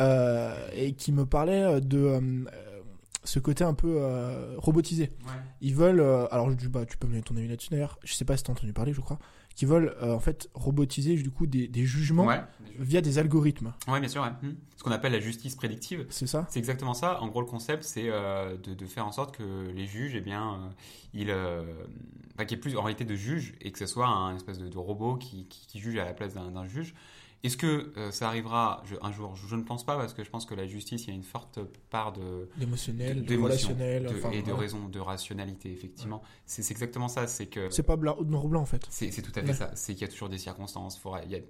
euh, 0.00 0.54
et 0.74 0.94
qui 0.94 1.12
me 1.12 1.26
parlait 1.26 1.80
de 1.80 1.98
euh, 1.98 2.44
ce 3.22 3.38
côté 3.38 3.64
un 3.64 3.74
peu 3.74 3.98
euh, 4.00 4.54
robotisé. 4.56 5.12
Ouais. 5.24 5.32
Ils 5.60 5.74
veulent, 5.76 6.00
alors 6.30 6.50
je 6.50 6.56
dis 6.56 6.68
bah 6.68 6.86
tu 6.86 6.96
peux 6.96 7.06
me 7.06 7.12
donner 7.12 7.22
ton 7.22 7.36
avis 7.36 7.48
là-dessus 7.48 7.68
d'ailleurs. 7.70 7.98
Je 8.02 8.14
sais 8.14 8.24
pas 8.24 8.36
si 8.36 8.42
t'as 8.42 8.52
entendu 8.52 8.72
parler, 8.72 8.92
je 8.94 9.00
crois, 9.00 9.18
qui 9.60 9.66
veulent 9.66 9.94
euh, 10.00 10.14
en 10.14 10.20
fait 10.20 10.48
robotiser 10.54 11.16
du 11.16 11.30
coup 11.30 11.46
des, 11.46 11.68
des 11.68 11.84
jugements 11.84 12.24
Ouais. 12.24 12.40
via 12.78 13.02
des 13.02 13.18
algorithmes. 13.18 13.74
Ouais, 13.88 14.00
bien 14.00 14.08
sûr. 14.08 14.22
ouais. 14.22 14.30
Hmm. 14.48 14.54
Ce 14.74 14.82
qu'on 14.82 14.90
appelle 14.90 15.12
la 15.12 15.20
justice 15.20 15.54
prédictive. 15.54 16.06
C'est 16.08 16.26
ça 16.26 16.46
C'est 16.48 16.58
exactement 16.58 16.94
ça. 16.94 17.20
En 17.20 17.28
gros, 17.28 17.42
le 17.42 17.46
concept, 17.46 17.82
c'est 17.84 18.06
euh, 18.08 18.56
de, 18.56 18.72
de 18.72 18.86
faire 18.86 19.06
en 19.06 19.12
sorte 19.12 19.36
que 19.36 19.70
les 19.74 19.84
juges, 19.84 20.14
eh 20.14 20.22
bien, 20.22 20.54
euh, 20.54 20.68
ils, 21.12 21.30
enfin, 22.34 22.46
qu'il 22.46 22.56
y 22.56 22.58
ait 22.58 22.62
plus 22.62 22.74
en 22.78 22.82
réalité 22.82 23.04
de 23.04 23.14
juges 23.14 23.52
et 23.60 23.70
que 23.70 23.78
ce 23.78 23.84
soit 23.84 24.06
un 24.08 24.34
espèce 24.34 24.56
de, 24.58 24.66
de 24.66 24.78
robot 24.78 25.16
qui, 25.16 25.44
qui, 25.44 25.66
qui 25.66 25.78
juge 25.78 25.98
à 25.98 26.06
la 26.06 26.14
place 26.14 26.32
d'un 26.32 26.66
juge. 26.66 26.94
Est-ce 27.42 27.56
que 27.56 27.92
euh, 27.96 28.10
ça 28.10 28.28
arrivera 28.28 28.82
je- 28.84 28.96
un 29.00 29.12
jour 29.12 29.34
je, 29.34 29.46
je 29.46 29.56
ne 29.56 29.62
pense 29.62 29.84
pas 29.86 29.96
parce 29.96 30.12
que 30.12 30.22
je 30.24 30.28
pense 30.30 30.44
que 30.44 30.54
la 30.54 30.66
justice, 30.66 31.04
il 31.04 31.08
y 31.08 31.12
a 31.12 31.14
une 31.14 31.22
forte 31.22 31.58
part 31.88 32.12
de, 32.12 32.50
D'émotionnel, 32.58 33.24
de, 33.24 33.36
relationnel, 33.38 34.02
de- 34.04 34.08
enfin, 34.18 34.30
et 34.30 34.42
de 34.42 34.52
raison, 34.52 34.88
de 34.88 34.98
rationalité, 35.00 35.72
effectivement. 35.72 36.22
C'est 36.44 36.62
c'est 36.62 36.72
exactement 36.72 37.08
ça. 37.08 37.26
C'est 37.26 37.46
que 37.46 37.70
C'est 37.70 37.82
pas 37.82 37.96
blanc, 37.96 38.16
noir 38.22 38.44
ou 38.44 38.48
blanc 38.48 38.60
en 38.60 38.66
fait. 38.66 38.86
c'est 38.90 39.10
tout 39.22 39.32
à 39.36 39.40
fait 39.40 39.48
Ouais. 39.48 39.54
ça. 39.54 39.70
C'est 39.74 39.94
qu'il 39.94 40.02
y 40.02 40.04
a 40.04 40.08
toujours 40.08 40.28
des 40.28 40.36
circonstances. 40.38 41.00
Il 41.24 41.30
y 41.30 41.36
a 41.36 41.40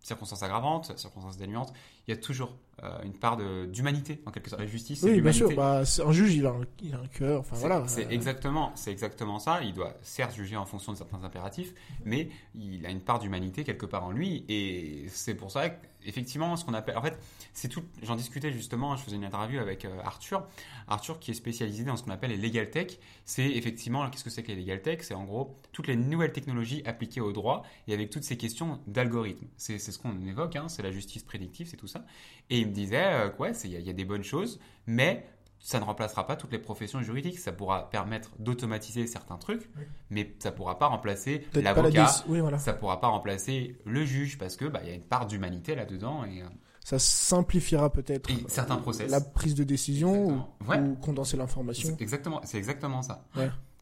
circonstances 0.00 0.42
aggravantes, 0.42 0.98
circonstances 0.98 1.36
atténuantes. 1.36 1.72
Il 2.06 2.10
y 2.10 2.14
a 2.14 2.20
toujours 2.20 2.56
une 3.04 3.12
part 3.12 3.36
d'humanité, 3.68 4.20
en 4.26 4.30
quelque 4.30 4.50
sorte. 4.50 4.60
La 4.60 4.66
justice, 4.66 5.00
c'est 5.00 5.10
Oui, 5.10 5.20
bien 5.20 5.32
sûr. 5.32 5.54
Bah, 5.54 5.82
un 5.82 6.12
juge, 6.12 6.34
il 6.34 6.46
a 6.46 6.50
un, 6.50 6.62
il 6.82 6.94
a 6.94 6.98
un 6.98 7.06
cœur. 7.06 7.40
Enfin 7.40 7.56
voilà. 7.56 7.84
c'est 7.86 8.06
euh, 8.06 8.10
exactement, 8.10 8.72
c'est 8.74 8.90
exactement 8.90 9.38
ça. 9.38 9.62
Il 9.62 9.72
doit 9.72 9.94
certes 10.02 10.34
juger 10.34 10.56
en 10.56 10.66
fonction 10.66 10.92
de 10.92 10.98
certains 10.98 11.22
impératifs, 11.22 11.74
mais 12.04 12.28
il 12.54 12.84
a 12.86 12.90
une 12.90 13.00
part 13.00 13.18
d'humanité 13.18 13.64
quelque 13.64 13.86
part 13.86 14.04
en 14.04 14.10
lui, 14.10 14.44
et 14.48 15.06
c'est 15.08 15.34
pour 15.34 15.50
ça 15.50 15.70
que 15.70 15.86
effectivement, 16.06 16.56
ce 16.56 16.64
qu'on 16.64 16.74
appelle. 16.74 16.96
En 16.96 17.02
fait, 17.02 17.18
c'est 17.52 17.68
tout. 17.68 17.82
J'en 18.02 18.16
discutais 18.16 18.52
justement. 18.52 18.96
Je 18.96 19.02
faisais 19.02 19.16
une 19.16 19.24
interview 19.24 19.60
avec 19.60 19.84
euh, 19.84 20.00
Arthur. 20.04 20.46
Arthur, 20.88 21.18
qui 21.18 21.30
est 21.30 21.34
spécialisé 21.34 21.84
dans 21.84 21.96
ce 21.96 22.02
qu'on 22.02 22.10
appelle 22.10 22.30
les 22.30 22.36
legal 22.36 22.70
tech. 22.70 22.98
C'est 23.24 23.46
effectivement, 23.46 24.08
qu'est-ce 24.10 24.24
que 24.24 24.30
c'est 24.30 24.42
que 24.42 24.48
les 24.48 24.56
legal 24.56 24.82
tech? 24.82 24.98
C'est 25.02 25.14
en 25.14 25.24
gros 25.24 25.56
toutes 25.72 25.86
les 25.86 25.96
nouvelles 25.96 26.32
technologies 26.32 26.82
appliquées 26.84 27.20
au 27.20 27.32
droit 27.32 27.64
et 27.88 27.94
avec 27.94 28.10
toutes 28.10 28.24
ces 28.24 28.36
questions 28.36 28.80
d'algorithmes. 28.86 29.46
C'est 29.56 29.78
ce 29.78 29.98
qu'on 29.98 30.26
évoque. 30.26 30.56
Hein, 30.56 30.68
c'est 30.68 30.82
la 30.82 30.90
justice 30.90 31.22
prédictive, 31.22 31.68
c'est 31.68 31.76
tout 31.76 31.86
ça. 31.86 32.04
Et 32.50 32.60
il 32.60 32.68
me 32.68 32.72
disait, 32.72 33.04
euh, 33.04 33.30
ouais, 33.38 33.52
il 33.64 33.70
y, 33.70 33.90
a 33.90 33.92
des 33.92 34.04
bonnes 34.04 34.24
choses, 34.24 34.60
mais 34.86 35.26
ça 35.62 35.78
ne 35.78 35.84
remplacera 35.84 36.26
pas 36.26 36.34
toutes 36.34 36.50
les 36.52 36.58
professions 36.58 37.00
juridiques. 37.02 37.38
Ça 37.38 37.52
pourra 37.52 37.88
permettre 37.88 38.30
d'automatiser 38.40 39.06
certains 39.06 39.36
trucs, 39.36 39.70
mais 40.10 40.34
ça 40.40 40.50
ne 40.50 40.56
pourra 40.56 40.78
pas 40.78 40.88
remplacer 40.88 41.46
l'avocat. 41.54 42.10
Oui, 42.26 42.40
voilà. 42.40 42.58
Ça 42.58 42.72
ne 42.72 42.78
pourra 42.78 43.00
pas 43.00 43.06
remplacer 43.06 43.76
le 43.86 44.04
juge 44.04 44.38
parce 44.38 44.56
que 44.56 44.64
bah, 44.64 44.80
il 44.82 44.88
y 44.88 44.92
a 44.92 44.94
une 44.94 45.04
part 45.04 45.26
d'humanité 45.26 45.76
là-dedans 45.76 46.24
et 46.24 46.42
euh, 46.42 46.46
ça 46.84 46.98
simplifiera 46.98 47.90
peut-être 47.90 48.28
certains 48.48 48.76
process, 48.76 49.08
la 49.08 49.20
prise 49.20 49.54
de 49.54 49.62
décision 49.62 50.44
ou, 50.68 50.94
condenser 51.00 51.36
l'information. 51.36 51.96
Exactement, 52.00 52.40
c'est 52.44 52.58
exactement 52.58 53.02
ça. 53.02 53.24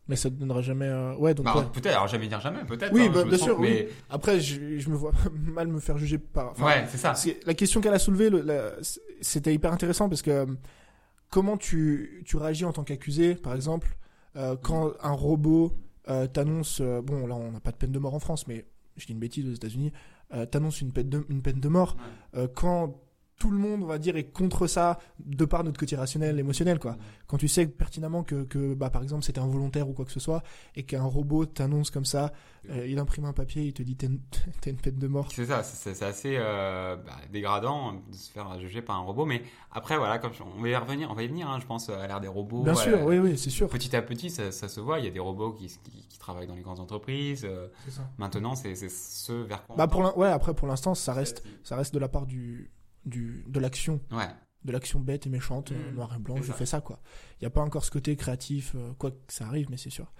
Mais 0.06 0.16
ça 0.16 0.28
ne 0.28 0.34
donnera 0.34 0.60
jamais. 0.60 0.88
Euh, 0.88 1.14
ouais, 1.16 1.34
donc. 1.34 1.46
Bah, 1.46 1.70
peut-être, 1.72 1.94
alors 1.94 2.08
jamais 2.08 2.26
dire 2.26 2.40
jamais, 2.40 2.64
peut-être. 2.64 2.92
Oui, 2.92 3.06
hein, 3.06 3.12
bah, 3.14 3.22
bien 3.22 3.38
sûr. 3.38 3.60
Mais... 3.60 3.88
Après, 4.10 4.40
je, 4.40 4.76
je, 4.76 4.90
me 4.90 4.96
vois 4.96 5.12
mal 5.32 5.68
me 5.68 5.78
faire 5.78 5.98
juger 5.98 6.18
par. 6.18 6.58
ouais, 6.60 6.84
c'est 6.90 6.98
ça. 6.98 7.14
La 7.46 7.54
question 7.54 7.80
qu'elle 7.80 7.94
a 7.94 7.98
soulevée, 7.98 8.28
c'était 9.20 9.54
hyper 9.54 9.72
intéressant 9.72 10.08
parce 10.08 10.20
que 10.20 10.46
comment 11.30 11.56
tu, 11.56 12.22
tu 12.26 12.36
réagis 12.36 12.64
en 12.64 12.72
tant 12.72 12.84
qu'accusé, 12.84 13.34
par 13.34 13.54
exemple, 13.54 13.96
euh, 14.36 14.56
quand 14.60 14.92
un 15.02 15.12
robot 15.12 15.72
euh, 16.08 16.26
t'annonce, 16.26 16.80
euh, 16.80 17.00
bon 17.00 17.26
là 17.26 17.34
on 17.36 17.52
n'a 17.52 17.60
pas 17.60 17.72
de 17.72 17.76
peine 17.76 17.92
de 17.92 17.98
mort 17.98 18.14
en 18.14 18.20
France, 18.20 18.46
mais 18.46 18.66
je 18.96 19.06
dis 19.06 19.12
une 19.12 19.18
bêtise 19.18 19.48
aux 19.48 19.54
États-Unis, 19.54 19.92
t'annonce 20.52 20.80
une 20.80 20.92
peine 20.92 21.08
de, 21.08 21.26
une 21.28 21.42
peine 21.42 21.58
de 21.58 21.68
mort, 21.68 21.96
quand 22.54 23.00
tout 23.40 23.50
le 23.50 23.56
monde, 23.56 23.82
on 23.82 23.86
va 23.86 23.98
dire, 23.98 24.16
est 24.16 24.24
contre 24.24 24.66
ça 24.66 24.98
de 25.18 25.46
par 25.46 25.64
notre 25.64 25.80
côté 25.80 25.96
rationnel, 25.96 26.38
émotionnel, 26.38 26.78
quoi. 26.78 26.96
Quand 27.26 27.38
tu 27.38 27.48
sais 27.48 27.66
pertinemment 27.66 28.22
que, 28.22 28.44
que 28.44 28.74
bah, 28.74 28.90
par 28.90 29.02
exemple, 29.02 29.24
c'était 29.24 29.40
involontaire 29.40 29.88
ou 29.88 29.94
quoi 29.94 30.04
que 30.04 30.12
ce 30.12 30.20
soit, 30.20 30.42
et 30.76 30.82
qu'un 30.82 31.02
robot 31.02 31.46
t'annonce 31.46 31.90
comme 31.90 32.04
ça, 32.04 32.32
euh, 32.68 32.86
il 32.86 32.98
imprime 32.98 33.24
un 33.24 33.32
papier, 33.32 33.62
il 33.62 33.72
te 33.72 33.82
dit 33.82 33.96
t'es 33.96 34.08
une, 34.08 34.20
une 34.66 34.76
peine 34.76 34.98
de 34.98 35.06
mort. 35.06 35.28
C'est 35.34 35.46
ça, 35.46 35.62
c'est 35.62 36.02
assez 36.02 36.36
euh, 36.36 36.96
bah, 36.96 37.12
dégradant 37.32 37.94
de 37.94 38.14
se 38.14 38.30
faire 38.30 38.60
juger 38.60 38.82
par 38.82 38.96
un 38.96 39.04
robot, 39.04 39.24
mais 39.24 39.42
après, 39.72 39.96
voilà, 39.96 40.18
comme 40.18 40.32
on 40.58 40.60
va 40.60 40.68
y 40.68 40.76
revenir, 40.76 41.10
on 41.10 41.14
va 41.14 41.22
y 41.22 41.28
venir, 41.28 41.48
hein, 41.48 41.58
je 41.60 41.66
pense, 41.66 41.88
à 41.88 42.06
l'ère 42.06 42.20
des 42.20 42.28
robots. 42.28 42.62
Bien 42.62 42.74
sûr, 42.74 43.02
oui, 43.06 43.18
oui, 43.18 43.38
c'est 43.38 43.48
sûr. 43.48 43.70
Petit 43.70 43.96
à 43.96 44.02
petit, 44.02 44.28
ça, 44.28 44.52
ça, 44.52 44.68
se 44.68 44.80
voit, 44.80 44.98
il 44.98 45.06
y 45.06 45.08
a 45.08 45.12
des 45.12 45.18
robots 45.18 45.52
qui, 45.52 45.66
qui, 45.68 46.18
travaillent 46.18 46.46
dans 46.46 46.54
les 46.54 46.62
grandes 46.62 46.80
entreprises. 46.80 47.46
Euh, 47.48 47.68
ça. 47.88 48.02
Maintenant, 48.18 48.54
c'est 48.54 48.74
ce 48.74 49.32
vers 49.32 49.64
quoi 49.66 49.76
bah, 49.76 49.88
pour 49.88 50.18
Ouais, 50.18 50.28
après, 50.28 50.52
pour 50.52 50.68
l'instant, 50.68 50.94
ça 50.94 51.14
reste, 51.14 51.42
ça 51.64 51.76
reste 51.76 51.94
de 51.94 51.98
la 51.98 52.08
part 52.08 52.26
du 52.26 52.70
du, 53.10 53.44
de 53.46 53.60
l'action. 53.60 54.00
De 54.62 54.72
l'action 54.72 55.00
bête 55.00 55.26
et 55.26 55.30
méchante, 55.30 55.72
mmh. 55.72 55.94
noir 55.94 56.14
et 56.14 56.18
blanc, 56.18 56.36
je 56.42 56.52
fais 56.52 56.66
ça, 56.66 56.82
quoi. 56.82 57.00
Il 57.40 57.44
n'y 57.44 57.46
a 57.46 57.50
pas 57.50 57.62
encore 57.62 57.82
ce 57.82 57.90
côté 57.90 58.14
créatif, 58.14 58.72
euh, 58.74 58.92
quoi 58.98 59.10
que 59.10 59.16
ça 59.28 59.46
arrive, 59.46 59.68
mais 59.70 59.78
c'est 59.78 59.88
sûr. 59.88 60.12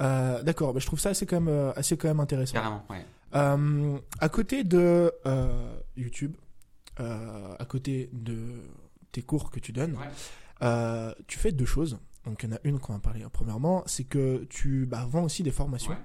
Euh, 0.00 0.42
d'accord, 0.42 0.74
bah, 0.74 0.80
je 0.80 0.86
trouve 0.86 0.98
ça 0.98 1.10
assez 1.10 1.26
quand 1.26 1.40
même, 1.40 1.46
euh, 1.46 1.72
assez 1.76 1.96
quand 1.96 2.08
même 2.08 2.18
intéressant. 2.18 2.54
Carrément, 2.54 2.84
ouais. 2.90 3.04
à 4.18 4.28
côté 4.28 4.64
de 4.64 5.12
YouTube, 5.96 6.36
à 6.98 7.64
côté 7.68 8.10
de 8.12 8.62
tes 9.12 9.22
cours 9.22 9.52
que 9.52 9.60
tu 9.60 9.70
donnes, 9.70 9.96
tu 11.28 11.38
fais 11.38 11.52
deux 11.52 11.66
choses. 11.66 11.98
Donc 12.24 12.42
il 12.42 12.48
y 12.48 12.52
en 12.52 12.56
a 12.56 12.60
une 12.64 12.78
qu'on 12.78 12.94
va 12.94 12.98
parler 12.98 13.24
premièrement, 13.32 13.82
c'est 13.86 14.04
que 14.04 14.44
tu 14.48 14.86
bah, 14.86 15.06
vends 15.08 15.24
aussi 15.24 15.42
des 15.42 15.50
formations 15.50 15.96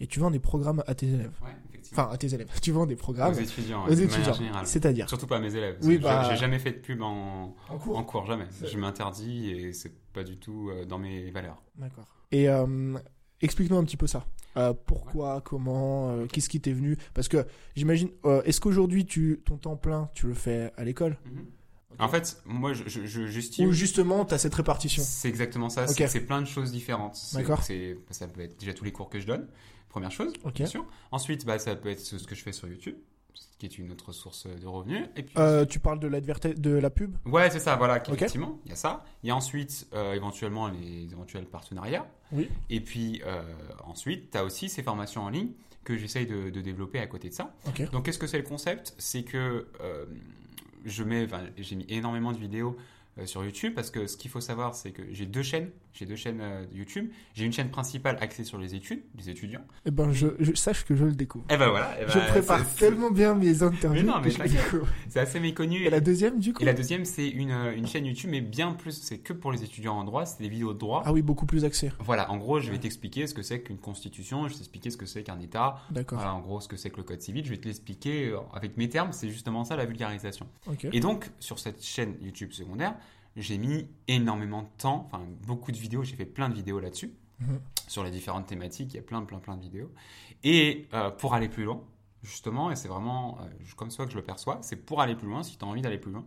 et 0.00 0.06
tu 0.06 0.20
vends 0.20 0.30
des 0.30 0.38
programmes 0.38 0.84
à 0.86 0.94
tes 0.94 1.08
élèves. 1.08 1.32
enfin 1.92 2.08
à 2.12 2.16
tes 2.16 2.32
élèves, 2.32 2.48
tu 2.62 2.70
vends 2.70 2.86
des 2.86 2.96
programmes 2.96 3.34
aux 3.34 3.38
étudiants. 3.38 3.84
Aux 3.86 3.92
étudiants. 3.92 4.34
C'est-à-dire 4.64 5.08
surtout 5.08 5.26
pas 5.26 5.36
à 5.36 5.40
mes 5.40 5.54
élèves. 5.54 5.78
Oui, 5.82 5.98
bah... 5.98 6.28
j'ai 6.30 6.36
jamais 6.36 6.58
fait 6.58 6.72
de 6.72 6.78
pub 6.78 7.02
en, 7.02 7.56
en 7.68 7.78
cours, 7.78 7.98
en 7.98 8.04
cours 8.04 8.26
jamais. 8.26 8.46
Je 8.62 8.78
m'interdis 8.78 9.50
et 9.50 9.72
c'est 9.72 9.92
pas 10.12 10.24
du 10.24 10.38
tout 10.38 10.70
euh, 10.70 10.84
dans 10.84 10.98
mes 10.98 11.30
valeurs. 11.30 11.60
D'accord. 11.76 12.06
Et 12.30 12.48
euh, 12.48 12.96
explique-nous 13.40 13.76
un 13.76 13.84
petit 13.84 13.96
peu 13.96 14.06
ça. 14.06 14.24
Euh, 14.56 14.72
pourquoi, 14.86 15.40
comment, 15.40 16.26
qu'est-ce 16.28 16.48
qui 16.48 16.60
t'est 16.60 16.72
venu? 16.72 16.96
Parce 17.12 17.26
que 17.26 17.44
j'imagine, 17.74 18.10
est-ce 18.44 18.60
qu'aujourd'hui 18.60 19.04
tu 19.04 19.40
ton 19.44 19.56
temps 19.56 19.76
plein 19.76 20.08
tu 20.14 20.28
le 20.28 20.34
fais 20.34 20.72
à 20.76 20.84
l'école? 20.84 21.16
En 21.98 22.08
fait, 22.08 22.42
moi, 22.44 22.72
je, 22.72 22.84
je, 22.86 23.26
j'estime. 23.26 23.68
Ou 23.68 23.72
justement, 23.72 24.24
tu 24.24 24.34
as 24.34 24.38
cette 24.38 24.54
répartition. 24.54 25.02
C'est 25.04 25.28
exactement 25.28 25.68
ça. 25.68 25.86
C'est, 25.86 26.20
plein 26.20 26.40
de 26.40 26.46
choses 26.46 26.72
différentes. 26.72 27.18
D'accord. 27.34 27.62
C'est, 27.62 27.98
ça 28.10 28.26
peut 28.26 28.40
être 28.40 28.58
déjà 28.58 28.74
tous 28.74 28.84
les 28.84 28.92
cours 28.92 29.08
que 29.08 29.20
je 29.20 29.26
donne. 29.26 29.46
Première 29.88 30.10
chose, 30.10 30.32
bien 30.54 30.66
sûr. 30.66 30.84
Ensuite, 31.12 31.46
bah, 31.46 31.58
ça 31.60 31.76
peut 31.76 31.88
être 31.88 32.00
ce 32.00 32.16
que 32.26 32.34
je 32.34 32.42
fais 32.42 32.50
sur 32.50 32.66
YouTube, 32.66 32.96
qui 33.58 33.66
est 33.66 33.78
une 33.78 33.92
autre 33.92 34.10
source 34.10 34.48
de 34.48 34.66
revenus. 34.66 35.06
Et 35.14 35.22
puis, 35.22 35.34
euh, 35.38 35.64
tu 35.64 35.78
parles 35.78 36.00
de, 36.00 36.08
de 36.08 36.70
la 36.70 36.90
pub? 36.90 37.14
Ouais, 37.24 37.48
c'est 37.48 37.60
ça, 37.60 37.76
voilà, 37.76 38.02
effectivement, 38.02 38.58
il 38.64 38.70
y 38.70 38.72
a 38.72 38.76
ça. 38.76 39.04
Il 39.22 39.28
y 39.28 39.30
a 39.30 39.36
ensuite, 39.36 39.86
euh, 39.94 40.14
éventuellement, 40.14 40.66
les 40.66 41.12
éventuels 41.12 41.46
partenariats. 41.46 42.08
Oui. 42.32 42.48
Et 42.70 42.80
puis, 42.80 43.22
euh, 43.24 43.42
ensuite, 43.84 44.32
tu 44.32 44.38
as 44.38 44.44
aussi 44.44 44.68
ces 44.68 44.82
formations 44.82 45.22
en 45.22 45.28
ligne 45.28 45.52
que 45.84 45.96
j'essaye 45.96 46.26
de, 46.26 46.50
de 46.50 46.60
développer 46.60 46.98
à 46.98 47.06
côté 47.06 47.28
de 47.28 47.34
ça. 47.34 47.54
Donc, 47.92 48.06
qu'est-ce 48.06 48.18
que 48.18 48.26
c'est 48.26 48.38
le 48.38 48.44
concept? 48.44 48.94
C'est 48.98 49.22
que 49.22 49.68
je 50.84 51.02
mets, 51.02 51.26
j'ai 51.58 51.76
mis 51.76 51.86
énormément 51.88 52.32
de 52.32 52.38
vidéos 52.38 52.76
sur 53.26 53.44
YouTube 53.44 53.74
parce 53.74 53.90
que 53.90 54.06
ce 54.06 54.16
qu'il 54.16 54.30
faut 54.30 54.40
savoir, 54.40 54.74
c'est 54.74 54.90
que 54.90 55.02
j'ai 55.12 55.26
deux 55.26 55.42
chaînes. 55.42 55.70
J'ai 55.92 56.06
deux 56.06 56.16
chaînes 56.16 56.40
euh, 56.40 56.64
YouTube. 56.72 57.10
J'ai 57.34 57.44
une 57.44 57.52
chaîne 57.52 57.70
principale 57.70 58.18
axée 58.20 58.42
sur 58.42 58.58
les 58.58 58.74
études, 58.74 59.02
les 59.16 59.30
étudiants. 59.30 59.64
Eh 59.86 59.92
ben, 59.92 60.10
je, 60.10 60.26
sache 60.54 60.84
que 60.84 60.96
je 60.96 61.04
le 61.04 61.12
découvre. 61.12 61.44
Eh 61.48 61.56
ben 61.56 61.68
voilà. 61.68 61.96
Eh 62.00 62.08
je 62.08 62.18
ben, 62.18 62.26
prépare 62.26 62.74
tellement 62.74 63.12
bien 63.12 63.34
mes 63.34 63.62
interviews. 63.62 64.02
Mais 64.04 64.12
non, 64.12 64.20
mais 64.20 64.30
c'est 65.08 65.20
assez 65.20 65.38
méconnu. 65.38 65.84
Et 65.84 65.90
la 65.90 66.00
deuxième, 66.00 66.40
du 66.40 66.52
coup 66.52 66.62
Et 66.62 66.66
la 66.66 66.74
deuxième, 66.74 67.04
c'est 67.04 67.28
une, 67.28 67.52
euh, 67.52 67.76
une 67.76 67.86
chaîne 67.86 68.06
YouTube, 68.06 68.30
mais 68.30 68.40
bien 68.40 68.72
plus, 68.72 69.00
c'est 69.00 69.18
que 69.18 69.32
pour 69.32 69.52
les 69.52 69.62
étudiants 69.62 69.96
en 69.96 70.02
droit. 70.02 70.26
C'est 70.26 70.42
des 70.42 70.48
vidéos 70.48 70.72
de 70.72 70.78
droit. 70.78 71.04
Ah 71.06 71.12
oui, 71.12 71.22
beaucoup 71.22 71.46
plus 71.46 71.64
axées. 71.64 71.92
Voilà. 72.00 72.28
En 72.32 72.38
gros, 72.38 72.58
je 72.58 72.72
vais 72.72 72.78
t'expliquer 72.78 73.28
ce 73.28 73.34
que 73.34 73.42
c'est 73.42 73.60
qu'une 73.60 73.78
constitution. 73.78 74.48
Je 74.48 74.54
vais 74.54 74.58
t'expliquer 74.58 74.90
ce 74.90 74.96
que 74.96 75.06
c'est 75.06 75.22
qu'un 75.22 75.38
État. 75.38 75.76
D'accord. 75.90 76.18
Voilà, 76.18 76.34
en 76.34 76.40
gros, 76.40 76.60
ce 76.60 76.66
que 76.66 76.76
c'est 76.76 76.90
que 76.90 76.96
le 76.96 77.04
code 77.04 77.20
civil. 77.20 77.44
Je 77.44 77.50
vais 77.50 77.58
te 77.58 77.68
l'expliquer 77.68 78.36
avec 78.52 78.76
mes 78.76 78.88
termes. 78.88 79.12
C'est 79.12 79.28
justement 79.28 79.62
ça 79.62 79.76
la 79.76 79.84
vulgarisation. 79.84 80.48
Et 80.92 80.98
donc, 80.98 81.30
sur 81.38 81.60
cette 81.60 81.84
chaîne 81.84 82.16
YouTube 82.20 82.50
secondaire, 82.50 82.96
j'ai 83.36 83.58
mis 83.58 83.88
énormément 84.08 84.62
de 84.62 84.68
temps, 84.78 85.06
enfin 85.06 85.24
beaucoup 85.46 85.72
de 85.72 85.76
vidéos, 85.76 86.04
j'ai 86.04 86.16
fait 86.16 86.26
plein 86.26 86.48
de 86.48 86.54
vidéos 86.54 86.80
là-dessus, 86.80 87.12
mhm. 87.40 87.60
sur 87.88 88.04
les 88.04 88.10
différentes 88.10 88.46
thématiques, 88.46 88.92
il 88.92 88.96
y 88.96 89.00
a 89.00 89.02
plein, 89.02 89.22
plein, 89.22 89.38
plein 89.38 89.56
de 89.56 89.62
vidéos. 89.62 89.90
Et 90.44 90.86
euh, 90.94 91.10
pour 91.10 91.34
aller 91.34 91.48
plus 91.48 91.64
loin, 91.64 91.82
justement, 92.22 92.70
et 92.70 92.76
c'est 92.76 92.88
vraiment 92.88 93.38
euh, 93.40 93.48
comme 93.76 93.90
ça 93.90 94.04
que 94.04 94.12
je 94.12 94.16
le 94.16 94.24
perçois, 94.24 94.58
c'est 94.62 94.76
pour 94.76 95.00
aller 95.00 95.14
plus 95.14 95.28
loin, 95.28 95.42
si 95.42 95.56
tu 95.56 95.64
as 95.64 95.68
envie 95.68 95.82
d'aller 95.82 95.98
plus 95.98 96.12
loin, 96.12 96.24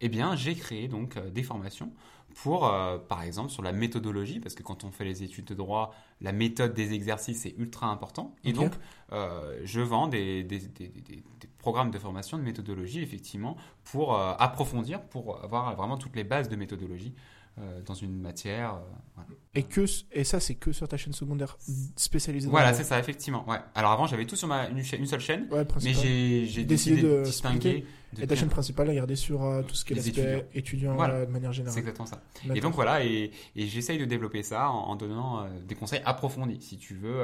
eh 0.00 0.08
bien, 0.08 0.34
j'ai 0.36 0.54
créé 0.54 0.88
donc 0.88 1.16
euh, 1.16 1.30
des 1.30 1.42
formations 1.42 1.92
pour, 2.34 2.60
par 3.08 3.22
exemple, 3.22 3.50
sur 3.50 3.62
la 3.62 3.72
méthodologie, 3.72 4.40
parce 4.40 4.54
que 4.54 4.62
quand 4.62 4.84
on 4.84 4.90
fait 4.90 5.04
les 5.04 5.22
études 5.22 5.44
de 5.44 5.54
droit, 5.54 5.94
la 6.20 6.32
méthode 6.32 6.74
des 6.74 6.92
exercices 6.92 7.46
est 7.46 7.54
ultra 7.58 7.86
important. 7.86 8.34
Et 8.44 8.52
donc, 8.52 8.72
je 9.10 9.80
vends 9.80 10.06
des, 10.08 10.42
des, 10.44 10.58
des, 10.58 10.88
des, 10.88 11.22
programme 11.62 11.90
de 11.92 11.98
formation 11.98 12.36
de 12.36 12.42
méthodologie, 12.42 13.00
effectivement, 13.00 13.56
pour 13.84 14.14
euh, 14.14 14.34
approfondir, 14.38 15.00
pour 15.00 15.42
avoir 15.42 15.74
vraiment 15.76 15.96
toutes 15.96 16.16
les 16.16 16.24
bases 16.24 16.48
de 16.48 16.56
méthodologie 16.56 17.14
euh, 17.14 17.41
dans 17.84 17.94
une 17.94 18.18
matière. 18.18 18.74
Euh, 19.18 19.22
et, 19.54 19.62
que, 19.62 19.84
et 20.12 20.24
ça, 20.24 20.40
c'est 20.40 20.54
que 20.54 20.72
sur 20.72 20.88
ta 20.88 20.96
chaîne 20.96 21.12
secondaire 21.12 21.58
spécialisée 21.96 22.48
Voilà, 22.48 22.72
c'est 22.72 22.84
ça, 22.84 22.98
effectivement. 22.98 23.48
Ouais. 23.48 23.58
Alors 23.74 23.92
avant, 23.92 24.06
j'avais 24.06 24.24
tout 24.24 24.36
sur 24.36 24.48
ma, 24.48 24.68
une, 24.68 24.82
seule 24.82 25.20
chaîne, 25.20 25.48
mais 25.82 25.92
j'ai 25.92 26.64
décidé, 26.64 27.02
de 27.02 27.22
distinguer. 27.24 27.84
et 28.20 28.26
ta 28.26 28.36
chaîne 28.36 28.48
principale, 28.48 28.88
regarder 28.88 29.16
sur 29.16 29.40
tout 29.68 29.74
ce 29.74 29.84
qui 29.84 29.92
est 29.92 29.96
l'aspect 29.96 30.48
étudiant 30.54 30.94
de 30.94 31.26
manière 31.26 31.52
générale. 31.52 31.74
C'est 31.74 31.80
exactement 31.80 32.06
ça. 32.06 32.22
Et 32.54 32.60
donc 32.60 32.74
voilà, 32.74 33.04
et, 33.04 33.30
et 33.54 33.66
j'essaye 33.66 33.98
de 33.98 34.04
développer 34.04 34.42
ça 34.42 34.70
en, 34.70 34.90
en 34.90 34.96
donnant 34.96 35.46
des 35.66 35.74
conseils 35.74 36.02
approfondis, 36.04 36.60
si 36.60 36.78
tu 36.78 36.94
veux, 36.94 37.22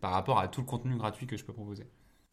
par 0.00 0.10
rapport 0.10 0.38
à 0.38 0.48
tout 0.48 0.60
le 0.60 0.66
contenu 0.66 0.96
gratuit 0.96 1.26
que 1.26 1.36
je 1.36 1.44
peux 1.44 1.52
proposer. 1.52 1.84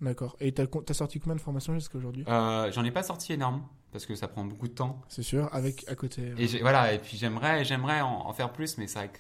D'accord. 0.01 0.35
Et 0.39 0.51
t'as 0.51 0.65
as 0.89 0.93
sorti 0.93 1.19
combien 1.19 1.35
de 1.35 1.41
formations 1.41 1.73
jusqu'à 1.73 1.97
aujourd'hui? 1.97 2.25
Euh, 2.27 2.71
J'en 2.71 2.83
ai 2.83 2.91
pas 2.91 3.03
sorti 3.03 3.33
énorme 3.33 3.63
parce 3.91 4.05
que 4.05 4.15
ça 4.15 4.27
prend 4.27 4.43
beaucoup 4.43 4.67
de 4.67 4.73
temps. 4.73 5.01
C'est 5.07 5.23
sûr, 5.23 5.47
avec 5.53 5.87
à 5.87 5.95
côté. 5.95 6.21
Euh. 6.21 6.35
Et 6.37 6.59
voilà, 6.59 6.93
et 6.93 6.99
puis 6.99 7.17
j'aimerais, 7.17 7.63
j'aimerais 7.63 8.01
en, 8.01 8.31
faire 8.33 8.51
plus, 8.51 8.77
mais 8.77 8.87
c'est 8.87 8.99
vrai 8.99 9.07
que 9.09 9.19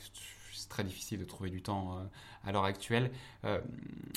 c'est 0.53 0.67
très 0.67 0.83
difficile 0.83 1.19
de 1.19 1.25
trouver 1.25 1.49
du 1.49 1.61
temps 1.61 1.97
euh, 1.97 2.03
à 2.43 2.51
l'heure 2.51 2.65
actuelle. 2.65 3.11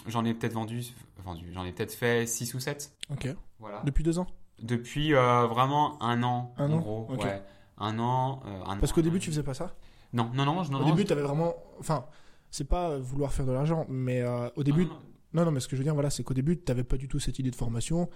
j'en 0.08 0.24
ai 0.24 0.34
peut-être 0.34 0.54
vendu, 0.54 0.84
vendu, 1.18 1.50
j'en 1.52 1.64
ai 1.64 1.72
peut-être 1.72 1.94
fait 1.94 2.26
6 2.26 2.54
ou 2.54 2.60
7. 2.60 2.92
Ok. 3.10 3.28
Voilà. 3.60 3.82
Depuis 3.84 4.02
deux 4.02 4.18
ans? 4.18 4.26
Depuis 4.60 5.12
vraiment 5.12 6.02
un 6.02 6.24
an. 6.24 6.54
Un 6.56 6.72
en 6.72 6.72
an. 6.72 6.78
Gros, 6.80 7.06
ouais. 7.10 7.42
Un 7.78 7.98
an. 8.00 8.42
Un 8.66 8.76
parce 8.78 8.92
qu'au 8.92 9.02
début, 9.02 9.20
tu 9.20 9.30
faisais 9.30 9.44
pas 9.44 9.54
ça? 9.54 9.76
Non, 10.12 10.30
non, 10.34 10.44
non. 10.44 10.64
non 10.64 10.80
au 10.80 10.84
début, 10.84 11.04
tu 11.04 11.12
avais 11.12 11.22
vraiment, 11.22 11.54
enfin, 11.78 12.06
c'est 12.50 12.66
pas 12.66 12.98
vouloir 12.98 13.32
faire 13.32 13.46
de 13.46 13.52
l'argent, 13.52 13.86
mais 13.88 14.24
au 14.56 14.64
début. 14.64 14.86
Non, 14.86 14.98
non, 15.34 15.50
mais 15.50 15.60
ce 15.60 15.68
que 15.68 15.76
je 15.76 15.78
veux 15.80 15.84
dire, 15.84 15.94
voilà, 15.94 16.10
c'est 16.10 16.22
qu'au 16.24 16.34
début, 16.34 16.56
tu 16.58 16.64
n'avais 16.68 16.84
pas 16.84 16.96
du 16.96 17.08
tout 17.08 17.18
cette 17.20 17.38
idée 17.38 17.50
de 17.50 17.56
formation 17.56 18.08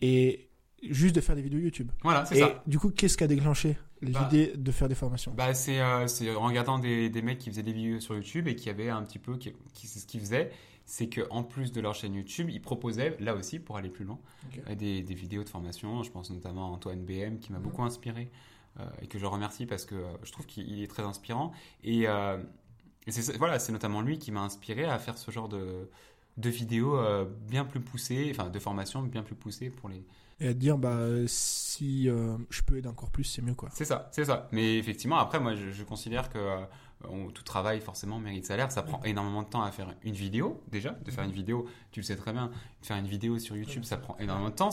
et 0.00 0.48
juste 0.82 1.14
de 1.16 1.20
faire 1.20 1.34
des 1.34 1.42
vidéos 1.42 1.58
YouTube. 1.60 1.90
Voilà, 2.02 2.24
c'est 2.24 2.36
ça. 2.38 2.62
Du 2.66 2.78
coup, 2.78 2.90
qu'est-ce 2.90 3.16
qui 3.16 3.24
a 3.24 3.26
déclenché 3.26 3.76
bah, 4.02 4.08
l'idée 4.30 4.52
de 4.56 4.70
faire 4.72 4.88
des 4.88 4.94
formations? 4.94 5.32
bah, 5.36 5.52
c'est, 5.54 5.80
euh, 5.80 6.06
en 6.36 6.46
regardant 6.46 6.78
des, 6.78 7.10
des, 7.10 7.22
mecs 7.22 7.38
qui 7.38 7.50
faisaient 7.50 7.62
des 7.64 7.72
vidéos 7.72 8.00
sur 8.00 8.14
YouTube 8.14 8.46
et 8.48 8.54
qui 8.54 8.70
avaient 8.70 8.88
un 8.90 9.02
petit 9.02 9.18
peu, 9.18 9.36
qui, 9.38 9.52
ce 9.86 10.06
qu'ils 10.06 10.20
faisaient, 10.20 10.50
c'est 10.84 11.08
que 11.08 11.22
en 11.30 11.42
plus 11.42 11.72
de 11.72 11.80
leur 11.80 11.94
chaîne 11.94 12.14
YouTube, 12.14 12.48
ils 12.50 12.62
proposaient 12.62 13.16
là 13.20 13.34
aussi 13.34 13.58
pour 13.58 13.76
aller 13.76 13.88
plus 13.90 14.04
loin 14.04 14.18
euh, 14.68 14.74
des, 14.74 15.02
des 15.02 15.14
vidéos 15.14 15.42
de 15.44 15.48
formation. 15.48 16.02
Je 16.02 16.10
pense 16.10 16.30
notamment 16.30 16.66
à 16.66 16.68
Antoine 16.70 17.04
BM 17.04 17.38
qui 17.40 17.52
m'a 17.52 17.58
Mhm. 17.58 17.64
beaucoup 17.64 17.82
inspiré 17.82 18.30
euh, 18.78 18.84
et 19.02 19.06
que 19.08 19.18
je 19.18 19.26
remercie 19.26 19.66
parce 19.66 19.84
que 19.84 19.96
euh, 19.96 20.06
je 20.22 20.30
trouve 20.32 20.46
qu'il 20.46 20.80
est 20.82 20.86
très 20.86 21.02
inspirant. 21.02 21.52
Et, 21.82 22.04
et 22.04 23.10
c'est 23.10 23.22
ça- 23.22 23.32
voilà, 23.38 23.58
c'est 23.58 23.72
notamment 23.72 24.00
lui 24.02 24.18
qui 24.18 24.30
m'a 24.32 24.40
inspiré 24.42 24.84
à 24.84 24.98
faire 24.98 25.18
ce 25.18 25.30
genre 25.30 25.48
de, 25.48 25.88
de 26.38 26.48
vidéos 26.48 26.96
euh, 26.96 27.26
bien 27.48 27.64
plus 27.66 27.80
poussées, 27.80 28.28
enfin 28.30 28.48
de 28.48 28.58
formation 28.58 29.02
bien 29.02 29.22
plus 29.22 29.34
poussées 29.34 29.68
pour 29.70 29.88
les. 29.90 30.02
Et 30.40 30.48
à 30.48 30.54
te 30.54 30.58
dire, 30.58 30.78
bah, 30.78 31.00
si 31.26 32.08
euh, 32.08 32.36
je 32.48 32.62
peux 32.62 32.78
aider 32.78 32.88
encore 32.88 33.10
plus, 33.10 33.24
c'est 33.24 33.42
mieux, 33.42 33.54
quoi. 33.54 33.68
C'est 33.72 33.84
ça, 33.84 34.08
c'est 34.12 34.24
ça. 34.24 34.48
Mais 34.52 34.78
effectivement, 34.78 35.18
après, 35.18 35.40
moi, 35.40 35.54
je, 35.56 35.70
je 35.72 35.82
considère 35.82 36.30
que 36.30 36.38
euh, 36.38 36.60
on- 37.08 37.28
tout 37.32 37.42
travail 37.42 37.80
forcément 37.80 38.20
mérite 38.20 38.46
salaire. 38.46 38.70
Ça 38.70 38.82
prend 38.84 39.02
énormément 39.02 39.42
de 39.42 39.48
temps 39.48 39.62
à 39.62 39.72
faire 39.72 39.92
une 40.04 40.14
vidéo 40.14 40.62
déjà, 40.70 40.90
de 41.04 41.10
faire 41.10 41.24
une 41.24 41.32
vidéo. 41.32 41.66
Tu 41.90 42.00
le 42.00 42.04
sais 42.04 42.14
très 42.16 42.32
bien, 42.32 42.52
de 42.80 42.86
faire 42.86 42.96
une 42.96 43.08
vidéo 43.08 43.38
sur 43.40 43.56
YouTube, 43.56 43.82
ça 43.84 43.96
prend 43.96 44.16
énormément 44.18 44.50
de 44.50 44.54
temps. 44.54 44.70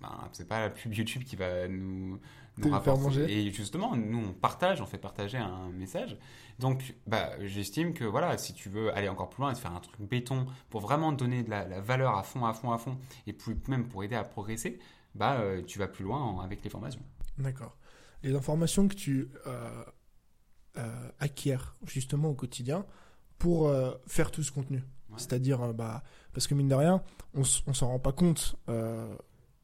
C'est 0.00 0.02
ben, 0.02 0.28
c'est 0.32 0.48
pas 0.48 0.60
la 0.60 0.70
pub 0.70 0.94
YouTube 0.94 1.24
qui 1.24 1.36
va 1.36 1.66
nous, 1.68 2.18
Te 2.60 2.66
nous 2.68 2.70
rapporter. 2.72 3.30
Et 3.46 3.50
justement, 3.52 3.96
nous, 3.96 4.18
on 4.28 4.32
partage, 4.32 4.80
on 4.80 4.86
fait 4.86 4.98
partager 4.98 5.38
un 5.38 5.68
message. 5.70 6.16
Donc, 6.58 6.94
bah, 7.06 7.30
j'estime 7.44 7.94
que 7.94 8.04
voilà, 8.04 8.38
si 8.38 8.52
tu 8.54 8.68
veux 8.68 8.92
aller 8.94 9.08
encore 9.08 9.28
plus 9.30 9.42
loin 9.42 9.52
et 9.52 9.54
faire 9.54 9.72
un 9.72 9.80
truc 9.80 10.00
béton 10.00 10.46
pour 10.70 10.80
vraiment 10.80 11.12
donner 11.12 11.42
de 11.42 11.50
la, 11.50 11.66
la 11.66 11.80
valeur 11.80 12.16
à 12.16 12.22
fond, 12.22 12.44
à 12.46 12.52
fond, 12.52 12.72
à 12.72 12.78
fond, 12.78 12.98
et 13.26 13.32
plus, 13.32 13.56
même 13.68 13.88
pour 13.88 14.02
aider 14.04 14.16
à 14.16 14.24
progresser, 14.24 14.78
bah, 15.14 15.38
euh, 15.40 15.62
tu 15.62 15.78
vas 15.78 15.88
plus 15.88 16.04
loin 16.04 16.20
en- 16.20 16.40
avec 16.40 16.62
les 16.62 16.70
formations. 16.70 17.02
D'accord. 17.38 17.76
Les 18.22 18.34
informations 18.34 18.88
que 18.88 18.94
tu 18.94 19.30
euh, 19.46 19.84
euh, 20.78 21.10
acquiers 21.20 21.58
justement 21.86 22.28
au 22.30 22.34
quotidien 22.34 22.84
pour 23.38 23.68
euh, 23.68 23.92
faire 24.06 24.30
tout 24.30 24.42
ce 24.42 24.50
contenu. 24.52 24.78
Ouais. 24.78 25.14
C'est-à-dire, 25.16 25.72
bah, 25.74 26.02
parce 26.32 26.46
que 26.48 26.54
mine 26.54 26.68
de 26.68 26.74
rien, 26.74 27.02
on, 27.34 27.42
on 27.66 27.72
s'en 27.74 27.88
rend 27.88 27.98
pas 28.00 28.12
compte 28.12 28.56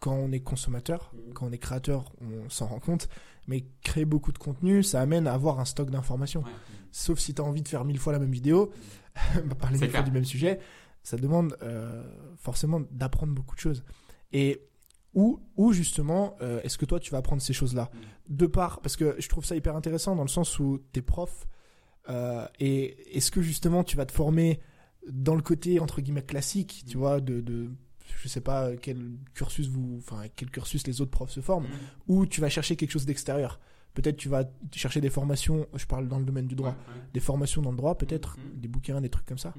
quand 0.04 0.12
on 0.12 0.32
est 0.32 0.40
consommateur, 0.40 1.14
quand 1.32 1.46
on 1.46 1.52
est 1.52 1.56
créateur, 1.56 2.12
on 2.20 2.50
s'en 2.50 2.66
rend 2.66 2.78
compte. 2.78 3.08
Mais 3.46 3.64
créer 3.82 4.04
beaucoup 4.04 4.32
de 4.32 4.38
contenu, 4.38 4.82
ça 4.82 5.00
amène 5.00 5.26
à 5.26 5.32
avoir 5.32 5.60
un 5.60 5.64
stock 5.64 5.88
d'informations. 5.88 6.42
Ouais. 6.42 6.50
Sauf 6.92 7.18
si 7.18 7.32
tu 7.32 7.40
as 7.40 7.44
envie 7.44 7.62
de 7.62 7.68
faire 7.68 7.86
mille 7.86 7.98
fois 7.98 8.12
la 8.12 8.18
même 8.18 8.30
vidéo, 8.30 8.70
parler 9.58 9.78
mille 9.78 9.90
fois 9.90 10.02
du 10.02 10.10
même 10.10 10.26
sujet, 10.26 10.60
ça 11.02 11.16
demande 11.16 11.56
euh, 11.62 12.04
forcément 12.36 12.82
d'apprendre 12.90 13.32
beaucoup 13.32 13.54
de 13.54 13.60
choses. 13.60 13.82
Et 14.30 14.68
où, 15.14 15.40
où 15.56 15.72
justement, 15.72 16.36
euh, 16.42 16.60
est-ce 16.64 16.76
que 16.76 16.84
toi 16.84 17.00
tu 17.00 17.10
vas 17.10 17.18
apprendre 17.18 17.40
ces 17.40 17.54
choses-là? 17.54 17.90
De 18.28 18.46
part, 18.46 18.82
parce 18.82 18.96
que 18.96 19.16
je 19.18 19.28
trouve 19.30 19.46
ça 19.46 19.56
hyper 19.56 19.74
intéressant 19.74 20.14
dans 20.16 20.22
le 20.22 20.28
sens 20.28 20.58
où 20.58 20.82
tu 20.92 20.98
es 20.98 21.02
prof, 21.02 21.46
euh, 22.10 22.46
et 22.60 23.16
est-ce 23.16 23.30
que 23.30 23.40
justement 23.40 23.84
tu 23.84 23.96
vas 23.96 24.04
te 24.04 24.12
former 24.12 24.60
dans 25.10 25.34
le 25.34 25.42
côté 25.42 25.80
entre 25.80 26.02
guillemets 26.02 26.20
classique, 26.20 26.84
tu 26.86 26.98
vois, 26.98 27.22
de, 27.22 27.40
de 27.40 27.70
je 28.04 28.28
sais 28.28 28.40
pas 28.40 28.76
quel 28.76 29.12
cursus 29.34 29.68
vous, 29.68 29.96
enfin 29.98 30.24
quel 30.36 30.50
cursus 30.50 30.86
les 30.86 31.00
autres 31.00 31.10
profs 31.10 31.30
se 31.30 31.40
forment, 31.40 31.66
ou 32.08 32.26
tu 32.26 32.40
vas 32.40 32.48
chercher 32.48 32.76
quelque 32.76 32.90
chose 32.90 33.06
d'extérieur. 33.06 33.60
Peut-être 33.94 34.16
tu 34.16 34.28
vas 34.28 34.44
chercher 34.72 35.00
des 35.00 35.10
formations, 35.10 35.66
je 35.74 35.86
parle 35.86 36.08
dans 36.08 36.18
le 36.18 36.24
domaine 36.24 36.46
du 36.48 36.54
droit, 36.56 36.70
Ouais, 36.70 36.94
ouais. 36.94 37.00
des 37.12 37.20
formations 37.20 37.62
dans 37.62 37.70
le 37.70 37.76
droit 37.76 37.96
peut-être, 37.96 38.36
Mhm. 38.38 38.60
des 38.60 38.68
bouquins, 38.68 39.00
des 39.00 39.08
trucs 39.08 39.26
comme 39.26 39.38
ça. 39.38 39.54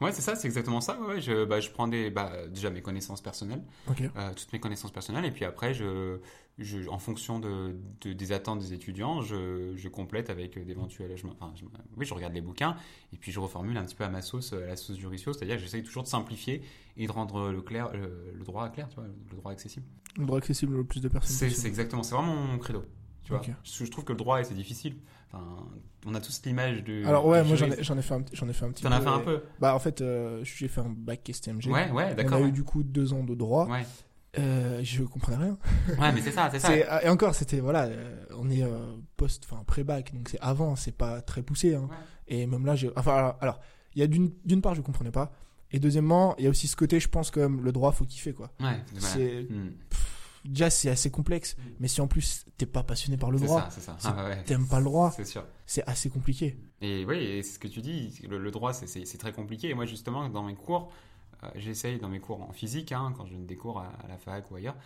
Ouais, 0.00 0.12
c'est 0.12 0.22
ça, 0.22 0.34
c'est 0.34 0.46
exactement 0.48 0.80
ça. 0.80 0.98
Ouais, 1.00 1.06
ouais, 1.06 1.20
je, 1.20 1.44
bah, 1.44 1.60
je 1.60 1.70
prends 1.70 1.86
des, 1.88 2.10
bah, 2.10 2.46
déjà 2.48 2.70
mes 2.70 2.80
connaissances 2.80 3.20
personnelles, 3.20 3.62
euh, 4.16 4.32
toutes 4.34 4.52
mes 4.52 4.60
connaissances 4.60 4.92
personnelles, 4.92 5.26
et 5.26 5.30
puis 5.30 5.44
après, 5.44 5.74
je, 5.74 6.18
je, 6.58 6.88
en 6.88 6.98
fonction 6.98 7.38
de, 7.38 7.76
de- 8.00 8.12
des 8.14 8.32
attentes 8.32 8.60
des 8.60 8.72
étudiants, 8.72 9.20
je, 9.20 9.74
je 9.76 9.88
complète 9.88 10.30
avec 10.30 10.58
d'éventuels. 10.64 11.16
je 11.16 11.26
Enfin, 11.26 11.52
je 11.54 11.64
oui, 11.96 12.06
je 12.06 12.14
regarde 12.14 12.32
les 12.32 12.40
bouquins, 12.40 12.76
et 13.12 13.16
puis 13.18 13.30
je 13.30 13.40
reformule 13.40 13.76
un 13.76 13.84
petit 13.84 13.94
peu 13.94 14.04
à 14.04 14.08
ma 14.08 14.22
sauce, 14.22 14.52
à 14.54 14.60
la 14.60 14.76
sauce 14.76 14.96
du 14.96 15.06
c'est-à-dire 15.18 15.56
que 15.56 15.62
j'essaye 15.62 15.82
toujours 15.82 16.02
de 16.02 16.08
simplifier 16.08 16.62
et 16.96 17.06
de 17.06 17.12
rendre 17.12 17.50
le, 17.50 17.60
clair, 17.60 17.92
le, 17.92 18.32
le 18.34 18.44
droit 18.44 18.68
clair, 18.70 18.88
tu 18.88 18.94
vois, 18.96 19.04
le 19.06 19.36
droit 19.36 19.52
accessible. 19.52 19.86
Le 20.16 20.24
droit 20.24 20.38
accessible 20.38 20.76
au 20.76 20.84
plus 20.84 21.00
de 21.00 21.08
personnes 21.08 21.36
c'est 21.50 21.68
exactement, 21.68 22.02
c'est 22.02 22.14
vraiment 22.14 22.34
mon 22.34 22.58
credo. 22.58 22.84
Tu 23.30 23.34
vois, 23.36 23.40
Ok. 23.40 23.50
je, 23.64 23.84
je 23.84 23.90
trouve 23.90 24.04
que 24.04 24.12
le 24.12 24.18
droit, 24.18 24.42
c'est 24.44 24.54
difficile. 24.54 24.96
Enfin, 25.32 25.44
on 26.06 26.14
a 26.14 26.20
tous 26.20 26.42
l'image 26.44 26.82
de. 26.84 27.04
Alors 27.06 27.24
ouais, 27.26 27.42
du 27.42 27.48
moi 27.48 27.56
j'en 27.56 27.66
ai, 27.66 28.02
fait 28.02 28.14
un, 28.14 28.24
j'en 28.32 28.48
ai 28.48 28.52
fait 28.52 28.64
un 28.64 28.70
petit 28.72 28.82
T'en 28.82 28.88
peu. 28.88 28.94
as 28.96 29.00
fait 29.00 29.08
un 29.08 29.18
peu 29.20 29.42
Bah 29.60 29.74
en 29.74 29.78
fait, 29.78 30.00
euh, 30.00 30.42
j'ai 30.44 30.66
fait 30.68 30.80
un 30.80 30.88
bac 30.96 31.20
STMG. 31.32 31.66
Ouais, 31.68 31.90
ouais, 31.90 32.08
On 32.12 32.14
d'accord. 32.14 32.38
a 32.38 32.40
eu 32.40 32.52
du 32.52 32.64
coup 32.64 32.82
deux 32.82 33.12
ans 33.12 33.22
de 33.22 33.34
droit. 33.34 33.66
Ouais. 33.68 33.86
Euh, 34.38 34.80
je 34.84 35.02
comprenais 35.02 35.36
rien. 35.38 35.58
Ouais, 35.98 36.12
mais 36.12 36.20
c'est 36.20 36.30
ça, 36.30 36.48
c'est 36.52 36.60
ça. 36.60 36.68
C'est- 36.68 36.86
et 37.04 37.08
encore, 37.08 37.34
c'était 37.34 37.58
voilà, 37.60 37.84
euh, 37.86 38.24
on 38.36 38.48
est 38.50 38.62
euh, 38.62 38.94
post, 39.16 39.44
enfin 39.50 39.62
pré-bac, 39.64 40.14
donc 40.14 40.28
c'est 40.28 40.38
avant, 40.40 40.76
c'est 40.76 40.96
pas 40.96 41.20
très 41.20 41.42
poussé. 41.42 41.74
hein. 41.74 41.88
Ouais. 41.90 41.96
Et 42.28 42.46
même 42.46 42.64
là, 42.64 42.76
j'ai, 42.76 42.90
enfin 42.96 43.34
alors, 43.40 43.58
il 43.94 44.00
y 44.00 44.04
a 44.04 44.06
d'une, 44.06 44.30
part, 44.62 44.76
je 44.76 44.82
comprenais 44.82 45.10
pas, 45.10 45.32
et 45.72 45.80
deuxièmement, 45.80 46.36
il 46.38 46.44
y 46.44 46.46
a 46.46 46.50
aussi 46.50 46.68
ce 46.68 46.76
côté, 46.76 47.00
je 47.00 47.08
pense 47.08 47.32
comme 47.32 47.60
le 47.64 47.72
droit, 47.72 47.90
faut 47.90 48.04
kiffer 48.04 48.32
quoi. 48.32 48.52
Ouais. 48.60 48.80
C'est 48.98 49.46
Hmm. 49.50 49.70
Déjà 50.44 50.70
c'est 50.70 50.90
assez 50.90 51.10
complexe, 51.10 51.56
Mm. 51.56 51.62
mais 51.80 51.88
si 51.88 52.00
en 52.00 52.06
plus 52.08 52.44
t'es 52.56 52.66
pas 52.66 52.82
passionné 52.82 53.16
par 53.16 53.30
le 53.30 53.38
droit, 53.38 53.68
Ah, 54.04 54.24
ouais. 54.28 54.42
t'aimes 54.44 54.66
pas 54.66 54.78
le 54.78 54.84
droit, 54.84 55.14
C'est 55.66 55.82
assez 55.86 56.10
compliqué. 56.10 56.56
Et 56.80 57.04
oui, 57.04 57.16
et 57.18 57.42
c'est 57.42 57.54
ce 57.54 57.58
que 57.58 57.68
tu 57.68 57.80
dis, 57.82 58.18
le, 58.28 58.38
le 58.38 58.50
droit, 58.50 58.72
c'est- 58.72 59.18
très 59.18 59.32
compliqué. 59.32 59.68
Et 59.70 59.74
moi, 59.74 59.86
justement, 59.86 60.28
dans 60.28 60.42
mes 60.42 60.54
cours, 60.54 60.90
euh, 61.42 61.48
j'essaye, 61.56 61.98
dans 61.98 62.08
mes 62.08 62.20
cours 62.20 62.42
en 62.42 62.52
physique, 62.52 62.92
hein, 62.92 63.12
quand 63.16 63.26
je 63.26 63.32
donne 63.34 63.46
des 63.46 63.56
cours 63.56 63.78
à, 63.80 63.86
à 64.04 64.08
la 64.08 64.18
fac 64.18 64.50
ou 64.50 64.56
ailleurs, 64.56 64.76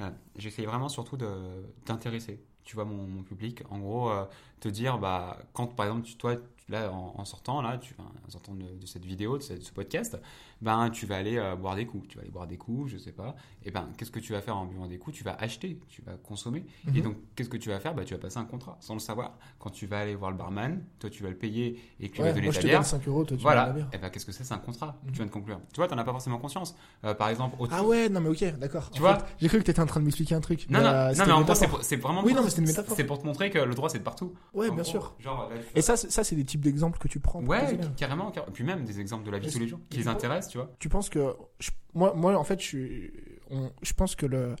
euh, 0.00 0.10
j'essaye 0.36 0.64
vraiment 0.66 0.88
surtout 0.88 1.16
de- 1.16 1.66
d'intéresser, 1.86 2.40
tu 2.64 2.74
vois, 2.76 2.84
mon, 2.84 3.06
mon 3.06 3.22
public. 3.22 3.62
En 3.70 3.78
gros, 3.80 4.10
euh, 4.10 4.24
te 4.60 4.68
dire, 4.68 4.98
bah, 4.98 5.38
quand 5.52 5.66
par 5.74 5.86
exemple, 5.86 6.02
tu, 6.06 6.16
toi, 6.16 6.36
là, 6.68 6.90
en, 6.92 7.14
en 7.16 7.24
sortant, 7.24 7.62
là, 7.62 7.78
tu, 7.78 7.94
en 7.98 8.30
sortant 8.30 8.54
de, 8.54 8.62
de 8.78 8.86
cette 8.86 9.04
vidéo, 9.04 9.38
de, 9.38 9.42
ce- 9.42 9.54
de 9.54 9.60
ce 9.60 9.72
podcast, 9.72 10.18
ben, 10.60 10.90
tu 10.90 11.06
vas 11.06 11.16
aller 11.16 11.38
euh, 11.38 11.54
boire 11.54 11.76
des 11.76 11.86
coups. 11.86 12.08
Tu 12.08 12.16
vas 12.16 12.22
aller 12.22 12.30
boire 12.32 12.46
des 12.46 12.56
coups, 12.58 12.90
je 12.90 12.98
sais 12.98 13.12
pas. 13.12 13.36
Et 13.64 13.70
ben, 13.70 13.88
qu'est-ce 13.96 14.10
que 14.10 14.18
tu 14.18 14.32
vas 14.32 14.40
faire 14.42 14.56
en 14.56 14.66
buvant 14.66 14.86
des 14.88 14.98
coups? 14.98 15.16
Tu 15.16 15.22
vas 15.24 15.34
acheter, 15.40 15.78
tu 15.88 16.02
vas 16.02 16.12
consommer. 16.16 16.66
Et 16.88 16.98
Mhm. 16.98 17.00
donc, 17.02 17.16
qu'est-ce 17.36 17.48
que 17.48 17.56
tu 17.56 17.68
vas 17.70 17.78
faire? 17.80 17.94
Bah, 17.94 18.04
Tu 18.04 18.12
vas 18.14 18.20
passer 18.20 18.38
un 18.38 18.44
contrat 18.44 18.76
sans 18.80 18.94
le 18.94 19.00
savoir. 19.00 19.38
Quand 19.60 19.70
tu 19.70 19.86
vas 19.86 20.00
aller 20.00 20.14
voir 20.16 20.30
le 20.32 20.36
barman, 20.36 20.82
toi, 20.98 21.08
tu 21.10 21.22
vas 21.22 21.30
le 21.30 21.36
payer 21.36 21.80
et 22.00 22.08
que 22.08 22.16
tu 22.16 22.20
Ouais, 22.22 22.28
vas 22.28 22.32
donner 22.34 22.46
moi 22.46 22.52
je 22.52 22.58
ta 22.58 22.62
te 22.62 22.66
bière. 22.66 22.78
donne 22.80 22.88
5 22.88 23.06
euros, 23.08 23.24
toi 23.24 23.36
tu 23.36 23.42
Voilà. 23.42 23.66
la 23.66 23.72
bière. 23.72 23.88
Et 23.92 23.98
ben, 23.98 24.10
qu'est-ce 24.10 24.26
que 24.26 24.32
c'est? 24.32 24.42
C'est 24.44 24.54
un 24.54 24.58
contrat 24.58 24.98
que 25.02 25.06
Mhm. 25.06 25.12
tu 25.12 25.16
viens 25.18 25.26
de 25.26 25.30
conclure. 25.30 25.60
Tu 25.72 25.76
vois, 25.76 25.86
t'en 25.88 25.96
as 25.96 26.04
pas 26.04 26.10
forcément 26.12 26.38
conscience. 26.38 26.74
Euh, 27.04 27.14
par 27.14 27.28
exemple, 27.28 27.56
Ah 27.70 27.84
ouais, 27.84 28.08
non 28.08 28.20
mais 28.20 28.28
ok, 28.30 28.58
d'accord. 28.58 28.90
Tu 28.90 28.98
En 28.98 29.02
vois 29.04 29.18
J'ai 29.40 29.48
cru 29.48 29.58
que 29.58 29.62
t'étais 29.64 29.80
en 29.80 29.86
train 29.86 30.00
de 30.00 30.04
m'expliquer 30.06 30.34
un 30.34 30.40
truc. 30.40 30.68
Non, 30.68 30.78
mais, 30.80 30.84
non, 30.84 30.90
euh, 30.90 31.14
non, 31.14 31.24
mais 31.26 31.32
en 31.32 31.42
gros, 31.42 31.54
c'est 31.54 31.68
c'est 31.82 31.96
vraiment. 31.96 32.22
Oui, 32.22 32.32
pour- 32.32 32.36
non, 32.38 32.42
mais 32.44 32.50
c'était 32.50 32.62
une 32.62 32.68
métaphore. 32.68 32.96
C'est 32.96 33.04
pour 33.04 33.20
te 33.20 33.26
montrer 33.26 33.50
que 33.50 33.58
le 33.58 33.74
droit, 33.74 33.88
c'est 33.88 33.98
de 34.00 34.04
partout. 34.04 34.34
Ouais, 34.54 34.68
En 34.70 34.74
bien 34.74 34.82
gros, 34.82 34.90
sûr. 34.90 35.14
Genre, 35.18 35.50
Et 35.74 35.82
ça, 35.82 35.96
c'est- 35.96 36.10
ça 36.10 36.24
c'est 36.24 36.34
des 36.36 36.44
types 36.44 36.60
d'exemples 36.60 36.98
que 36.98 37.08
tu 37.08 37.20
prends. 37.20 37.42
Ouais, 37.44 37.74
élèves. 37.74 37.90
carrément, 37.96 38.30
carrément. 38.30 38.50
Et 38.50 38.54
puis 38.54 38.64
même 38.64 38.84
des 38.84 38.98
exemples 39.00 39.24
de 39.24 39.30
la 39.30 39.38
vie 39.38 39.46
de 39.46 39.52
tous 39.52 39.58
les 39.58 39.68
jours 39.68 39.80
qui 39.90 39.98
les 39.98 40.08
intéressent, 40.08 40.50
tu 40.52 40.58
vois. 40.58 40.70
Tu 40.78 40.88
penses 40.88 41.08
que 41.10 41.34
je- 41.60 41.70
moi, 41.94 42.14
moi, 42.14 42.36
en 42.36 42.44
fait, 42.44 42.60
je, 42.60 42.64
suis- 42.66 43.12
on- 43.50 43.70
je 43.82 43.92
pense 43.92 44.14
que 44.16 44.26
le, 44.26 44.56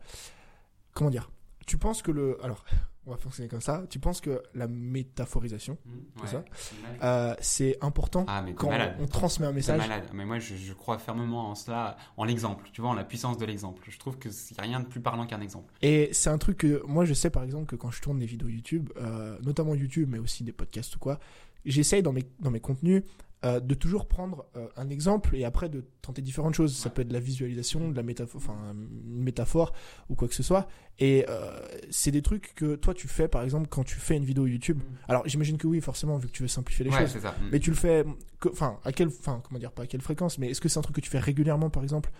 comment 0.94 1.10
dire 1.10 1.30
Tu 1.66 1.76
penses 1.78 2.00
que 2.02 2.10
le, 2.10 2.38
alors, 2.42 2.64
on 3.08 3.12
va 3.12 3.16
fonctionner 3.16 3.48
comme 3.48 3.60
ça. 3.62 3.84
Tu 3.88 3.98
penses 3.98 4.20
que 4.20 4.42
la 4.54 4.68
métaphorisation, 4.68 5.78
Ouais. 6.20 6.28
ça 6.28 6.44
C'est 6.52 6.82
malade. 6.82 6.98
euh, 7.02 7.34
c'est 7.40 7.76
important 7.80 8.24
Ah, 8.28 8.42
mais 8.42 8.54
quand 8.54 8.68
malade. 8.68 8.96
on 9.00 9.06
transmet 9.06 9.46
un 9.46 9.52
message. 9.52 9.78
malade. 9.78 10.04
Mais 10.12 10.24
moi, 10.24 10.38
je, 10.38 10.54
je 10.56 10.72
crois 10.74 10.98
fermement 10.98 11.50
en 11.50 11.54
cela, 11.54 11.96
en 12.16 12.24
l'exemple. 12.24 12.68
Tu 12.72 12.80
vois, 12.80 12.90
en 12.90 12.94
la 12.94 13.04
puissance 13.04 13.38
de 13.38 13.46
l'exemple. 13.46 13.82
Je 13.88 13.98
trouve 13.98 14.18
que 14.18 14.28
n'y 14.28 14.34
a 14.58 14.62
rien 14.62 14.80
de 14.80 14.86
plus 14.86 15.00
parlant 15.00 15.26
qu'un 15.26 15.40
exemple. 15.40 15.72
Et 15.82 16.10
c'est 16.12 16.30
un 16.30 16.38
truc 16.38 16.58
que 16.58 16.82
moi 16.86 17.04
je 17.04 17.14
sais 17.14 17.30
par 17.30 17.42
exemple 17.44 17.66
que 17.66 17.76
quand 17.76 17.90
je 17.90 18.00
tourne 18.02 18.18
des 18.18 18.26
vidéos 18.26 18.48
YouTube, 18.48 18.90
euh, 18.98 19.38
notamment 19.42 19.74
YouTube, 19.74 20.08
mais 20.10 20.18
aussi 20.18 20.44
des 20.44 20.52
podcasts 20.52 20.94
ou 20.96 20.98
quoi, 20.98 21.18
j'essaye 21.64 22.02
dans 22.02 22.12
mes, 22.12 22.24
dans 22.40 22.50
mes 22.50 22.60
contenus 22.60 23.02
euh, 23.44 23.60
de 23.60 23.74
toujours 23.74 24.08
prendre 24.08 24.46
euh, 24.56 24.66
un 24.76 24.88
exemple 24.90 25.36
et 25.36 25.44
après 25.44 25.68
de 25.68 25.84
tenter 26.02 26.22
différentes 26.22 26.54
choses. 26.54 26.74
Ça 26.76 26.90
peut 26.90 27.02
être 27.02 27.08
de 27.08 27.12
la 27.12 27.20
visualisation, 27.20 27.88
de 27.90 27.94
la 27.96 28.02
métaphore, 28.02 28.40
enfin 28.42 28.56
une 28.72 29.22
métaphore 29.22 29.72
ou 30.08 30.16
quoi 30.16 30.26
que 30.26 30.34
ce 30.34 30.42
soit. 30.42 30.66
Et 30.98 31.24
euh, 31.28 31.60
c'est 31.90 32.10
des 32.10 32.22
trucs 32.22 32.52
que 32.56 32.74
toi 32.74 32.94
tu 32.94 33.06
fais 33.06 33.28
par 33.28 33.42
exemple 33.44 33.68
quand 33.68 33.84
tu 33.84 33.96
fais 33.96 34.16
une 34.16 34.24
vidéo 34.24 34.46
YouTube. 34.46 34.80
Alors 35.06 35.22
j'imagine 35.26 35.56
que 35.56 35.66
oui 35.68 35.80
forcément 35.80 36.16
vu 36.16 36.26
que 36.26 36.32
tu 36.32 36.42
veux 36.42 36.48
simplifier 36.48 36.84
les 36.84 36.90
ouais, 36.90 37.06
choses. 37.06 37.20
ça. 37.20 37.30
Mm. 37.30 37.48
Mais 37.52 37.60
tu 37.60 37.70
le 37.70 37.76
fais, 37.76 38.04
que- 38.40 38.48
enfin 38.48 38.80
à 38.84 38.90
quelle, 38.92 39.08
enfin 39.08 39.40
comment 39.46 39.60
dire 39.60 39.70
pas 39.70 39.84
à 39.84 39.86
quelle 39.86 40.02
fréquence, 40.02 40.38
mais 40.38 40.50
est-ce 40.50 40.60
que 40.60 40.68
c'est 40.68 40.78
un 40.78 40.82
truc 40.82 40.96
que 40.96 41.00
tu 41.00 41.10
fais 41.10 41.20
régulièrement 41.20 41.70
par 41.70 41.84
exemple? 41.84 42.10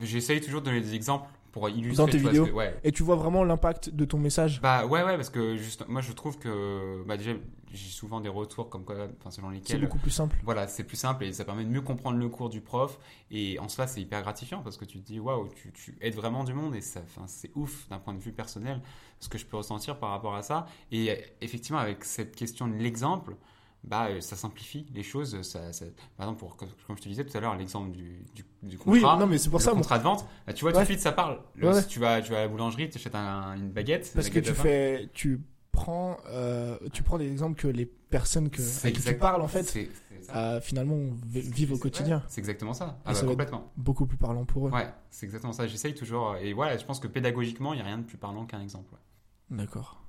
J'essaye 0.00 0.40
toujours 0.40 0.60
de 0.62 0.66
donner 0.66 0.80
des 0.80 0.94
exemples 0.94 1.28
pour 1.52 1.68
illustrer. 1.68 1.96
Dans 1.96 2.10
tes 2.10 2.18
vidéos 2.18 2.46
que- 2.46 2.50
ouais. 2.52 2.74
et 2.82 2.90
tu 2.92 3.02
vois 3.02 3.16
vraiment 3.16 3.44
l'impact 3.44 3.90
de 3.90 4.04
ton 4.04 4.18
message? 4.18 4.60
Bah 4.62 4.86
ouais, 4.86 5.02
ouais, 5.04 5.16
parce 5.16 5.30
que 5.30 5.56
juste, 5.56 5.86
moi 5.86 6.00
je 6.00 6.12
trouve 6.12 6.38
que 6.38 7.04
bah, 7.06 7.16
déjà 7.16 7.32
j'ai 7.74 7.88
souvent 7.90 8.20
des 8.20 8.28
retours 8.28 8.68
comme 8.68 8.84
quoi, 8.84 8.96
enfin 9.20 9.30
selon 9.30 9.48
C'est 9.50 9.54
lesquels. 9.54 9.80
beaucoup 9.82 9.98
plus 9.98 10.10
simple. 10.10 10.36
Voilà, 10.44 10.68
c'est 10.68 10.84
plus 10.84 10.96
simple 10.98 11.24
et 11.24 11.32
ça 11.32 11.44
permet 11.44 11.64
de 11.64 11.70
mieux 11.70 11.80
comprendre 11.80 12.18
le 12.18 12.28
cours 12.28 12.50
du 12.50 12.60
prof. 12.60 12.98
Et 13.30 13.58
en 13.60 13.68
cela, 13.68 13.86
c'est 13.86 14.00
hyper 14.02 14.20
gratifiant 14.22 14.60
parce 14.62 14.76
que 14.76 14.84
tu 14.84 14.98
te 15.00 15.06
dis, 15.06 15.18
waouh, 15.20 15.48
tu, 15.54 15.72
tu 15.72 15.96
aides 16.02 16.14
vraiment 16.14 16.44
du 16.44 16.52
monde 16.52 16.74
et 16.74 16.82
ça, 16.82 17.00
enfin, 17.02 17.22
c'est 17.26 17.50
ouf 17.54 17.88
d'un 17.88 17.98
point 17.98 18.12
de 18.12 18.18
vue 18.20 18.32
personnel 18.32 18.80
ce 19.20 19.28
que 19.30 19.38
je 19.38 19.46
peux 19.46 19.56
ressentir 19.56 19.98
par 19.98 20.10
rapport 20.10 20.34
à 20.34 20.42
ça. 20.42 20.66
Et 20.90 21.16
effectivement, 21.40 21.78
avec 21.80 22.04
cette 22.04 22.36
question 22.36 22.66
de 22.68 22.74
l'exemple, 22.74 23.36
bah, 23.84 24.06
euh, 24.10 24.20
ça 24.20 24.36
simplifie 24.36 24.86
les 24.94 25.02
choses. 25.02 25.40
Ça, 25.42 25.72
ça- 25.72 25.84
par 26.16 26.26
exemple, 26.26 26.40
pour, 26.40 26.56
comme 26.56 26.68
je 26.96 27.02
te 27.02 27.08
disais 27.08 27.24
tout 27.24 27.36
à 27.36 27.40
l'heure, 27.40 27.56
l'exemple 27.56 27.90
du, 27.90 28.24
du, 28.34 28.44
du 28.62 28.78
Oui, 28.86 29.00
contrat. 29.00 29.16
non 29.18 29.26
mais 29.26 29.38
c'est 29.38 29.50
pour 29.50 29.58
le 29.58 29.64
ça. 29.64 29.70
moi, 29.72 29.80
contrat 29.80 29.98
de 29.98 30.04
vente, 30.04 30.26
bah, 30.46 30.52
tu 30.52 30.64
vois 30.64 30.72
tout 30.72 30.80
de 30.80 30.84
suite 30.84 31.00
ça 31.00 31.12
parle. 31.12 31.40
Le- 31.56 31.68
Ouais, 31.68 31.74
ouais. 31.74 31.82
Si 31.82 31.88
tu 31.88 31.98
vas, 32.00 32.20
tu 32.22 32.30
vas 32.32 32.38
à 32.38 32.42
la 32.42 32.48
boulangerie, 32.48 32.88
tu 32.90 32.98
achètes 32.98 33.14
un- 33.14 33.54
une 33.56 33.70
baguette. 33.70 34.12
Parce 34.14 34.28
que 34.30 34.38
tu 34.38 34.52
fais, 34.54 35.10
tu 35.12 35.40
prends, 35.72 36.16
euh, 36.28 36.78
tu 36.92 37.02
prends 37.02 37.18
des 37.18 37.30
exemples 37.30 37.58
que 37.60 37.66
les 37.68 37.86
personnes 37.86 38.50
que, 38.50 38.60
qui 38.90 39.00
tu 39.02 39.14
parles 39.16 39.40
en 39.42 39.48
fait, 39.48 39.88
à 40.28 40.60
finalement 40.60 40.98
vi- 41.26 41.40
vivre 41.40 41.74
au 41.74 41.78
quotidien. 41.78 42.22
C'est 42.28 42.40
exactement 42.40 42.74
ça. 42.74 42.98
Ah 43.04 43.12
bah, 43.12 43.14
ça 43.14 43.26
complètement. 43.26 43.72
Beaucoup 43.76 44.06
plus 44.06 44.18
parlant 44.18 44.44
pour 44.44 44.68
eux. 44.68 44.70
Ouais, 44.70 44.88
c'est 45.10 45.24
exactement 45.26 45.52
ça. 45.54 45.66
J'essaye 45.66 45.94
toujours. 45.94 46.36
Et 46.36 46.52
voilà, 46.52 46.76
je 46.76 46.84
pense 46.84 47.00
que 47.00 47.08
pédagogiquement, 47.08 47.72
il 47.72 47.76
n'y 47.78 47.82
a 47.82 47.86
rien 47.86 47.98
de 47.98 48.04
plus 48.04 48.18
parlant 48.18 48.44
qu'un 48.46 48.60
exemple. 48.60 48.92
ouais. 48.92 49.56
D'accord. 49.56 50.00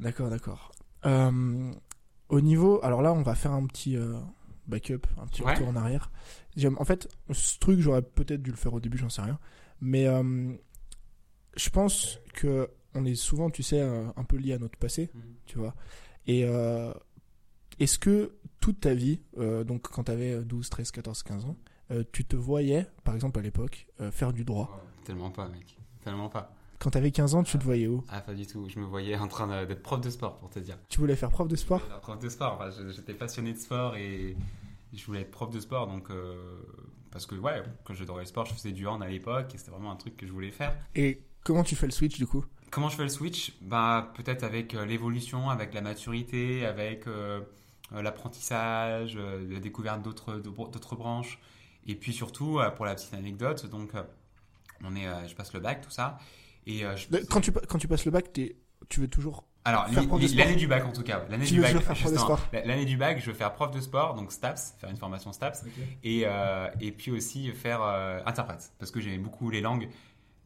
D'accord, 0.00 0.30
d'accord. 0.30 0.72
Euh, 1.04 1.72
au 2.32 2.40
niveau, 2.40 2.80
alors 2.82 3.02
là, 3.02 3.12
on 3.12 3.22
va 3.22 3.34
faire 3.36 3.52
un 3.52 3.64
petit 3.66 3.96
euh, 3.96 4.14
backup, 4.66 5.02
un 5.20 5.26
petit 5.26 5.42
Ouais. 5.42 5.52
retour 5.52 5.68
en 5.68 5.76
arrière. 5.76 6.10
En 6.78 6.84
fait, 6.84 7.08
ce 7.30 7.58
truc, 7.58 7.78
j'aurais 7.80 8.02
peut-être 8.02 8.42
dû 8.42 8.50
le 8.50 8.56
faire 8.56 8.74
au 8.74 8.80
début, 8.80 8.98
j'en 8.98 9.08
sais 9.10 9.22
rien. 9.22 9.38
Mais 9.80 10.06
euh, 10.08 10.52
je 11.56 11.70
pense 11.70 12.18
que 12.34 12.68
on 12.94 13.04
est 13.04 13.14
souvent, 13.14 13.48
tu 13.50 13.62
sais, 13.62 13.80
euh, 13.80 14.06
un 14.16 14.24
peu 14.24 14.36
lié 14.36 14.52
à 14.54 14.58
notre 14.58 14.78
passé, 14.78 15.10
tu 15.46 15.58
vois. 15.58 15.74
Et 16.26 16.44
euh, 16.44 16.92
est-ce 17.78 17.98
que 17.98 18.34
toute 18.60 18.80
ta 18.80 18.94
vie, 18.94 19.20
donc 19.66 19.82
quand 19.88 20.04
tu 20.04 20.12
avais 20.12 20.42
12, 20.44 20.68
13, 20.70 20.90
14, 20.90 21.22
15 21.22 21.44
ans, 21.46 21.56
tu 22.12 22.24
te 22.24 22.36
voyais, 22.36 22.86
par 23.04 23.14
exemple 23.14 23.38
à 23.38 23.42
l'époque, 23.42 23.86
faire 24.10 24.32
du 24.32 24.44
droit? 24.44 24.70
Ouais, 24.72 25.04
Tellement 25.04 25.30
pas, 25.30 25.48
mec. 25.48 25.76
Tellement 26.04 26.28
pas. 26.28 26.54
Quand 26.82 26.90
tu 26.90 26.98
avais 26.98 27.12
15 27.12 27.36
ans, 27.36 27.44
tu 27.44 27.56
te 27.56 27.62
voyais 27.62 27.86
où? 27.86 28.02
Ah, 28.08 28.20
pas 28.20 28.34
du 28.34 28.44
tout. 28.44 28.68
Je 28.68 28.80
me 28.80 28.84
voyais 28.84 29.16
en 29.16 29.28
train 29.28 29.64
d'être 29.66 29.84
prof 29.84 30.00
de 30.00 30.10
sport, 30.10 30.40
pour 30.40 30.50
te 30.50 30.58
dire. 30.58 30.76
Tu 30.88 30.98
voulais 30.98 31.14
faire 31.14 31.30
prof 31.30 31.46
de 31.46 31.54
sport? 31.54 31.80
Je 31.88 32.00
Prof 32.00 32.18
de 32.18 32.28
sport. 32.28 32.54
Enfin, 32.54 32.70
J'étais 32.90 33.14
passionné 33.14 33.52
de 33.52 33.58
sport 33.58 33.94
et 33.94 34.36
je 34.92 35.06
voulais 35.06 35.20
être 35.20 35.30
prof 35.30 35.48
de 35.50 35.60
sport. 35.60 35.86
Donc, 35.86 36.10
euh, 36.10 36.34
parce 37.12 37.26
que, 37.26 37.36
ouais, 37.36 37.62
quand 37.84 37.94
j'adorais 37.94 38.22
le 38.22 38.26
sport, 38.26 38.46
je 38.46 38.54
faisais 38.54 38.72
du 38.72 38.88
hand 38.88 39.00
à 39.00 39.06
l'époque 39.06 39.54
et 39.54 39.58
c'était 39.58 39.70
vraiment 39.70 39.92
un 39.92 39.96
truc 39.96 40.16
que 40.16 40.26
je 40.26 40.32
voulais 40.32 40.50
faire. 40.50 40.76
Et 40.96 41.22
comment 41.44 41.62
tu 41.62 41.76
fais 41.76 41.86
le 41.86 41.92
switch 41.92 42.18
du 42.18 42.26
coup? 42.26 42.44
Comment 42.72 42.88
je 42.88 42.96
fais 42.96 43.04
le 43.04 43.10
switch? 43.10 43.52
Bah, 43.60 44.12
peut-être 44.16 44.42
avec 44.42 44.74
euh, 44.74 44.84
l'évolution, 44.84 45.50
avec 45.50 45.74
la 45.74 45.82
maturité, 45.82 46.66
avec 46.66 47.06
euh, 47.06 47.42
l'apprentissage, 47.92 49.16
la 49.16 49.60
découverte 49.60 50.02
d'autres 50.02 50.34
d'autres 50.34 50.96
branches. 50.96 51.38
Et 51.86 51.94
puis 51.94 52.12
surtout, 52.12 52.58
pour 52.74 52.86
la 52.86 52.96
petite 52.96 53.14
anecdote, 53.14 53.66
donc, 53.66 53.92
on 54.82 54.96
est, 54.96 55.28
je 55.28 55.34
passe 55.36 55.52
le 55.52 55.60
bac, 55.60 55.80
tout 55.80 55.90
ça. 55.92 56.18
Et 56.66 56.84
euh, 56.84 56.96
je- 56.96 57.08
quand 57.28 57.40
tu, 57.40 57.52
pa- 57.52 57.60
quand 57.68 57.78
tu 57.78 57.88
passes 57.88 58.04
le 58.04 58.10
bac, 58.10 58.32
t'es- 58.32 58.56
tu 58.88 59.00
veux 59.00 59.08
toujours. 59.08 59.44
Alors, 59.64 59.86
l'année 60.38 60.56
du 60.56 60.66
bac 60.66 60.84
en 60.84 60.92
tout 60.92 61.02
cas. 61.04 61.24
L'année 61.30 61.44
du 61.54 61.60
bac, 61.62 61.70
toujours 61.70 61.84
faire 61.84 61.94
prof 61.96 62.10
de 62.12 62.16
justement. 62.18 62.36
sport. 62.36 62.48
La- 62.52 62.64
L'année 62.66 62.84
du 62.84 62.96
bac, 62.96 63.20
je 63.20 63.26
veux 63.26 63.36
faire 63.36 63.52
prof 63.52 63.70
de 63.70 63.80
sport, 63.80 64.14
donc 64.14 64.32
STAPS, 64.32 64.74
faire 64.80 64.90
une 64.90 64.96
formation 64.96 65.32
STAPS, 65.32 65.64
et, 66.02 66.22
euh, 66.26 66.68
et 66.80 66.90
puis 66.92 67.10
aussi 67.12 67.50
faire 67.52 67.80
euh, 67.82 68.20
interprète, 68.26 68.72
parce 68.80 68.90
que 68.90 69.00
j'aimais 69.00 69.18
beaucoup 69.18 69.50
les 69.50 69.60
langues, 69.60 69.88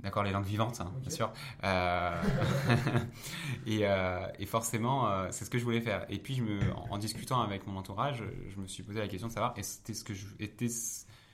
d'accord, 0.00 0.22
les 0.22 0.32
langues 0.32 0.44
vivantes, 0.44 0.80
hein, 0.82 0.92
bien 1.00 1.08
sûr. 1.10 1.32
Euh, 1.64 2.22
et, 3.66 3.80
euh, 3.82 4.26
et 4.38 4.46
forcément, 4.46 5.08
euh, 5.08 5.28
c'est 5.30 5.44
ce 5.44 5.50
que 5.50 5.58
je 5.58 5.64
voulais 5.64 5.80
faire. 5.80 6.04
Et 6.08 6.18
puis, 6.18 6.34
je 6.34 6.42
me, 6.42 6.60
en, 6.74 6.86
en 6.90 6.98
discutant 6.98 7.40
avec 7.40 7.66
mon 7.66 7.76
entourage, 7.78 8.22
je 8.54 8.60
me 8.60 8.66
suis 8.66 8.82
posé 8.82 8.98
la 9.00 9.08
question 9.08 9.28
de 9.28 9.32
savoir 9.32 9.54
est-ce 9.56 9.80
que, 9.82 9.94
ce 9.94 10.04
que 10.04 10.14
je- 10.14 10.26
était- 10.40 10.68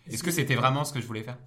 est-ce 0.09 0.23
que 0.23 0.31
c'était 0.31 0.55
vraiment 0.55 0.85
ce 0.85 0.93
que 0.93 1.01
je 1.01 1.07
voulais 1.07 1.23
faire? 1.23 1.39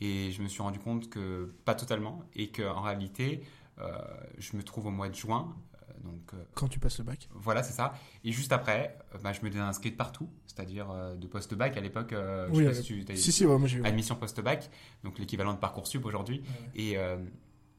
Et 0.00 0.30
je 0.32 0.42
me 0.42 0.48
suis 0.48 0.62
rendu 0.62 0.78
compte 0.78 1.08
que 1.10 1.54
pas 1.64 1.74
totalement, 1.74 2.22
et 2.34 2.50
qu'en 2.50 2.80
réalité, 2.80 3.42
euh, 3.78 3.92
je 4.38 4.56
me 4.56 4.62
trouve 4.62 4.86
au 4.86 4.90
mois 4.90 5.08
de 5.08 5.14
juin. 5.14 5.54
euh, 5.74 5.92
Donc, 6.04 6.34
euh, 6.34 6.42
Quand 6.54 6.68
tu 6.68 6.78
passes 6.78 6.98
le 6.98 7.04
bac. 7.04 7.28
voilà, 7.34 7.62
c'est 7.62 7.72
ça. 7.74 7.94
Et 8.24 8.32
juste 8.32 8.52
après, 8.52 8.98
bah, 9.22 9.32
je 9.32 9.40
me 9.42 9.50
désinscris 9.50 9.90
de 9.92 9.96
partout, 9.96 10.28
c'est-à-dire 10.46 10.88
de 11.16 11.26
post-bac 11.26 11.76
à 11.76 11.80
l'époque. 11.80 12.10
je 12.12 12.50
Oui, 12.50 12.64
sais 12.64 12.82
si 12.82 13.04
tu 13.04 13.16
Si, 13.16 13.32
si, 13.32 13.46
ouais, 13.46 13.58
moi 13.58 13.68
j'ai 13.68 13.84
admission 13.84 14.16
post-bac, 14.16 14.70
donc 15.04 15.18
l'équivalent 15.18 15.52
de 15.54 15.58
Parcoursup 15.58 16.04
aujourd'hui. 16.04 16.42
Et 16.74 16.94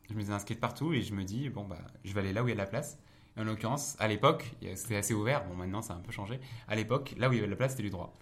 je 0.09 0.13
me 0.15 0.19
désinscris 0.19 0.55
de 0.55 0.59
partout 0.59 0.93
et 0.93 1.01
je 1.01 1.13
me 1.13 1.23
dis, 1.23 1.49
bon, 1.49 1.65
bah, 1.65 1.77
je 2.03 2.13
vais 2.13 2.19
aller 2.21 2.33
là 2.33 2.43
où 2.43 2.47
il 2.47 2.49
y 2.49 2.53
a 2.53 2.55
de 2.55 2.59
la 2.61 2.67
place. 2.67 2.99
Et 3.35 3.41
en 3.41 3.43
l'occurrence, 3.45 3.95
à 3.99 4.07
l'époque, 4.07 4.53
c'était 4.75 4.97
assez 4.97 5.13
ouvert. 5.15 5.45
Bon, 5.47 5.55
maintenant, 5.55 5.81
ça 5.81 5.93
a 5.93 5.97
un 5.97 6.01
peu 6.01 6.11
changé. 6.11 6.39
À 6.67 6.75
l'époque, 6.75 7.15
là 7.17 7.29
où 7.29 7.33
il 7.33 7.37
y 7.37 7.39
avait 7.39 7.47
de 7.47 7.51
la 7.51 7.57
place, 7.57 7.71
c'était 7.71 7.83
du 7.83 7.89
droit. 7.89 8.15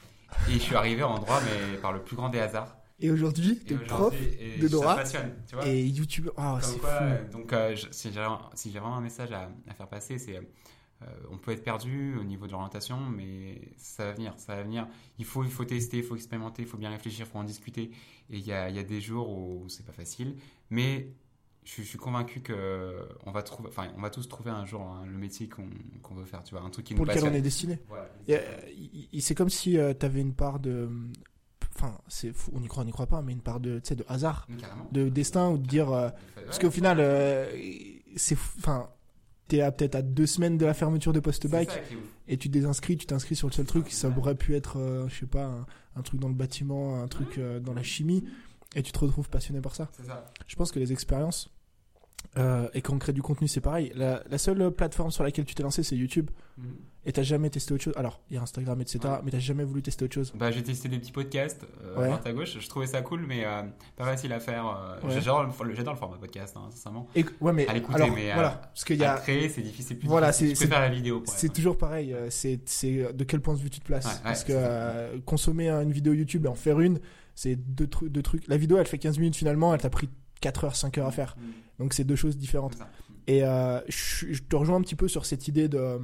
Et 0.49 0.53
je 0.53 0.59
suis 0.59 0.75
arrivé 0.75 1.03
en 1.03 1.17
droit, 1.19 1.39
mais 1.41 1.77
par 1.77 1.93
le 1.93 2.01
plus 2.03 2.15
grand 2.15 2.29
des 2.29 2.39
hasards. 2.39 2.77
Et 2.99 3.09
aujourd'hui, 3.09 3.57
t'es 3.59 3.75
prof 3.75 4.13
et 4.39 4.57
de 4.59 4.67
droit 4.67 4.97
tu 5.03 5.55
vois. 5.55 5.67
et 5.67 5.81
youtubeur. 5.87 6.33
Ah, 6.37 6.59
Comme 6.61 6.69
c'est 6.71 6.77
fou. 6.79 7.31
donc, 7.31 7.51
euh, 7.53 7.75
je- 7.75 7.87
si 7.91 8.11
j'ai 8.13 8.27
si 8.53 8.69
vraiment 8.69 8.95
un 8.97 9.01
message 9.01 9.31
à, 9.31 9.49
à 9.67 9.73
faire 9.73 9.87
passer, 9.87 10.19
c'est 10.19 10.37
euh, 10.37 11.05
on 11.31 11.37
peut 11.37 11.51
être 11.51 11.63
perdu 11.63 12.15
au 12.19 12.23
niveau 12.23 12.45
de 12.45 12.51
l'orientation, 12.51 12.99
mais 12.99 13.59
ça 13.77 14.05
va 14.05 14.11
venir, 14.11 14.35
ça 14.37 14.55
va 14.55 14.61
venir. 14.61 14.87
Il 15.17 15.25
faut, 15.25 15.43
il 15.43 15.49
faut 15.49 15.65
tester, 15.65 15.97
il 15.97 16.03
faut 16.03 16.15
expérimenter, 16.15 16.61
il 16.61 16.67
faut 16.67 16.77
bien 16.77 16.91
réfléchir, 16.91 17.25
il 17.27 17.31
faut 17.31 17.39
en 17.39 17.43
discuter. 17.43 17.89
Et 18.29 18.37
il 18.37 18.45
y 18.45 18.53
a, 18.53 18.69
il 18.69 18.75
y 18.75 18.79
a 18.79 18.83
des 18.83 19.01
jours 19.01 19.29
où 19.31 19.65
c'est 19.67 19.83
pas 19.85 19.93
facile, 19.93 20.35
mais 20.69 21.07
je, 21.63 21.69
suis- 21.71 21.83
je 21.83 21.89
suis 21.89 21.97
convaincu 21.97 22.41
que 22.41 23.07
on 23.25 23.31
va 23.31 23.43
trouver, 23.43 23.69
enfin, 23.69 23.87
on 23.97 24.01
va 24.01 24.09
tous 24.09 24.27
trouver 24.27 24.49
un 24.51 24.65
jour 24.65 24.81
hein, 24.81 25.03
le 25.05 25.17
métier 25.17 25.47
qu'on 25.47 26.15
veut 26.15 26.25
faire, 26.25 26.43
tu 26.43 26.55
vois, 26.55 26.63
un 26.63 26.69
truc 26.69 26.85
qui 26.85 26.93
Pour 26.95 27.05
nous 27.05 27.11
lequel 27.11 27.23
on 27.29 27.33
est 27.33 27.41
destiné. 27.41 27.79
Voilà. 27.87 28.09
Euh, 28.29 28.39
c'est 29.21 29.35
comme 29.35 29.49
si 29.49 29.77
tu 29.77 29.93
t'avais 29.93 30.21
une 30.21 30.33
part 30.33 30.59
de. 30.59 30.89
Enfin, 31.75 31.97
c'est 32.07 32.31
on 32.53 32.61
y 32.61 32.67
croit, 32.67 32.83
on 32.83 32.85
n'y 32.85 32.91
croit 32.91 33.07
pas, 33.07 33.21
mais 33.21 33.31
une 33.31 33.41
part 33.41 33.59
de, 33.59 33.79
de 33.95 34.05
hasard, 34.07 34.47
Carrément. 34.59 34.87
de 34.91 35.09
destin 35.09 35.49
ou 35.49 35.57
de 35.57 35.65
dire. 35.67 35.89
euh, 35.91 36.09
Parce 36.45 36.59
qu'au 36.59 36.69
final, 36.71 36.97
euh, 36.99 37.45
c'est. 38.15 38.35
Enfin, 38.57 38.89
t'es 39.47 39.61
à- 39.61 39.71
peut-être 39.71 39.95
à 39.95 40.01
deux 40.01 40.25
semaines 40.27 40.57
de 40.57 40.65
la 40.65 40.73
fermeture 40.73 41.13
de 41.13 41.19
est 41.91 41.95
ouf. 41.95 42.01
et 42.27 42.37
tu 42.37 42.49
désinscris, 42.49 42.97
tu 42.97 43.05
t'inscris 43.05 43.35
sur 43.35 43.47
le 43.47 43.53
seul 43.53 43.65
truc. 43.65 43.89
Ça 43.91 44.09
aurait 44.15 44.35
pu 44.35 44.55
être, 44.55 44.77
euh, 44.79 45.07
je 45.09 45.19
sais 45.21 45.25
pas, 45.25 45.45
un, 45.45 45.65
un 45.95 46.01
truc 46.01 46.19
dans 46.19 46.27
le 46.27 46.33
bâtiment, 46.35 47.01
un 47.01 47.07
truc 47.07 47.37
euh, 47.37 47.59
dans 47.59 47.73
la 47.73 47.83
chimie, 47.83 48.23
et 48.75 48.83
tu 48.83 48.91
te 48.91 48.99
retrouves 48.99 49.29
passionné 49.29 49.61
par 49.61 49.75
ça. 49.75 49.89
C'est 49.97 50.05
ça. 50.07 50.25
Je 50.47 50.55
pense 50.55 50.71
que 50.71 50.79
les 50.79 50.91
expériences, 50.91 51.49
euh, 52.37 52.67
et 52.73 52.81
quand 52.81 52.93
on 52.93 52.99
crée 52.99 53.13
du 53.13 53.21
contenu, 53.21 53.47
c'est 53.47 53.61
pareil. 53.61 53.91
La, 53.95 54.23
la 54.29 54.37
seule 54.37 54.71
plateforme 54.71 55.11
sur 55.11 55.23
laquelle 55.23 55.45
tu 55.45 55.55
t'es 55.55 55.63
lancé, 55.63 55.83
c'est 55.83 55.95
YouTube, 55.97 56.29
Mhm. 56.57 56.75
et 57.05 57.11
t'as 57.11 57.23
jamais 57.23 57.49
testé 57.49 57.73
autre 57.73 57.83
chose. 57.83 57.93
Alors, 57.97 58.21
il 58.29 58.35
y 58.35 58.37
a 58.37 58.41
Instagram, 58.43 58.79
etc., 58.79 58.99
Ouais. 59.03 59.09
mais 59.23 59.31
t'as 59.31 59.39
jamais 59.39 59.63
voulu 59.63 59.81
tester 59.81 60.05
autre 60.05 60.13
chose. 60.13 60.31
Bah, 60.35 60.51
j'ai 60.51 60.61
testé 60.61 60.87
des 60.87 60.99
petits 60.99 61.11
podcasts 61.11 61.65
euh, 61.83 61.97
Ouais. 61.97 62.03
à 62.03 62.07
droite 62.09 62.27
à 62.27 62.31
gauche. 62.33 62.57
Je 62.59 62.69
trouvais 62.69 62.85
ça 62.85 63.01
cool, 63.01 63.25
mais 63.27 63.43
euh, 63.43 63.63
pas 63.97 64.05
facile 64.05 64.31
à 64.33 64.39
faire. 64.39 64.99
Ouais. 65.03 65.11
J'adore 65.15 65.43
le, 65.43 65.51
format 65.51 66.17
podcast, 66.19 66.55
hein, 66.55 66.69
sincèrement. 66.69 67.07
Et, 67.15 67.25
ouais, 67.41 67.53
mais 67.53 67.67
À 67.67 67.73
l'écouter, 67.73 68.09
mais, 68.11 68.31
parce 68.33 68.83
qu'il 68.85 68.97
y 68.97 69.03
À 69.03 69.15
a, 69.15 69.17
créer, 69.19 69.49
c'est 69.49 69.61
difficile. 69.63 69.97
Plus 69.97 70.07
Voilà, 70.07 70.31
c'est- 70.31 70.53
préfère 70.53 70.79
la 70.79 70.89
vidéo. 70.89 71.23
c'est 71.25 71.51
toujours 71.51 71.77
pareil. 71.77 72.15
C'est, 72.29 72.57
de 72.85 73.23
quel 73.23 73.41
point 73.41 73.55
de 73.55 73.59
vue 73.59 73.69
tu 73.71 73.79
te 73.79 73.85
places. 73.85 74.19
Parce 74.23 74.43
que 74.43 75.17
consommer 75.21 75.69
une 75.69 75.91
vidéo 75.91 76.13
YouTube 76.13 76.45
et 76.45 76.49
en 76.49 76.55
faire 76.55 76.79
une, 76.79 76.99
c'est 77.41 77.55
deux, 77.55 77.85
tru- 77.87 78.09
deux 78.09 78.21
trucs. 78.21 78.47
La 78.47 78.57
vidéo, 78.57 78.77
elle 78.77 78.85
fait 78.87 78.97
15 78.99 79.17
minutes 79.17 79.35
finalement, 79.35 79.73
elle 79.73 79.81
t'a 79.81 79.89
pris 79.89 80.09
4 80.41 80.63
heures, 80.65 80.75
5 80.75 80.97
heures 80.99 81.07
à 81.07 81.11
faire. 81.11 81.35
Mhm. 81.39 81.51
Donc 81.79 81.93
c'est 81.93 82.03
deux 82.03 82.15
choses 82.15 82.37
différentes. 82.37 82.75
Ça. 82.75 82.89
Et 83.27 83.43
euh, 83.43 83.79
je, 83.87 84.31
je 84.33 84.41
te 84.43 84.55
rejoins 84.55 84.77
un 84.77 84.81
petit 84.81 84.95
peu 84.95 85.07
sur 85.07 85.25
cette 85.25 85.47
idée 85.47 85.67
de, 85.67 85.99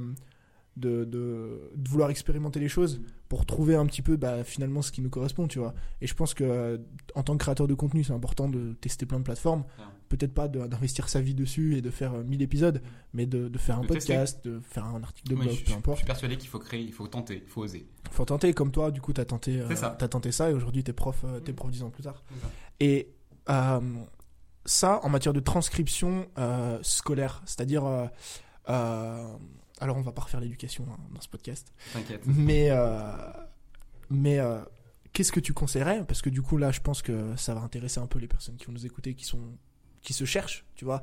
de, 0.76 1.04
de, 1.04 1.70
de 1.76 1.88
vouloir 1.88 2.10
expérimenter 2.10 2.58
les 2.60 2.68
choses 2.68 3.00
pour 3.28 3.44
trouver 3.44 3.76
un 3.76 3.84
petit 3.86 4.00
peu 4.00 4.16
bah, 4.16 4.42
finalement 4.42 4.80
ce 4.80 4.90
qui 4.90 5.02
nous 5.02 5.10
correspond, 5.10 5.48
tu 5.48 5.58
vois. 5.58 5.74
Et 6.00 6.06
je 6.06 6.14
pense 6.14 6.32
que 6.32 6.44
euh, 6.44 6.78
en 7.14 7.22
tant 7.22 7.34
que 7.34 7.38
créateur 7.44 7.66
de 7.68 7.74
contenu, 7.74 8.02
c'est 8.02 8.12
important 8.14 8.48
de 8.48 8.72
tester 8.80 9.04
plein 9.04 9.18
de 9.18 9.24
plateformes. 9.24 9.64
Peut-être 10.08 10.32
pas 10.32 10.48
d'investir 10.48 11.10
sa 11.10 11.20
vie 11.20 11.34
dessus 11.34 11.76
et 11.76 11.82
de 11.82 11.90
faire 11.90 12.14
euh, 12.14 12.24
1000 12.24 12.40
épisodes, 12.40 12.80
mais 13.12 13.26
de, 13.26 13.48
de 13.48 13.58
faire 13.58 13.76
un 13.78 13.82
De 13.82 13.86
podcast, 13.88 14.42
de 14.46 14.60
faire 14.60 14.86
un 14.86 15.02
article 15.02 15.28
de 15.28 15.34
blog, 15.34 15.48
je, 15.50 15.56
peu 15.58 15.64
je- 15.66 15.70
je 15.72 15.76
importe. 15.76 15.98
suis 15.98 16.06
persuadé 16.06 16.36
qu'il 16.38 16.48
faut 16.48 16.58
créer, 16.58 16.80
il 16.80 16.92
faut 16.94 17.06
tenter, 17.06 17.42
il 17.44 17.50
faut 17.50 17.60
oser. 17.62 17.86
Faut 18.10 18.24
tenter, 18.24 18.54
comme 18.54 18.70
toi, 18.70 18.90
du 18.90 19.02
coup, 19.02 19.12
t'as 19.12 19.26
tenté, 19.26 19.60
euh, 19.60 19.74
ça. 19.76 19.94
t'as 19.98 20.08
tenté 20.08 20.32
ça 20.32 20.48
et 20.50 20.54
aujourd'hui 20.54 20.82
t'es 20.82 20.94
prof, 20.94 21.20
euh, 21.24 21.40
t'es 21.40 21.52
Mm. 21.52 21.56
prof 21.56 21.70
10 21.70 21.82
ans 21.82 21.90
plus 21.90 22.02
tard. 22.04 22.22
Et 22.80 23.12
euh, 23.50 23.80
ça, 24.64 25.00
en 25.02 25.10
matière 25.10 25.34
de 25.34 25.40
transcription 25.40 26.26
euh, 26.38 26.78
scolaire, 26.80 27.42
c'est-à-dire, 27.44 27.84
euh, 27.84 28.06
euh, 28.70 29.26
alors 29.80 29.96
on 29.96 30.02
va 30.02 30.12
pas 30.12 30.22
refaire 30.22 30.40
l'éducation 30.40 30.86
hein, 30.90 30.96
dans 31.14 31.20
ce 31.20 31.28
podcast, 31.28 31.72
T'inquiète. 31.92 32.22
mais 32.26 32.68
euh, 32.70 33.10
mais 34.10 34.38
euh, 34.38 34.58
qu'est-ce 35.12 35.32
que 35.32 35.40
tu 35.40 35.52
conseillerais? 35.52 36.04
Parce 36.06 36.22
que 36.22 36.30
du 36.30 36.42
coup 36.42 36.56
là, 36.56 36.70
je 36.70 36.80
pense 36.80 37.02
que 37.02 37.36
ça 37.36 37.54
va 37.54 37.60
intéresser 37.60 38.00
un 38.00 38.06
peu 38.06 38.18
les 38.18 38.28
personnes 38.28 38.56
qui 38.56 38.66
vont 38.66 38.72
nous 38.72 38.86
écouter, 38.86 39.14
qui 39.14 39.24
sont 39.24 39.40
qui 40.02 40.12
se 40.12 40.24
cherchent, 40.24 40.64
tu 40.74 40.84
vois, 40.84 41.02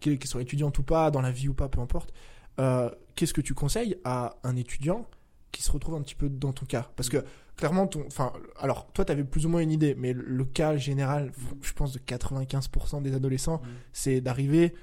qui, 0.00 0.18
qui 0.18 0.28
sont 0.28 0.38
étudiantes 0.38 0.78
ou 0.78 0.82
pas, 0.82 1.10
dans 1.10 1.20
la 1.22 1.30
vie 1.30 1.48
ou 1.48 1.54
pas, 1.54 1.68
peu 1.68 1.80
importe. 1.80 2.12
Euh, 2.60 2.90
qu'est-ce 3.16 3.34
que 3.34 3.40
tu 3.40 3.54
conseilles 3.54 3.96
à 4.04 4.36
un 4.44 4.54
étudiant 4.56 5.08
qui 5.50 5.62
se 5.62 5.72
retrouve 5.72 5.94
un 5.96 6.02
petit 6.02 6.14
peu 6.14 6.28
dans 6.28 6.52
ton 6.52 6.66
cas? 6.66 6.90
Parce 6.94 7.08
que 7.08 7.24
clairement, 7.56 7.86
ton, 7.86 8.04
enfin, 8.06 8.32
alors 8.60 8.86
toi, 8.92 9.04
tu 9.04 9.10
avais 9.12 9.24
plus 9.24 9.46
ou 9.46 9.48
moins 9.48 9.60
une 9.60 9.72
idée, 9.72 9.94
mais 9.96 10.12
le, 10.12 10.22
le 10.24 10.44
cas 10.44 10.76
général, 10.76 11.32
je 11.62 11.72
pense 11.72 11.92
de 11.92 11.98
95% 11.98 13.02
des 13.02 13.14
adolescents, 13.14 13.60
Mhm. 13.64 13.68
c'est 13.92 14.20
d'arriver 14.20 14.74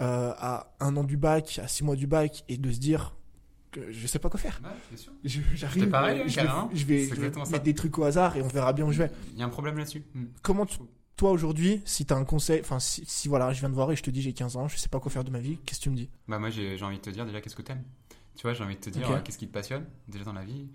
euh, 0.00 0.32
à 0.36 0.72
un 0.80 0.96
an 0.96 1.04
du 1.04 1.16
bac, 1.16 1.60
à 1.62 1.68
six 1.68 1.84
mois 1.84 1.96
du 1.96 2.06
bac, 2.06 2.44
et 2.48 2.56
de 2.56 2.70
se 2.72 2.78
dire 2.80 3.14
que 3.70 3.90
je 3.92 4.06
sais 4.06 4.18
pas 4.18 4.28
quoi 4.30 4.38
faire. 4.40 4.60
Ouais. 4.64 4.96
Je- 5.24 5.40
J'arrive, 5.54 5.84
je, 5.84 6.40
vais, 6.40 6.68
je 6.74 6.84
vais, 6.84 7.06
je 7.08 7.14
vais 7.20 7.32
ça. 7.32 7.50
mettre 7.50 7.64
des 7.64 7.74
trucs 7.74 7.98
au 7.98 8.04
hasard 8.04 8.36
et 8.36 8.42
on 8.42 8.48
verra 8.48 8.72
bien 8.72 8.84
où 8.86 8.92
je 8.92 8.98
vais. 8.98 9.10
Il 9.32 9.38
y 9.38 9.42
a 9.42 9.46
un 9.46 9.48
problème 9.50 9.76
là-dessus. 9.78 10.04
Mhm. 10.14 10.28
Comment 10.42 10.64
tu- 10.66 10.78
toi 11.16 11.30
aujourd'hui, 11.30 11.80
si 11.84 12.04
tu 12.06 12.12
as 12.12 12.16
un 12.16 12.24
conseil, 12.24 12.60
enfin 12.60 12.78
si, 12.80 13.04
si, 13.06 13.28
voilà, 13.28 13.52
je 13.52 13.60
viens 13.60 13.68
de 13.70 13.74
voir 13.74 13.90
et 13.92 13.96
je 13.96 14.02
te 14.02 14.10
dis 14.10 14.20
j'ai 14.22 14.32
15 14.32 14.56
ans, 14.56 14.68
je 14.68 14.76
sais 14.76 14.88
pas 14.88 14.98
quoi 15.00 15.10
faire 15.10 15.24
de 15.24 15.30
ma 15.30 15.38
vie, 15.40 15.58
qu'est-ce 15.64 15.78
que 15.80 15.84
tu 15.84 15.90
me 15.90 15.96
dis? 15.96 16.08
Bah 16.28 16.38
moi 16.38 16.50
j'ai 16.50 16.80
envie 16.82 16.96
de 16.96 17.02
te 17.02 17.10
dire 17.10 17.24
déjà 17.26 17.40
qu'est-ce 17.40 17.56
que 17.56 17.62
t'aimes? 17.62 17.82
Tu 18.36 18.42
vois, 18.42 18.52
j'ai 18.52 18.64
envie 18.64 18.74
de 18.76 18.80
te 18.80 18.90
dire 18.90 19.08
euh, 19.10 19.20
qu'est-ce 19.24 19.38
qui 19.38 19.46
te 19.46 19.52
passionne 19.52 19.84
déjà 20.08 20.24
dans 20.24 20.32
la 20.32 20.44
vie? 20.44 20.66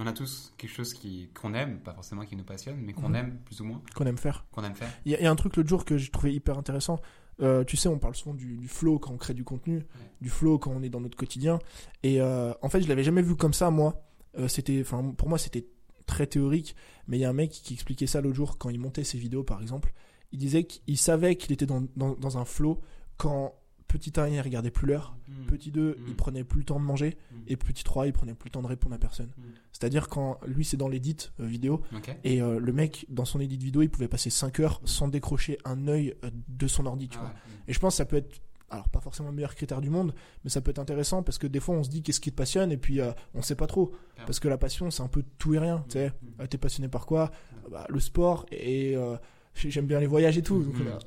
On 0.00 0.06
a 0.08 0.12
tous 0.12 0.52
quelque 0.58 0.72
chose 0.72 0.92
qui 0.94 1.28
qu'on 1.40 1.54
aime, 1.54 1.78
pas 1.78 1.92
forcément 1.92 2.24
qui 2.24 2.34
nous 2.34 2.42
passionne, 2.42 2.78
mais 2.80 2.92
qu'on 2.92 3.10
Mhm. 3.10 3.14
aime 3.14 3.38
plus 3.44 3.60
ou 3.60 3.64
moins, 3.64 3.80
qu'on 3.94 4.06
aime 4.06 4.18
faire 4.18 4.44
qu'on 4.50 4.64
aime 4.64 4.74
faire. 4.74 4.88
Il 5.04 5.12
y, 5.12 5.22
y 5.22 5.26
a 5.26 5.30
un 5.30 5.36
truc 5.36 5.54
l'autre 5.56 5.68
jour 5.68 5.84
que 5.84 5.96
j'ai 5.96 6.10
trouvé 6.10 6.34
hyper 6.34 6.58
intéressant. 6.58 6.98
Euh, 7.40 7.62
tu 7.64 7.76
sais, 7.76 7.88
on 7.88 7.98
parle 7.98 8.14
souvent 8.16 8.34
du, 8.34 8.56
du 8.56 8.68
flow 8.68 8.98
quand 8.98 9.12
on 9.12 9.16
crée 9.16 9.34
du 9.34 9.44
contenu, 9.44 9.86
du 10.20 10.28
flow 10.28 10.58
quand 10.58 10.72
on 10.72 10.82
est 10.82 10.88
dans 10.88 11.00
notre 11.00 11.16
quotidien. 11.16 11.58
Et 12.02 12.20
euh, 12.20 12.52
en 12.62 12.68
fait, 12.68 12.80
je 12.80 12.88
l'avais 12.88 13.04
jamais 13.04 13.22
vu 13.22 13.36
comme 13.36 13.52
ça, 13.54 13.70
moi. 13.70 14.02
euh, 14.38 14.48
c'était, 14.48 14.80
enfin, 14.80 15.14
pour 15.16 15.28
moi, 15.28 15.38
c'était 15.38 15.66
très 16.06 16.26
théorique, 16.26 16.74
mais 17.06 17.18
il 17.18 17.20
y 17.20 17.24
a 17.24 17.28
un 17.30 17.34
mec 17.34 17.50
qui 17.50 17.74
expliquait 17.74 18.06
ça 18.06 18.20
l'autre 18.20 18.36
jour 18.36 18.58
quand 18.58 18.70
il 18.70 18.80
montait 18.80 19.04
ses 19.04 19.18
vidéos, 19.18 19.44
par 19.44 19.60
exemple. 19.60 19.92
Il 20.32 20.38
disait 20.38 20.64
qu'il 20.64 20.98
savait 20.98 21.36
qu'il 21.36 21.52
était 21.52 21.66
dans, 21.66 21.84
dans, 21.96 22.14
dans 22.14 22.38
un 22.38 22.44
flow 22.44 22.80
quand 23.16 23.54
petit 23.88 24.12
1, 24.18 24.28
il 24.28 24.40
regardait 24.40 24.70
plus 24.70 24.86
l'heure, 24.86 25.16
Mm. 25.28 25.46
petit 25.46 25.70
2, 25.70 25.90
Mm. 25.98 26.04
il 26.08 26.14
prenait 26.14 26.44
plus 26.44 26.60
le 26.60 26.64
temps 26.64 26.78
de 26.78 26.84
manger, 26.84 27.16
Mm. 27.32 27.36
et 27.48 27.56
petit 27.56 27.82
3, 27.84 28.06
il 28.06 28.12
prenait 28.12 28.34
plus 28.34 28.48
le 28.48 28.52
temps 28.52 28.62
de 28.62 28.66
répondre 28.68 28.94
à 28.94 28.98
personne. 28.98 29.30
Mm. 29.38 29.42
C'est-à-dire 29.72 30.08
quand 30.08 30.38
lui, 30.46 30.64
c'est 30.64 30.76
dans 30.76 30.88
l'édit 30.88 31.16
euh, 31.40 31.46
vidéo, 31.46 31.82
et 32.24 32.40
euh, 32.42 32.60
le 32.60 32.72
mec, 32.72 33.06
dans 33.08 33.24
son 33.24 33.40
édit 33.40 33.56
vidéo, 33.56 33.82
il 33.82 33.88
pouvait 33.90 34.08
passer 34.08 34.30
5 34.30 34.60
heures 34.60 34.80
sans 34.84 35.08
décrocher 35.08 35.58
un 35.64 35.88
œil 35.88 36.14
euh, 36.24 36.30
de 36.48 36.66
son 36.68 36.86
ordi, 36.86 37.08
tu 37.08 37.16
Ah 37.18 37.22
vois. 37.22 37.30
ouais. 37.30 37.34
Et 37.68 37.72
je 37.72 37.78
pense 37.80 37.94
que 37.94 37.96
ça 37.98 38.04
peut 38.04 38.16
être, 38.16 38.40
alors 38.70 38.88
pas 38.90 39.00
forcément 39.00 39.30
le 39.30 39.34
meilleur 39.34 39.54
critère 39.54 39.80
du 39.80 39.88
monde, 39.88 40.12
mais 40.44 40.50
ça 40.50 40.60
peut 40.60 40.70
être 40.70 40.78
intéressant 40.78 41.22
parce 41.22 41.38
que 41.38 41.46
des 41.46 41.58
fois 41.60 41.74
on 41.74 41.82
se 41.82 41.88
dit 41.88 42.02
qu'est-ce 42.02 42.20
qui 42.20 42.30
te 42.30 42.36
passionne? 42.36 42.70
Et 42.70 42.76
puis 42.76 43.00
euh, 43.00 43.12
on 43.34 43.40
sait 43.40 43.54
pas 43.54 43.66
trop. 43.66 43.92
Parce 44.26 44.40
que 44.40 44.48
la 44.48 44.58
passion 44.58 44.90
c'est 44.90 45.02
un 45.02 45.08
peu 45.08 45.24
tout 45.38 45.54
et 45.54 45.58
rien, 45.58 45.82
tu 45.88 45.92
sais. 45.94 46.08
Mm. 46.08 46.42
Euh, 46.42 46.46
T'es 46.46 46.58
passionné 46.58 46.88
par 46.88 47.06
quoi? 47.06 47.30
Bah, 47.70 47.86
Le 47.88 47.98
sport 47.98 48.44
et 48.52 48.94
euh, 48.94 49.16
j'ai- 49.54 49.70
j'aime 49.70 49.86
bien 49.86 50.00
les 50.00 50.06
voyages 50.06 50.36
et 50.36 50.42
tout. 50.42 50.62
Donc 50.62 50.74
Mm. 50.78 50.98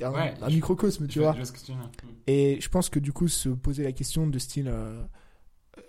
A- 0.00 0.06
a 0.06 0.08
un, 0.08 0.12
Ouais, 0.12 0.34
un 0.42 0.48
microcosme, 0.48 1.06
tu 1.06 1.18
vois- 1.20 1.36
ce 1.44 1.52
que 1.52 1.58
tu. 1.58 1.72
Mm. 1.72 1.78
Et 2.26 2.58
je 2.60 2.68
pense 2.68 2.88
que 2.88 2.98
du 2.98 3.12
coup 3.12 3.28
se 3.28 3.48
poser 3.48 3.82
la 3.84 3.92
question 3.92 4.26
de 4.26 4.38
style 4.38 4.68
euh, 4.68 5.02
euh, 5.78 5.82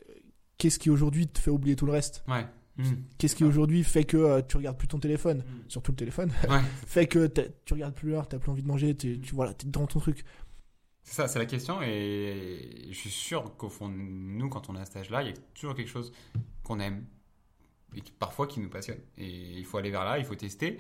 qu'est-ce 0.58 0.80
qui 0.80 0.90
aujourd'hui 0.90 1.28
te 1.28 1.40
fait 1.40 1.52
oublier 1.52 1.76
tout 1.76 1.86
le 1.86 1.92
reste? 1.92 2.24
Ouais. 2.28 2.46
Mm. 2.78 2.84
Qu'est-ce 3.18 3.36
qui 3.36 3.44
aujourd'hui 3.44 3.84
fait 3.84 4.04
que 4.06 4.18
euh, 4.18 4.42
tu 4.42 4.58
regardes 4.58 4.78
plus 4.78 4.88
ton 4.88 5.00
téléphone? 5.00 5.40
Mm. 5.40 5.70
Surtout 5.70 5.92
le 5.92 5.98
téléphone. 5.98 6.32
Ouais. 6.50 6.62
fait 6.88 7.08
que 7.08 7.28
tu 7.66 7.74
regardes 7.74 7.94
plus 7.94 8.10
l'heure, 8.10 8.28
t'as 8.28 8.40
plus 8.40 8.52
envie 8.52 8.64
de 8.64 8.68
manger, 8.68 8.96
tu 8.96 9.20
voilà, 9.34 9.54
t'es 9.54 9.68
dans 9.68 9.88
ton 9.88 10.00
truc. 10.00 10.24
C'est 11.04 11.16
ça, 11.16 11.28
c'est 11.28 11.40
la 11.40 11.46
question. 11.48 11.82
Et 11.82 12.88
je 12.90 12.94
suis 12.98 13.10
sûr 13.10 13.56
qu'au 13.58 13.70
fond 13.70 13.88
nous, 13.90 14.50
quand 14.50 14.70
on 14.70 14.76
à 14.76 14.86
cet 14.86 14.98
âge-là, 14.98 15.24
il 15.24 15.30
y 15.30 15.32
a 15.32 15.36
toujours 15.54 15.74
quelque 15.76 15.90
chose 15.90 16.12
qu'on 16.64 16.80
aime 16.80 17.06
et 17.96 18.02
parfois 18.20 18.48
qui 18.48 18.60
nous 18.60 18.70
passionne. 18.70 19.00
Et 19.18 19.58
il 19.58 19.66
faut 19.66 19.78
aller 19.78 19.90
vers 19.92 20.06
là, 20.06 20.20
il 20.20 20.26
faut 20.26 20.36
tester. 20.36 20.78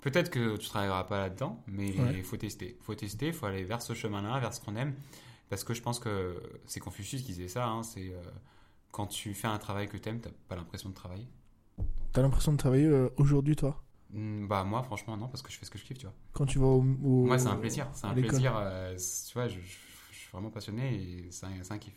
Peut-être 0.00 0.30
que 0.30 0.56
tu 0.56 0.64
ne 0.64 0.68
travailleras 0.68 1.04
pas 1.04 1.18
là-dedans, 1.18 1.62
mais 1.66 1.88
il 1.90 2.00
Ouais. 2.00 2.22
faut 2.22 2.36
tester. 2.36 2.76
Il 2.78 2.84
faut 2.84 2.94
tester, 2.94 3.26
il 3.28 3.32
faut 3.32 3.46
aller 3.46 3.64
vers 3.64 3.82
ce 3.82 3.94
chemin-là, 3.94 4.38
vers 4.38 4.54
ce 4.54 4.60
qu'on 4.60 4.76
aime. 4.76 4.94
Parce 5.48 5.64
que 5.64 5.74
je 5.74 5.82
pense 5.82 5.98
que 5.98 6.40
c'est 6.66 6.78
Confucius 6.80 7.22
qui 7.22 7.32
disait 7.32 7.48
ça. 7.48 7.66
hein, 7.66 7.82
c'est 7.82 8.12
euh, 8.12 8.22
quand 8.92 9.06
tu 9.08 9.34
fais 9.34 9.48
un 9.48 9.58
travail 9.58 9.88
que 9.88 9.96
tu 9.96 10.08
aimes, 10.08 10.20
tu 10.20 10.28
pas 10.48 10.56
l'impression 10.56 10.88
de 10.90 10.94
travailler. 10.94 11.26
T'as 12.12 12.22
l'impression 12.22 12.52
de 12.52 12.56
travailler 12.58 12.86
euh, 12.86 13.08
aujourd'hui, 13.16 13.56
toi? 13.56 13.82
Hmm, 14.10 14.46
Bah 14.46 14.64
moi, 14.64 14.82
franchement, 14.82 15.16
non, 15.16 15.28
parce 15.28 15.42
que 15.42 15.50
je 15.50 15.58
fais 15.58 15.66
ce 15.66 15.70
que 15.70 15.78
je 15.78 15.84
kiffe, 15.84 15.98
tu 15.98 16.06
vois. 16.06 16.14
Quand 16.32 16.46
tu 16.46 16.58
vas 16.58 16.66
au. 16.66 16.80
au- 16.80 17.26
Moi, 17.26 17.38
c'est 17.38 17.48
un 17.48 17.56
plaisir. 17.56 17.88
C'est 17.92 18.06
un 18.06 18.14
plaisir. 18.14 18.54
euh, 18.56 18.96
tu 18.96 19.32
vois, 19.34 19.48
je, 19.48 19.58
je- 19.60 19.78
je 20.12 20.16
suis 20.16 20.30
vraiment 20.30 20.50
passionné 20.50 20.94
et 20.94 21.30
c'est 21.30 21.46
un, 21.46 21.78
kiff. 21.78 21.94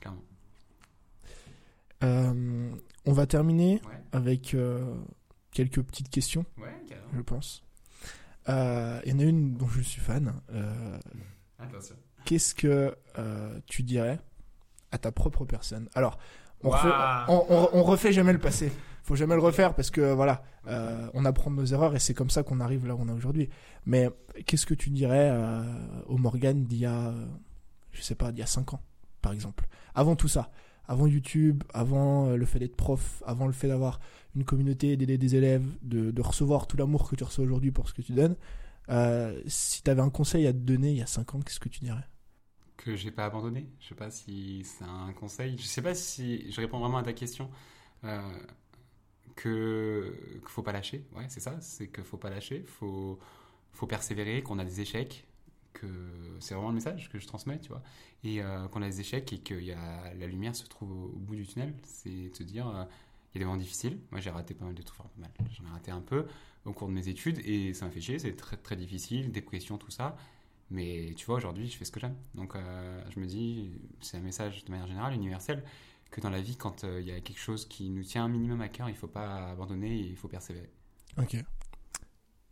Clairement. 0.00 0.22
On 2.02 3.12
va 3.12 3.26
terminer 3.26 3.80
Ouais, 3.86 4.02
avec 4.12 4.54
quelques 5.52 5.82
petites 5.82 6.10
questions, 6.10 6.44
ouais, 6.58 6.74
je 7.14 7.20
pense. 7.20 7.62
Euh, 8.48 9.00
Il 9.04 9.12
y 9.12 9.14
en 9.14 9.18
a 9.18 9.24
une 9.24 9.54
dont 9.56 9.68
je 9.68 9.80
suis 9.82 10.00
fan. 10.00 10.32
Euh, 10.52 10.98
Attention. 11.58 11.96
Qu'est-ce 12.24 12.54
que 12.54 12.96
euh, 13.18 13.58
tu 13.66 13.82
dirais 13.82 14.20
à 14.92 14.98
ta 14.98 15.12
propre 15.12 15.44
personne? 15.44 15.88
Alors, 15.94 16.18
on, 16.62 16.68
Waouh. 16.70 16.78
refait, 16.82 16.94
on, 17.28 17.46
on- 17.50 17.68
on 17.72 17.82
refait 17.82 18.12
jamais 18.12 18.32
le 18.32 18.38
passé. 18.38 18.72
Faut 19.02 19.16
jamais 19.16 19.34
le 19.34 19.40
refaire 19.40 19.74
parce 19.74 19.90
que 19.90 20.12
voilà, 20.12 20.42
on 21.14 21.24
apprend 21.24 21.50
de 21.50 21.56
nos 21.56 21.64
erreurs 21.64 21.94
et 21.96 21.98
c'est 21.98 22.12
comme 22.12 22.28
ça 22.28 22.42
qu'on 22.42 22.60
arrive 22.60 22.86
là 22.86 22.94
où 22.94 23.00
on 23.00 23.08
est 23.08 23.12
aujourd'hui. 23.12 23.48
Mais 23.86 24.10
qu'est-ce 24.44 24.66
que 24.66 24.74
tu 24.74 24.90
dirais 24.90 25.32
au 26.06 26.18
Morgan 26.18 26.64
d'il 26.66 26.78
y 26.80 26.84
a, 26.86 27.14
je 27.92 28.02
sais 28.02 28.14
pas, 28.14 28.32
d'il 28.32 28.40
y 28.40 28.42
a 28.42 28.46
5 28.46 28.74
ans, 28.74 28.82
par 29.22 29.32
exemple? 29.32 29.66
Avant 29.94 30.14
tout 30.14 30.28
ça, 30.28 30.50
avant 30.88 31.06
YouTube, 31.06 31.62
avant 31.72 32.28
euh, 32.28 32.36
le 32.36 32.46
fait 32.46 32.58
d'être 32.58 32.76
prof, 32.76 33.22
avant 33.26 33.46
le 33.46 33.52
fait 33.52 33.68
d'avoir 33.68 34.00
une 34.34 34.44
communauté, 34.44 34.96
d'aider 34.96 35.18
des 35.18 35.36
élèves, 35.36 35.66
de, 35.82 36.20
recevoir 36.20 36.66
tout 36.66 36.76
l'amour 36.76 37.08
que 37.08 37.14
tu 37.14 37.24
reçois 37.24 37.44
aujourd'hui 37.44 37.70
pour 37.70 37.88
ce 37.88 37.94
que 37.94 38.02
tu 38.02 38.12
donnes. 38.12 38.36
euh, 38.88 39.40
si 39.46 39.82
tu 39.82 39.90
avais 39.90 40.00
un 40.00 40.10
conseil 40.10 40.46
à 40.46 40.52
te 40.52 40.58
donner 40.58 40.90
il 40.90 40.96
y 40.96 41.02
a 41.02 41.06
5 41.06 41.34
ans, 41.34 41.40
qu'est-ce 41.40 41.60
que 41.60 41.68
tu 41.68 41.80
dirais? 41.80 42.08
Que 42.78 42.96
j'ai 42.96 43.10
pas 43.10 43.26
abandonné? 43.26 43.68
Je 43.80 43.88
sais 43.88 43.94
pas 43.94 44.10
si 44.10 44.62
c'est 44.64 44.84
un 44.84 45.12
conseil. 45.12 45.58
Je 45.58 45.64
sais 45.64 45.82
pas 45.82 45.94
si 45.94 46.50
je 46.50 46.60
réponds 46.60 46.78
vraiment 46.78 46.98
à 46.98 47.02
ta 47.02 47.12
question. 47.12 47.50
Euh, 48.04 48.20
que 49.36 50.14
qu'il 50.40 50.48
faut 50.48 50.62
pas 50.62 50.72
lâcher. 50.72 51.04
Ouais, 51.14 51.26
c'est 51.28 51.40
ça. 51.40 51.60
C'est 51.60 51.88
qu'il 51.88 52.04
faut 52.04 52.16
pas 52.16 52.30
lâcher. 52.30 52.64
Faut 52.66 53.18
faut 53.72 53.86
persévérer. 53.86 54.42
Qu'on 54.42 54.58
a 54.58 54.64
des 54.64 54.80
échecs. 54.80 55.26
Que 55.72 55.86
c'est 56.40 56.54
vraiment 56.54 56.70
le 56.70 56.74
message 56.74 57.08
que 57.10 57.18
je 57.18 57.26
transmets, 57.26 57.60
tu 57.60 57.68
vois. 57.68 57.82
Et 58.24 58.42
euh, 58.42 58.66
qu'on 58.68 58.82
a 58.82 58.88
des 58.88 59.00
échecs 59.00 59.32
et 59.32 59.38
que 59.38 59.54
y 59.54 59.72
a, 59.72 60.14
la 60.14 60.26
lumière 60.26 60.56
se 60.56 60.66
trouve 60.66 60.90
au, 60.90 61.18
bout 61.18 61.36
du 61.36 61.46
tunnel. 61.46 61.74
C'est 61.84 62.32
te 62.32 62.42
dire, 62.42 62.68
euh, 62.68 62.84
il 63.32 63.38
y 63.38 63.38
a 63.38 63.40
des 63.40 63.44
moments 63.44 63.58
difficiles. 63.58 63.98
Moi, 64.10 64.20
j'ai 64.20 64.30
raté 64.30 64.54
pas 64.54 64.64
mal 64.64 64.74
de 64.74 64.82
trucs. 64.82 65.00
J'en 65.52 65.64
ai 65.66 65.70
raté 65.70 65.90
un 65.90 66.00
peu 66.00 66.26
au 66.64 66.72
cours 66.72 66.88
de 66.88 66.92
mes 66.92 67.08
études 67.08 67.40
et 67.44 67.74
ça 67.74 67.86
m'a 67.86 67.90
fait 67.90 68.00
chier. 68.00 68.18
C'est 68.18 68.34
très 68.34 68.56
très 68.56 68.76
difficile, 68.76 69.30
dépression, 69.30 69.78
tout 69.78 69.90
ça. 69.90 70.16
Mais 70.70 71.14
tu 71.16 71.26
vois, 71.26 71.36
aujourd'hui, 71.36 71.68
je 71.68 71.76
fais 71.76 71.84
ce 71.84 71.92
que 71.92 72.00
j'aime. 72.00 72.16
Donc, 72.34 72.54
euh, 72.54 73.02
je 73.10 73.20
me 73.20 73.26
dis, 73.26 73.70
c'est 74.00 74.18
un 74.18 74.20
message 74.20 74.64
de 74.64 74.70
manière 74.70 74.86
générale, 74.86 75.14
universel, 75.14 75.64
que 76.10 76.20
dans 76.20 76.30
la 76.30 76.40
vie, 76.40 76.56
quand 76.56 76.84
euh, 76.84 77.00
il 77.00 77.06
y 77.06 77.12
a 77.12 77.20
quelque 77.20 77.40
chose 77.40 77.66
qui 77.66 77.88
nous 77.90 78.02
tient 78.02 78.24
un 78.24 78.28
minimum 78.28 78.60
à 78.60 78.68
cœur, 78.68 78.88
il 78.88 78.96
faut 78.96 79.08
pas 79.08 79.50
abandonner 79.50 79.98
et 79.98 80.06
il 80.06 80.16
faut 80.16 80.28
persévérer. 80.28 80.70
Ok. 81.16 81.36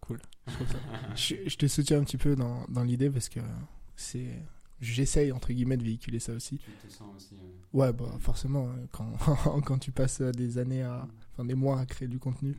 Cool. 0.06 0.18
Je, 0.46 0.52
trouve 0.54 0.68
ça- 0.68 0.78
je, 1.16 1.34
je 1.46 1.56
te 1.56 1.66
soutiens 1.66 1.98
un 2.00 2.04
petit 2.04 2.16
peu 2.18 2.36
dans, 2.36 2.64
dans 2.68 2.82
l'idée 2.84 3.10
parce 3.10 3.28
que 3.28 3.40
c'est. 3.96 4.42
J'essaye, 4.80 5.32
entre 5.32 5.52
guillemets, 5.54 5.78
de 5.78 5.82
véhiculer 5.84 6.18
ça 6.20 6.32
aussi. 6.34 6.58
Tu 6.58 6.70
te 6.86 6.92
sens 6.92 7.08
aussi. 7.16 7.34
euh, 7.34 7.46
Ouais, 7.72 7.92
bah, 7.94 8.04
forcément, 8.20 8.68
euh, 8.68 8.86
quand, 8.92 9.10
quand 9.64 9.78
tu 9.78 9.90
passes 9.90 10.20
euh, 10.20 10.32
des 10.32 10.58
années 10.58 10.82
à. 10.82 11.08
Enfin, 11.32 11.44
des 11.46 11.54
mois 11.54 11.80
à 11.80 11.86
créer 11.86 12.08
du 12.08 12.18
contenu, 12.18 12.54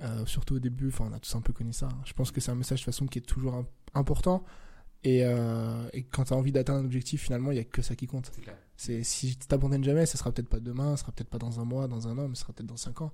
euh, 0.00 0.26
surtout 0.26 0.56
au 0.56 0.58
début, 0.58 0.88
enfin, 0.88 1.06
on 1.08 1.12
a 1.14 1.20
tous 1.20 1.34
un 1.36 1.40
peu 1.40 1.52
connu 1.52 1.72
ça. 1.72 1.86
hein. 1.86 2.00
Je 2.04 2.12
pense 2.14 2.30
que 2.32 2.40
c'est 2.40 2.50
un 2.50 2.56
message 2.56 2.80
de 2.80 2.84
toute 2.84 2.92
façon 2.94 3.06
qui 3.06 3.18
est 3.18 3.22
toujours 3.22 3.54
im- 3.54 3.66
important. 3.94 4.44
Et, 5.04 5.24
euh, 5.24 5.88
et 5.92 6.04
quand 6.04 6.24
tu 6.24 6.32
as 6.32 6.36
envie 6.36 6.52
d'atteindre 6.52 6.80
un 6.80 6.84
objectif, 6.84 7.22
finalement, 7.22 7.50
il 7.50 7.54
n'y 7.54 7.60
a 7.60 7.64
que 7.64 7.82
ça 7.82 7.96
qui 7.96 8.06
compte. 8.06 8.30
C'est 8.76 9.02
si 9.02 9.36
tu 9.36 9.46
t'abandonnes 9.46 9.84
jamais, 9.84 10.06
ça 10.06 10.18
sera 10.18 10.32
peut-être 10.32 10.48
pas 10.48 10.60
demain, 10.60 10.96
ça 10.96 11.02
sera 11.02 11.12
peut-être 11.12 11.30
pas 11.30 11.38
dans 11.38 11.60
un 11.60 11.64
mois, 11.64 11.88
dans 11.88 12.08
un 12.08 12.18
an, 12.18 12.28
mais 12.28 12.34
ça 12.34 12.42
sera 12.42 12.52
peut-être 12.52 12.68
dans 12.68 12.76
cinq 12.76 13.00
ans. 13.00 13.12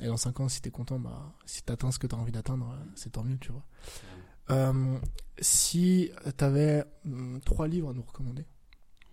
Et 0.00 0.06
dans 0.06 0.16
cinq 0.16 0.40
ans, 0.40 0.48
si 0.48 0.62
t'es 0.62 0.70
content, 0.70 0.98
bah, 0.98 1.34
si 1.44 1.62
t'atteins 1.62 1.90
ce 1.90 1.98
que 1.98 2.06
t'as 2.06 2.16
envie 2.16 2.32
d'atteindre, 2.32 2.70
euh, 2.70 2.84
c'est 2.94 3.12
tant 3.12 3.24
mieux, 3.24 3.36
tu 3.38 3.52
vois. 3.52 3.64
Euh, 4.50 4.98
si 5.38 6.10
t'avais 6.36 6.84
hum, 7.04 7.40
trois 7.44 7.68
livres 7.68 7.90
à 7.90 7.92
nous 7.92 8.02
recommander, 8.02 8.44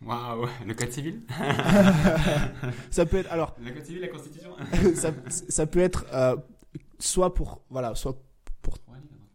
Waouh, 0.01 0.47
le 0.65 0.73
code 0.73 0.91
civil? 0.91 1.21
Ça 2.89 3.05
peut 3.05 3.17
être 3.17 3.31
alors, 3.31 3.55
Le 3.61 3.71
code 3.71 3.85
civil, 3.85 4.01
la 4.01 4.07
constitution? 4.07 4.51
Ça, 4.95 5.11
ça 5.27 5.65
peut 5.67 5.79
être 5.81 6.05
euh, 6.13 6.37
soit 6.99 7.33
pour 7.33 7.61
voilà, 7.69 7.95
soit 7.95 8.17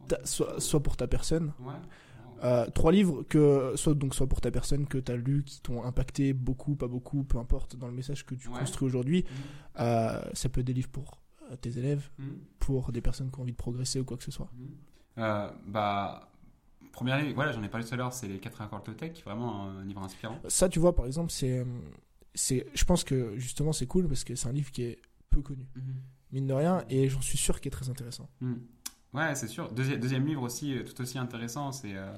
ta, 0.08 0.24
soit, 0.24 0.60
soit 0.60 0.82
pour 0.82 0.96
ta 0.96 1.06
personne. 1.06 1.52
Ouais. 1.60 1.74
Euh, 2.42 2.66
trois 2.70 2.92
livres 2.92 3.22
que 3.22 3.72
soit 3.76 3.94
donc 3.94 4.14
soit 4.14 4.26
pour 4.26 4.40
ta 4.40 4.50
personne 4.50 4.86
que 4.86 4.98
t'as 4.98 5.16
lu 5.16 5.44
qui 5.44 5.60
t'ont 5.62 5.82
impacté 5.84 6.32
beaucoup, 6.32 6.74
pas 6.76 6.88
beaucoup, 6.88 7.24
peu 7.24 7.38
importe 7.38 7.76
dans 7.76 7.86
le 7.86 7.94
message 7.94 8.26
que 8.26 8.34
tu 8.34 8.48
Ouais. 8.48 8.58
construis 8.58 8.86
aujourd'hui. 8.86 9.24
Euh, 9.78 10.20
ça 10.34 10.48
peut 10.48 10.60
être 10.60 10.66
des 10.66 10.74
livres 10.74 10.88
pour 10.90 11.20
euh, 11.50 11.56
tes 11.56 11.78
élèves, 11.78 12.10
Mhm. 12.18 12.38
pour 12.58 12.90
des 12.92 13.00
personnes 13.00 13.30
qui 13.30 13.38
ont 13.38 13.42
envie 13.42 13.52
de 13.52 13.56
progresser 13.56 14.00
ou 14.00 14.04
quoi 14.04 14.16
que 14.16 14.24
ce 14.24 14.30
soit. 14.30 14.50
Euh, 15.18 15.50
bah, 15.66 16.30
premier 16.92 17.20
livre, 17.22 17.34
voilà, 17.34 17.52
j'en 17.52 17.62
ai 17.62 17.68
parlé 17.68 17.86
tout 17.86 17.92
à 17.94 17.96
l'heure, 17.96 18.12
c'est 18.12 18.28
Les 18.28 18.38
4 18.38 18.60
accords 18.62 18.82
Toltec, 18.82 19.22
vraiment 19.24 19.64
un 19.68 19.84
livre 19.84 20.02
inspirant. 20.02 20.38
Ça, 20.48 20.68
tu 20.68 20.78
vois, 20.78 20.94
par 20.94 21.06
exemple, 21.06 21.30
c'est, 21.30 21.64
c'est, 22.34 22.66
je 22.74 22.84
pense 22.84 23.04
que 23.04 23.36
justement 23.36 23.72
c'est 23.72 23.86
cool 23.86 24.08
parce 24.08 24.24
que 24.24 24.34
c'est 24.34 24.48
un 24.48 24.52
livre 24.52 24.70
qui 24.72 24.82
est 24.82 24.98
peu 25.30 25.40
connu, 25.42 25.66
mine 26.32 26.46
de 26.46 26.52
rien, 26.54 26.84
et 26.88 27.08
j'en 27.08 27.20
suis 27.20 27.38
sûr 27.38 27.60
qu'il 27.60 27.68
est 27.68 27.72
très 27.72 27.88
intéressant. 27.90 28.28
Ouais, 29.14 29.34
c'est 29.34 29.48
sûr. 29.48 29.70
Deuxième, 29.72 30.00
deuxième 30.00 30.26
livre 30.26 30.42
aussi, 30.42 30.76
euh, 30.76 30.82
tout 30.84 31.00
aussi 31.00 31.18
intéressant, 31.18 31.72
c'est 31.72 31.94
euh, 31.96 32.12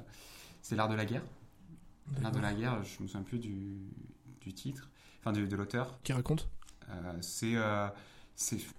c'est 0.63 0.77
L'art 0.77 0.89
de 0.89 0.95
la 0.95 1.05
guerre. 1.07 1.23
L'art 2.23 2.33
de 2.33 2.41
la 2.41 2.55
guerre, 2.55 2.83
je 2.85 3.03
me 3.03 3.09
souviens 3.09 3.23
plus 3.23 3.39
du, 3.39 3.79
du 4.41 4.53
titre, 4.55 4.91
enfin 5.21 5.33
de, 5.33 5.45
de 5.47 5.57
l'auteur. 5.57 5.99
Qui 6.03 6.13
raconte? 6.13 6.49
Euh, 6.91 7.13
c'est 7.21 7.57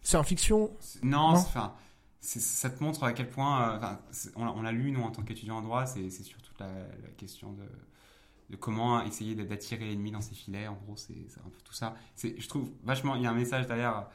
c'est 0.01 0.18
en 0.18 0.24
fiction? 0.24 0.72
non, 1.03 1.30
enfin 1.34 1.74
ça 2.20 2.70
te 2.70 2.84
montre 2.84 3.03
à 3.03 3.13
quel 3.13 3.30
point, 3.30 3.80
euh, 3.82 4.32
on, 4.36 4.61
l'a- 4.61 4.72
lu 4.72 4.91
nous 4.91 5.01
en 5.01 5.11
tant 5.11 5.22
qu'étudiants 5.24 5.57
en 5.57 5.61
droit, 5.61 5.86
c'est 5.86 6.09
sur 6.09 6.41
toute 6.41 6.59
la, 6.59 6.68
la 6.68 7.09
question 7.15 7.53
de, 7.53 7.63
de 8.49 8.55
comment 8.57 9.01
essayer 9.03 9.36
d'a- 9.36 9.45
d'attirer 9.45 9.86
l'ennemi 9.86 10.11
dans 10.11 10.22
ses 10.22 10.36
filets. 10.36 10.68
En 10.68 10.76
gros, 10.76 10.97
c'est 10.97 11.13
un 11.45 11.49
peu 11.49 11.59
tout 11.63 11.74
ça. 11.74 11.95
Je 12.22 12.47
trouve 12.47 12.72
vachement, 12.84 13.15
il 13.15 13.24
y 13.24 13.28
a 13.28 13.32
un 13.32 13.36
message 13.36 13.68
derrière 13.68 14.07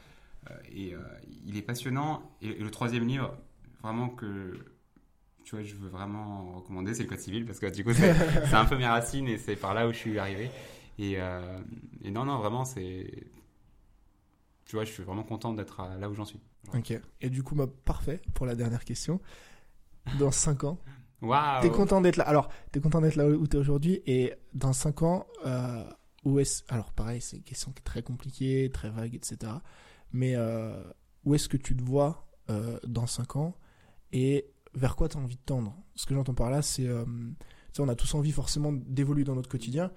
euh, 0.50 0.54
et 0.72 0.94
euh, 0.94 1.00
il 1.46 1.56
est 1.56 1.62
passionnant. 1.62 2.22
Et, 2.42 2.48
et 2.50 2.58
le 2.64 2.70
troisième 2.70 3.06
livre, 3.06 3.36
vraiment 3.82 4.08
que 4.08 4.54
tu 5.44 5.56
vois, 5.56 5.64
je 5.64 5.74
veux 5.74 5.88
vraiment 5.88 6.52
recommander, 6.56 6.94
c'est 6.94 7.02
le 7.02 7.08
Code 7.08 7.18
civil 7.18 7.44
parce 7.44 7.58
que 7.58 7.66
du 7.66 7.84
coup, 7.84 7.92
c'est 7.92 8.14
c'est 8.46 8.54
un 8.54 8.64
peu 8.64 8.76
mes 8.76 8.86
racines 8.86 9.26
et 9.28 9.38
c'est 9.38 9.56
par 9.56 9.74
là 9.74 9.88
où 9.88 9.92
je 9.92 9.98
suis 9.98 10.18
arrivé. 10.18 10.50
Et, 10.98 11.14
euh, 11.18 11.58
et 12.02 12.10
non, 12.10 12.24
non, 12.24 12.38
vraiment, 12.38 12.64
c'est. 12.64 13.24
Tu 14.64 14.76
vois, 14.76 14.84
je 14.84 14.92
suis 14.92 15.02
vraiment 15.02 15.24
content 15.24 15.52
d'être 15.52 15.80
à- 15.80 15.96
là 15.96 16.08
où 16.08 16.14
j'en 16.14 16.24
suis. 16.24 16.40
Ok. 16.74 16.98
Et 17.20 17.30
du 17.30 17.42
coup, 17.42 17.54
bah, 17.54 17.66
parfait 17.84 18.20
pour 18.34 18.46
la 18.46 18.54
dernière 18.54 18.84
question. 18.84 19.20
Dans 20.18 20.30
5 20.30 20.64
ans, 20.64 20.78
Waouh! 21.20 21.62
t'es 21.62 21.70
content 21.70 22.00
d'être 22.00 22.16
là. 22.16 22.24
Alors, 22.24 22.48
t'es 22.72 22.80
content 22.80 23.00
d'être 23.00 23.16
là 23.16 23.26
où 23.28 23.46
t'es 23.46 23.56
aujourd'hui, 23.58 24.00
et 24.06 24.32
dans 24.54 24.72
5 24.72 25.02
ans, 25.02 25.26
euh, 25.46 25.84
où 26.24 26.38
est-ce. 26.38 26.62
Alors, 26.68 26.92
pareil, 26.92 27.20
c'est 27.20 27.36
une 27.36 27.42
question 27.42 27.72
très 27.84 28.02
compliquée, 28.02 28.70
très 28.72 28.90
vague, 28.90 29.14
etc. 29.14 29.52
Mais 30.12 30.34
euh, 30.36 30.82
où 31.24 31.34
est-ce 31.34 31.48
que 31.48 31.56
tu 31.56 31.76
te 31.76 31.82
vois 31.82 32.28
euh, 32.50 32.78
dans 32.86 33.06
5 33.06 33.36
ans 33.36 33.56
et 34.12 34.46
vers 34.74 34.96
quoi 34.96 35.08
tu 35.08 35.16
as 35.16 35.20
envie 35.20 35.36
de 35.36 35.42
tendre? 35.44 35.76
Ce 35.94 36.06
que 36.06 36.14
j'entends 36.14 36.34
par 36.34 36.50
là, 36.50 36.62
c'est. 36.62 36.86
Euh, 36.86 37.04
on 37.78 37.88
a 37.88 37.94
tous 37.94 38.14
envie 38.14 38.32
forcément 38.32 38.72
d'évoluer 38.72 39.24
dans 39.24 39.34
notre 39.34 39.48
quotidien, 39.48 39.90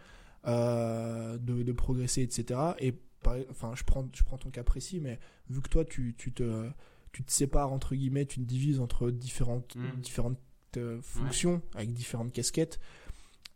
euh, 0.47 1.38
de, 1.38 1.63
de 1.63 1.72
progresser, 1.72 2.22
etc. 2.22 2.59
Et 2.80 2.93
par- 3.22 3.36
enfin, 3.49 3.74
je 3.76 3.84
prends, 3.84 4.07
je 4.13 4.24
prends 4.24 4.38
ton 4.38 4.49
cas 4.49 4.63
précis, 4.63 4.99
mais 4.99 5.20
vu 5.49 5.61
que 5.61 5.70
toi, 5.70 5.84
tu, 5.86 6.16
tu 6.18 6.32
te, 6.32 6.70
tu 7.11 7.24
te 7.24 7.32
sépares 7.32 7.72
entre 7.74 7.95
guillemets, 7.95 8.26
tu 8.26 8.39
te 8.39 8.45
divises 8.45 8.80
entre 8.80 9.11
différentes, 9.11 9.76
Mm. 9.76 9.99
différentes 10.01 10.39
euh, 10.78 11.01
fonctions 11.01 11.61
avec 11.76 11.93
différentes 11.93 12.32
casquettes. 12.34 12.80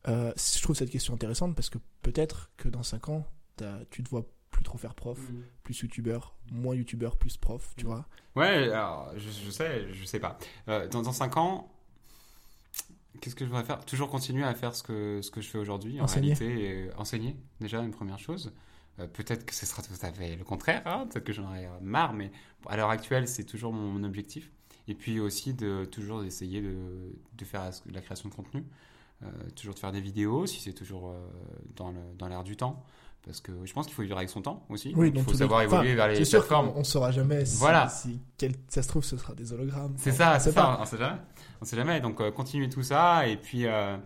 euh, 0.07 0.31
je 0.37 0.61
trouve 0.61 0.75
cette 0.75 0.89
question 0.89 1.13
intéressante 1.13 1.55
parce 1.55 1.69
que 1.69 1.77
peut-être 2.01 2.51
que 2.57 2.69
dans 2.69 2.83
5 2.83 3.09
ans, 3.09 3.25
tu 3.89 4.03
te 4.03 4.09
vois 4.09 4.25
plus 4.59 4.65
trop 4.65 4.77
faire 4.77 4.93
prof, 4.93 5.17
Mm. 5.17 5.41
plus 5.63 5.79
youtubeur, 5.83 6.35
moins 6.51 6.75
youtubeur, 6.75 7.15
plus 7.15 7.37
prof, 7.37 7.73
tu 7.77 7.85
Mm. 7.85 7.87
vois. 7.87 8.05
Ouais, 8.35 8.69
alors, 8.73 9.09
je, 9.15 9.29
je 9.29 9.49
sais, 9.49 9.87
je 9.93 10.03
sais 10.03 10.19
pas. 10.19 10.37
Euh, 10.67 10.85
dans, 10.89 11.01
dans 11.01 11.13
5 11.13 11.37
ans, 11.37 11.71
qu'est-ce 13.21 13.35
que 13.35 13.45
je 13.45 13.49
voudrais 13.49 13.63
faire? 13.63 13.85
Toujours 13.85 14.09
continuer 14.09 14.43
à 14.43 14.53
faire 14.53 14.75
ce 14.75 14.83
que, 14.83 15.21
ce 15.21 15.31
que 15.31 15.39
je 15.39 15.47
fais 15.49 15.57
aujourd'hui. 15.57 16.01
En 16.01 16.03
Enseigner. 16.03 16.33
réalité, 16.33 16.89
enseigner, 16.97 17.35
déjà, 17.61 17.79
une 17.81 17.91
première 17.91 18.19
chose. 18.19 18.51
Euh, 18.99 19.07
peut-être 19.07 19.45
que 19.45 19.53
ce 19.55 19.65
sera 19.65 19.81
tout 19.81 19.93
à 20.01 20.11
fait 20.11 20.35
le 20.35 20.43
contraire, 20.43 20.81
hein, 20.85 21.07
peut-être 21.09 21.23
que 21.23 21.31
j'en 21.31 21.45
aurai 21.47 21.69
marre, 21.81 22.11
mais 22.13 22.31
à 22.67 22.75
l'heure 22.75 22.89
actuelle, 22.89 23.29
c'est 23.29 23.45
toujours 23.45 23.71
mon, 23.71 23.89
mon 23.91 24.03
objectif. 24.03 24.51
Et 24.89 24.93
puis 24.95 25.21
aussi 25.21 25.53
de 25.53 25.85
toujours 25.85 26.23
essayer 26.25 26.61
de, 26.61 26.75
de 27.37 27.45
faire 27.45 27.63
la, 27.63 27.71
la 27.93 28.01
création 28.01 28.27
de 28.29 28.33
contenu, 28.33 28.63
Euh, 29.21 29.27
toujours 29.53 29.73
de 29.75 29.79
faire 29.79 29.91
des 29.91 29.99
vidéos, 29.99 30.45
si 30.47 30.61
c'est 30.61 30.71
toujours 30.73 31.09
euh, 31.09 31.27
dans 31.75 32.27
l'air 32.29 32.43
du 32.45 32.55
temps. 32.55 32.85
Parce 33.25 33.41
que 33.41 33.51
je 33.65 33.73
pense 33.73 33.85
qu'il 33.85 33.93
faut 33.95 34.01
vivre 34.01 34.17
avec 34.17 34.29
son 34.29 34.41
temps 34.41 34.65
aussi. 34.69 34.93
Oui, 34.95 35.11
Donc, 35.11 35.25
il 35.27 35.31
faut 35.31 35.37
savoir 35.37 35.61
évoluer 35.61 35.93
vers 35.93 36.07
les 36.07 36.21
plateformes. 36.23 36.71
on 36.75 36.83
saura 36.83 37.11
jamais 37.11 37.45
si, 37.45 37.57
Voilà. 37.57 37.87
si 37.89 38.19
quel- 38.37 38.55
ça 38.69 38.81
se 38.81 38.87
trouve 38.87 39.03
ce 39.03 39.17
sera 39.17 39.33
des 39.35 39.51
hologrammes. 39.53 39.93
C'est 39.97 40.11
ça, 40.13 40.33
on 40.35 40.39
c'est 40.39 40.51
ça, 40.51 40.77
on 40.81 40.85
sait 40.85 40.97
jamais. 40.97 41.19
On 41.61 41.65
sait 41.65 41.75
jamais. 41.75 41.99
Donc 42.01 42.21
euh, 42.21 42.31
continuer 42.31 42.69
tout 42.69 42.81
ça 42.81 43.27
et 43.27 43.35
puis 43.37 43.65
euh, 43.65 43.97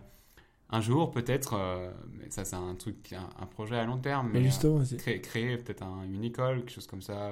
un 0.70 0.80
jour 0.80 1.10
peut-être, 1.12 1.54
euh, 1.56 1.90
ça 2.28 2.44
c'est 2.44 2.56
un 2.56 2.74
truc, 2.74 3.12
un, 3.12 3.28
un 3.42 3.46
projet 3.46 3.76
à 3.78 3.84
long 3.84 3.98
terme, 3.98 4.30
Mais 4.32 4.40
mais, 4.40 4.46
justement, 4.46 4.80
euh, 4.80 4.96
créer, 4.98 5.20
créer 5.20 5.56
peut-être 5.58 5.82
un- 5.84 6.02
une 6.04 6.24
école, 6.24 6.58
quelque 6.60 6.72
chose 6.72 6.86
comme 6.88 7.02
ça. 7.02 7.30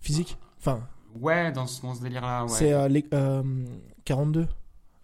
physique? 0.00 0.38
Enfin, 0.58 0.80
Ouais, 1.20 1.50
dans 1.50 1.66
ce, 1.66 1.82
dans 1.82 1.94
ce 1.96 2.02
délire-là. 2.02 2.44
Ouais. 2.44 2.48
c'est 2.50 2.72
euh, 2.72 2.86
les- 2.86 3.04
euh, 3.12 3.42
42. 4.04 4.46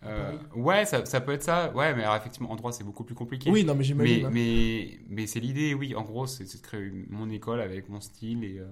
Euh, 0.07 0.33
ouais, 0.55 0.85
ça, 0.85 1.05
ça 1.05 1.21
peut 1.21 1.33
être 1.33 1.43
ça. 1.43 1.73
Ouais, 1.75 1.95
mais 1.95 2.03
alors 2.05 2.17
effectivement 2.17 2.51
en 2.51 2.57
droit 2.57 2.73
c'est 2.73 2.85
beaucoup 2.85 3.05
plus 3.05 3.15
compliqué. 3.15 3.51
Oui, 3.51 3.65
non, 3.65 3.75
mais 3.75 3.79
mais 3.79 3.85
j'imagine. 3.85 4.27
hein. 4.27 4.31
mais 4.33 4.99
mais 5.09 5.27
c'est 5.27 5.41
l'idée, 5.41 5.75
oui. 5.75 5.95
En 5.95 6.03
gros, 6.03 6.27
c'est 6.27 6.45
de 6.45 6.63
créer 6.63 6.91
mon 7.11 7.29
école 7.31 7.61
avec 7.61 7.89
mon 7.89 8.01
style 8.01 8.45
et 8.45 8.59
euh, 8.59 8.67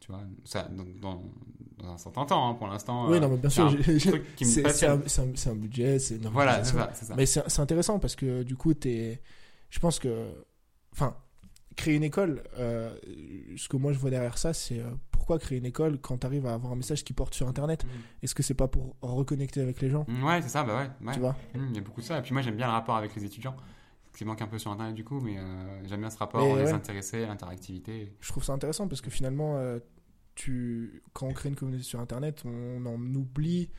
tu 0.00 0.12
vois 0.12 0.22
ça 0.44 0.68
dans, 1.00 1.22
un 1.84 1.98
certain 1.98 2.24
temps 2.24 2.48
hein, 2.48 2.54
pour 2.54 2.66
l'instant. 2.68 3.08
oui, 3.08 3.16
euh, 3.16 3.20
non, 3.20 3.28
mais 3.30 3.36
bien 3.36 3.50
sûr, 3.50 3.70
c'est 4.42 4.86
un, 4.86 5.54
budget, 5.54 5.98
c'est 5.98 6.16
une 6.16 6.28
Voilà, 6.28 6.64
c'est 6.64 7.04
ça. 7.04 7.14
Mais 7.16 7.26
c'est 7.26 7.60
intéressant 7.60 7.98
parce 7.98 8.16
que 8.16 8.42
du 8.42 8.56
coup, 8.56 8.72
es, 8.84 9.20
je 9.70 9.78
pense 9.78 9.98
que. 9.98 10.28
Enfin, 10.92 11.16
créer 11.76 11.94
une 11.94 12.02
école, 12.02 12.42
euh, 12.58 12.96
ce 13.56 13.68
que 13.68 13.76
moi 13.76 13.92
je 13.92 13.98
vois 13.98 14.10
derrière 14.10 14.38
ça, 14.38 14.52
c'est 14.52 14.82
pourquoi 15.28 15.38
créer 15.38 15.58
une 15.58 15.66
école 15.66 15.98
quand 16.00 16.16
tu 16.16 16.26
arrives 16.26 16.46
à 16.46 16.54
avoir 16.54 16.72
un 16.72 16.76
message 16.76 17.04
qui 17.04 17.12
porte 17.12 17.34
sur 17.34 17.46
Internet 17.48 17.84
Est-ce 18.22 18.34
que 18.34 18.42
c'est 18.42 18.54
pas 18.54 18.66
pour 18.66 18.96
reconnecter 19.02 19.60
avec 19.60 19.82
les 19.82 19.90
gens 19.90 20.06
Mm, 20.08 20.24
Ouais, 20.24 20.40
c'est 20.40 20.48
ça, 20.48 20.64
bah 20.64 20.74
ouais. 21.00 21.06
ouais. 21.06 21.12
Tu 21.12 21.20
vois 21.20 21.36
Mm, 21.54 21.66
Il 21.68 21.74
y 21.74 21.78
a 21.78 21.82
beaucoup 21.82 22.00
de 22.00 22.06
ça. 22.06 22.18
Et 22.18 22.22
puis 22.22 22.32
moi, 22.32 22.40
j'aime 22.40 22.56
bien 22.56 22.66
le 22.66 22.72
rapport 22.72 22.96
avec 22.96 23.14
les 23.14 23.24
étudiants. 23.26 23.54
Qui 24.16 24.24
manque 24.24 24.40
un 24.42 24.46
peu 24.48 24.58
sur 24.58 24.70
Internet 24.72 24.94
du 24.94 25.04
coup, 25.04 25.20
mais 25.20 25.36
euh, 25.38 25.86
j'aime 25.86 26.00
bien 26.00 26.08
ce 26.10 26.16
rapport, 26.18 26.40
Mais 26.40 26.56
les 26.56 26.64
ouais. 26.64 26.72
intéressés, 26.72 27.26
l'interactivité. 27.26 28.16
Je 28.20 28.28
trouve 28.30 28.42
ça 28.42 28.52
intéressant 28.54 28.88
parce 28.88 29.00
que 29.02 29.10
finalement, 29.10 29.56
euh, 29.58 29.78
tu, 30.34 31.02
quand 31.12 31.26
on 31.26 31.32
crée 31.34 31.50
une 31.50 31.54
communauté 31.56 31.84
sur 31.84 32.00
Internet, 32.00 32.42
on 32.46 32.84
en 32.86 32.98
oublie 33.14 33.70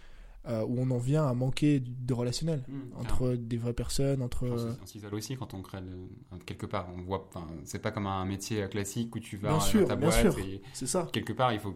euh, 0.47 0.63
ou 0.65 0.79
on 0.79 0.89
en 0.91 0.97
vient 0.97 1.25
à 1.27 1.33
manquer 1.33 1.79
de 1.81 2.13
relationnel 2.13 2.63
Mm, 2.67 2.79
entre 2.99 3.35
des 3.35 3.57
vraies 3.57 3.73
personnes, 3.73 4.21
entre. 4.21 4.45
euh, 4.45 4.73
On 4.81 4.85
s'isole 4.85 5.13
aussi 5.15 5.35
quand 5.35 5.53
on 5.53 5.61
crée 5.61 5.81
le- 5.81 6.37
quelque 6.45 6.65
part. 6.65 6.87
On 6.97 7.01
voit, 7.01 7.25
enfin, 7.27 7.47
c'est 7.65 7.81
pas 7.81 7.91
comme 7.91 8.07
un 8.07 8.25
métier 8.25 8.67
classique 8.69 9.15
où 9.15 9.19
tu 9.19 9.37
vas 9.37 9.49
Bien 9.49 9.81
dans 9.81 9.87
ta 9.87 9.95
bien 9.95 10.09
boîte 10.09 10.37
C'est 10.73 10.87
ça. 10.87 11.07
quelque 11.11 11.33
part 11.33 11.51
il 11.53 11.59
faut 11.59 11.75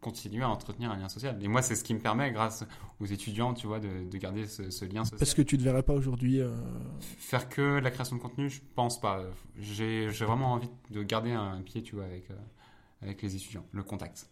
continuer 0.00 0.42
à 0.44 0.50
entretenir 0.50 0.90
un 0.90 0.98
lien 0.98 1.08
social. 1.08 1.42
Et 1.42 1.48
moi, 1.48 1.62
c'est 1.62 1.74
ce 1.74 1.82
qui 1.82 1.94
me 1.94 1.98
permet, 1.98 2.30
grâce 2.30 2.62
aux 3.00 3.06
étudiants, 3.06 3.54
tu 3.54 3.66
vois, 3.66 3.80
de, 3.80 4.04
de 4.08 4.18
garder 4.18 4.46
ce, 4.46 4.68
ce 4.68 4.84
lien 4.84 5.02
social. 5.02 5.18
Parce 5.18 5.32
que 5.32 5.40
tu 5.40 5.56
te 5.56 5.62
verrais 5.62 5.82
pas 5.82 5.94
aujourd'hui. 5.94 6.40
euh, 6.42 6.54
Faire 7.00 7.48
que 7.48 7.62
la 7.78 7.90
création 7.90 8.16
de 8.16 8.20
contenu, 8.20 8.50
je 8.50 8.60
pense 8.74 9.00
pas. 9.00 9.24
J'ai 9.58 10.06
vraiment 10.08 10.52
envie 10.52 10.68
de 10.90 11.02
garder 11.02 11.32
un 11.32 11.62
pied, 11.62 11.82
tu 11.82 11.94
vois, 11.96 12.04
avec, 12.04 12.30
euh, 12.30 12.34
avec 13.00 13.22
les 13.22 13.34
étudiants. 13.34 13.64
Le 13.72 13.82
contact, 13.82 14.28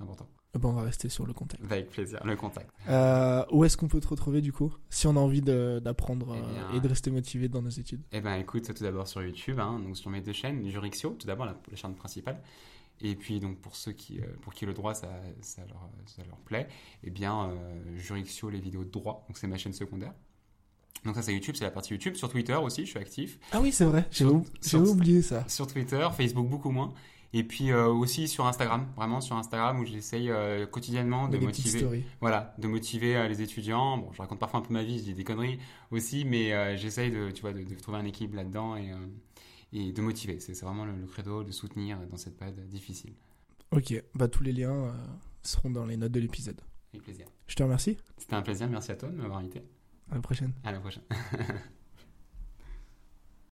important. 0.00 0.26
Ben, 0.58 0.68
on 0.68 0.72
va 0.72 0.82
rester 0.82 1.08
sur 1.08 1.26
le 1.26 1.32
contact. 1.32 1.62
Avec 1.64 1.90
plaisir, 1.90 2.20
le 2.24 2.36
contact. 2.36 2.70
Euh, 2.88 3.44
où 3.50 3.64
est-ce 3.64 3.76
qu'on 3.76 3.88
peut 3.88 4.00
te 4.00 4.08
retrouver 4.08 4.40
du 4.40 4.52
coup 4.52 4.72
Si 4.90 5.06
on 5.06 5.16
a 5.16 5.20
envie 5.20 5.42
d'apprendre 5.42 6.34
Eh 6.36 6.38
euh, 6.38 6.52
bien, 6.52 6.76
et 6.76 6.80
de 6.80 6.88
rester 6.88 7.10
motivé 7.10 7.48
dans 7.48 7.62
nos 7.62 7.70
études? 7.70 8.02
Eh 8.12 8.20
ben, 8.20 8.34
écoute, 8.36 8.72
tout 8.74 8.82
d'abord 8.82 9.06
sur 9.08 9.22
YouTube, 9.22 9.58
hein, 9.60 9.80
donc 9.84 9.96
sur 9.96 10.10
mes 10.10 10.20
deux 10.20 10.32
chaînes, 10.32 10.68
Jurixio, 10.68 11.10
tout 11.10 11.26
d'abord 11.26 11.46
la, 11.46 11.56
la 11.70 11.76
chaîne 11.76 11.94
principale, 11.94 12.40
et 13.00 13.14
puis 13.14 13.40
donc 13.40 13.58
pour 13.58 13.76
ceux 13.76 13.92
qui, 13.92 14.20
euh, 14.20 14.24
pour 14.40 14.54
qui 14.54 14.66
le 14.66 14.74
droit 14.74 14.94
ça, 14.94 15.08
ça, 15.40 15.62
leur, 15.68 15.88
ça 16.06 16.22
leur 16.26 16.38
plaît, 16.38 16.68
eh 17.04 17.10
bien 17.10 17.50
euh, 17.50 17.98
Jurixio 17.98 18.48
les 18.50 18.60
vidéos 18.60 18.84
de 18.84 18.90
droit, 18.90 19.24
donc 19.28 19.36
c'est 19.36 19.46
ma 19.46 19.58
chaîne 19.58 19.72
secondaire. 19.72 20.12
Donc 21.04 21.14
ça 21.14 21.22
c'est 21.22 21.32
YouTube, 21.32 21.54
c'est 21.56 21.64
la 21.64 21.70
partie 21.70 21.92
YouTube. 21.92 22.14
Sur 22.14 22.28
Twitter 22.30 22.54
aussi, 22.54 22.84
je 22.84 22.90
suis 22.90 22.98
actif. 22.98 23.38
Ah 23.52 23.60
oui, 23.60 23.70
c'est 23.70 23.84
vrai, 23.84 24.06
j'ai 24.10 24.24
oublié 24.78 25.22
ça. 25.22 25.46
Sur 25.48 25.66
Twitter, 25.66 26.06
Facebook 26.16 26.48
beaucoup 26.48 26.70
moins. 26.70 26.94
Et 27.36 27.44
puis 27.44 27.70
euh, 27.70 27.88
aussi 27.88 28.28
sur 28.28 28.46
Instagram, 28.46 28.88
vraiment 28.96 29.20
sur 29.20 29.36
Instagram 29.36 29.78
où 29.78 29.84
j'essaye 29.84 30.30
euh, 30.30 30.64
quotidiennement 30.64 31.28
de 31.28 31.36
motiver, 31.36 32.02
voilà, 32.18 32.54
de 32.56 32.66
motiver 32.66 33.14
euh, 33.14 33.28
les 33.28 33.42
étudiants. 33.42 33.98
Bon, 33.98 34.10
je 34.10 34.22
raconte 34.22 34.38
parfois 34.38 34.60
un 34.60 34.62
peu 34.62 34.72
ma 34.72 34.82
vie, 34.82 34.96
je 35.00 35.04
dis 35.04 35.12
des 35.12 35.22
conneries 35.22 35.58
aussi, 35.90 36.24
mais 36.24 36.78
j'essaye 36.78 37.10
de, 37.10 37.30
tu 37.32 37.42
vois, 37.42 37.52
de, 37.52 37.62
de 37.62 37.74
trouver 37.74 37.98
un 37.98 38.06
équilibre 38.06 38.36
là-dedans 38.36 38.76
et, 38.76 38.90
et 39.74 39.92
de 39.92 40.00
motiver. 40.00 40.40
C'est 40.40 40.58
vraiment 40.62 40.86
le, 40.86 40.96
le 40.96 41.06
credo 41.06 41.44
de 41.44 41.52
soutenir 41.52 41.98
dans 42.10 42.16
cette 42.16 42.38
période 42.38 42.58
difficile. 42.68 43.12
Ok, 43.70 43.92
bah 44.14 44.28
tous 44.28 44.42
les 44.42 44.52
liens 44.52 44.94
seront 45.42 45.68
dans 45.68 45.84
les 45.84 45.98
notes 45.98 46.12
de 46.12 46.20
l'épisode. 46.20 46.62
Avec 46.94 47.02
plaisir. 47.02 47.26
Je 47.48 47.54
te 47.54 47.62
remercie. 47.62 47.98
C'était 48.16 48.34
un 48.34 48.42
plaisir, 48.42 48.66
merci 48.70 48.92
à 48.92 48.96
toi 48.96 49.10
de 49.10 49.16
m'avoir 49.16 49.40
invité. 49.40 49.62
À 50.10 50.14
la 50.14 50.22
prochaine. 50.22 50.54
À 50.64 50.72
la 50.72 50.80
prochaine. 50.80 51.02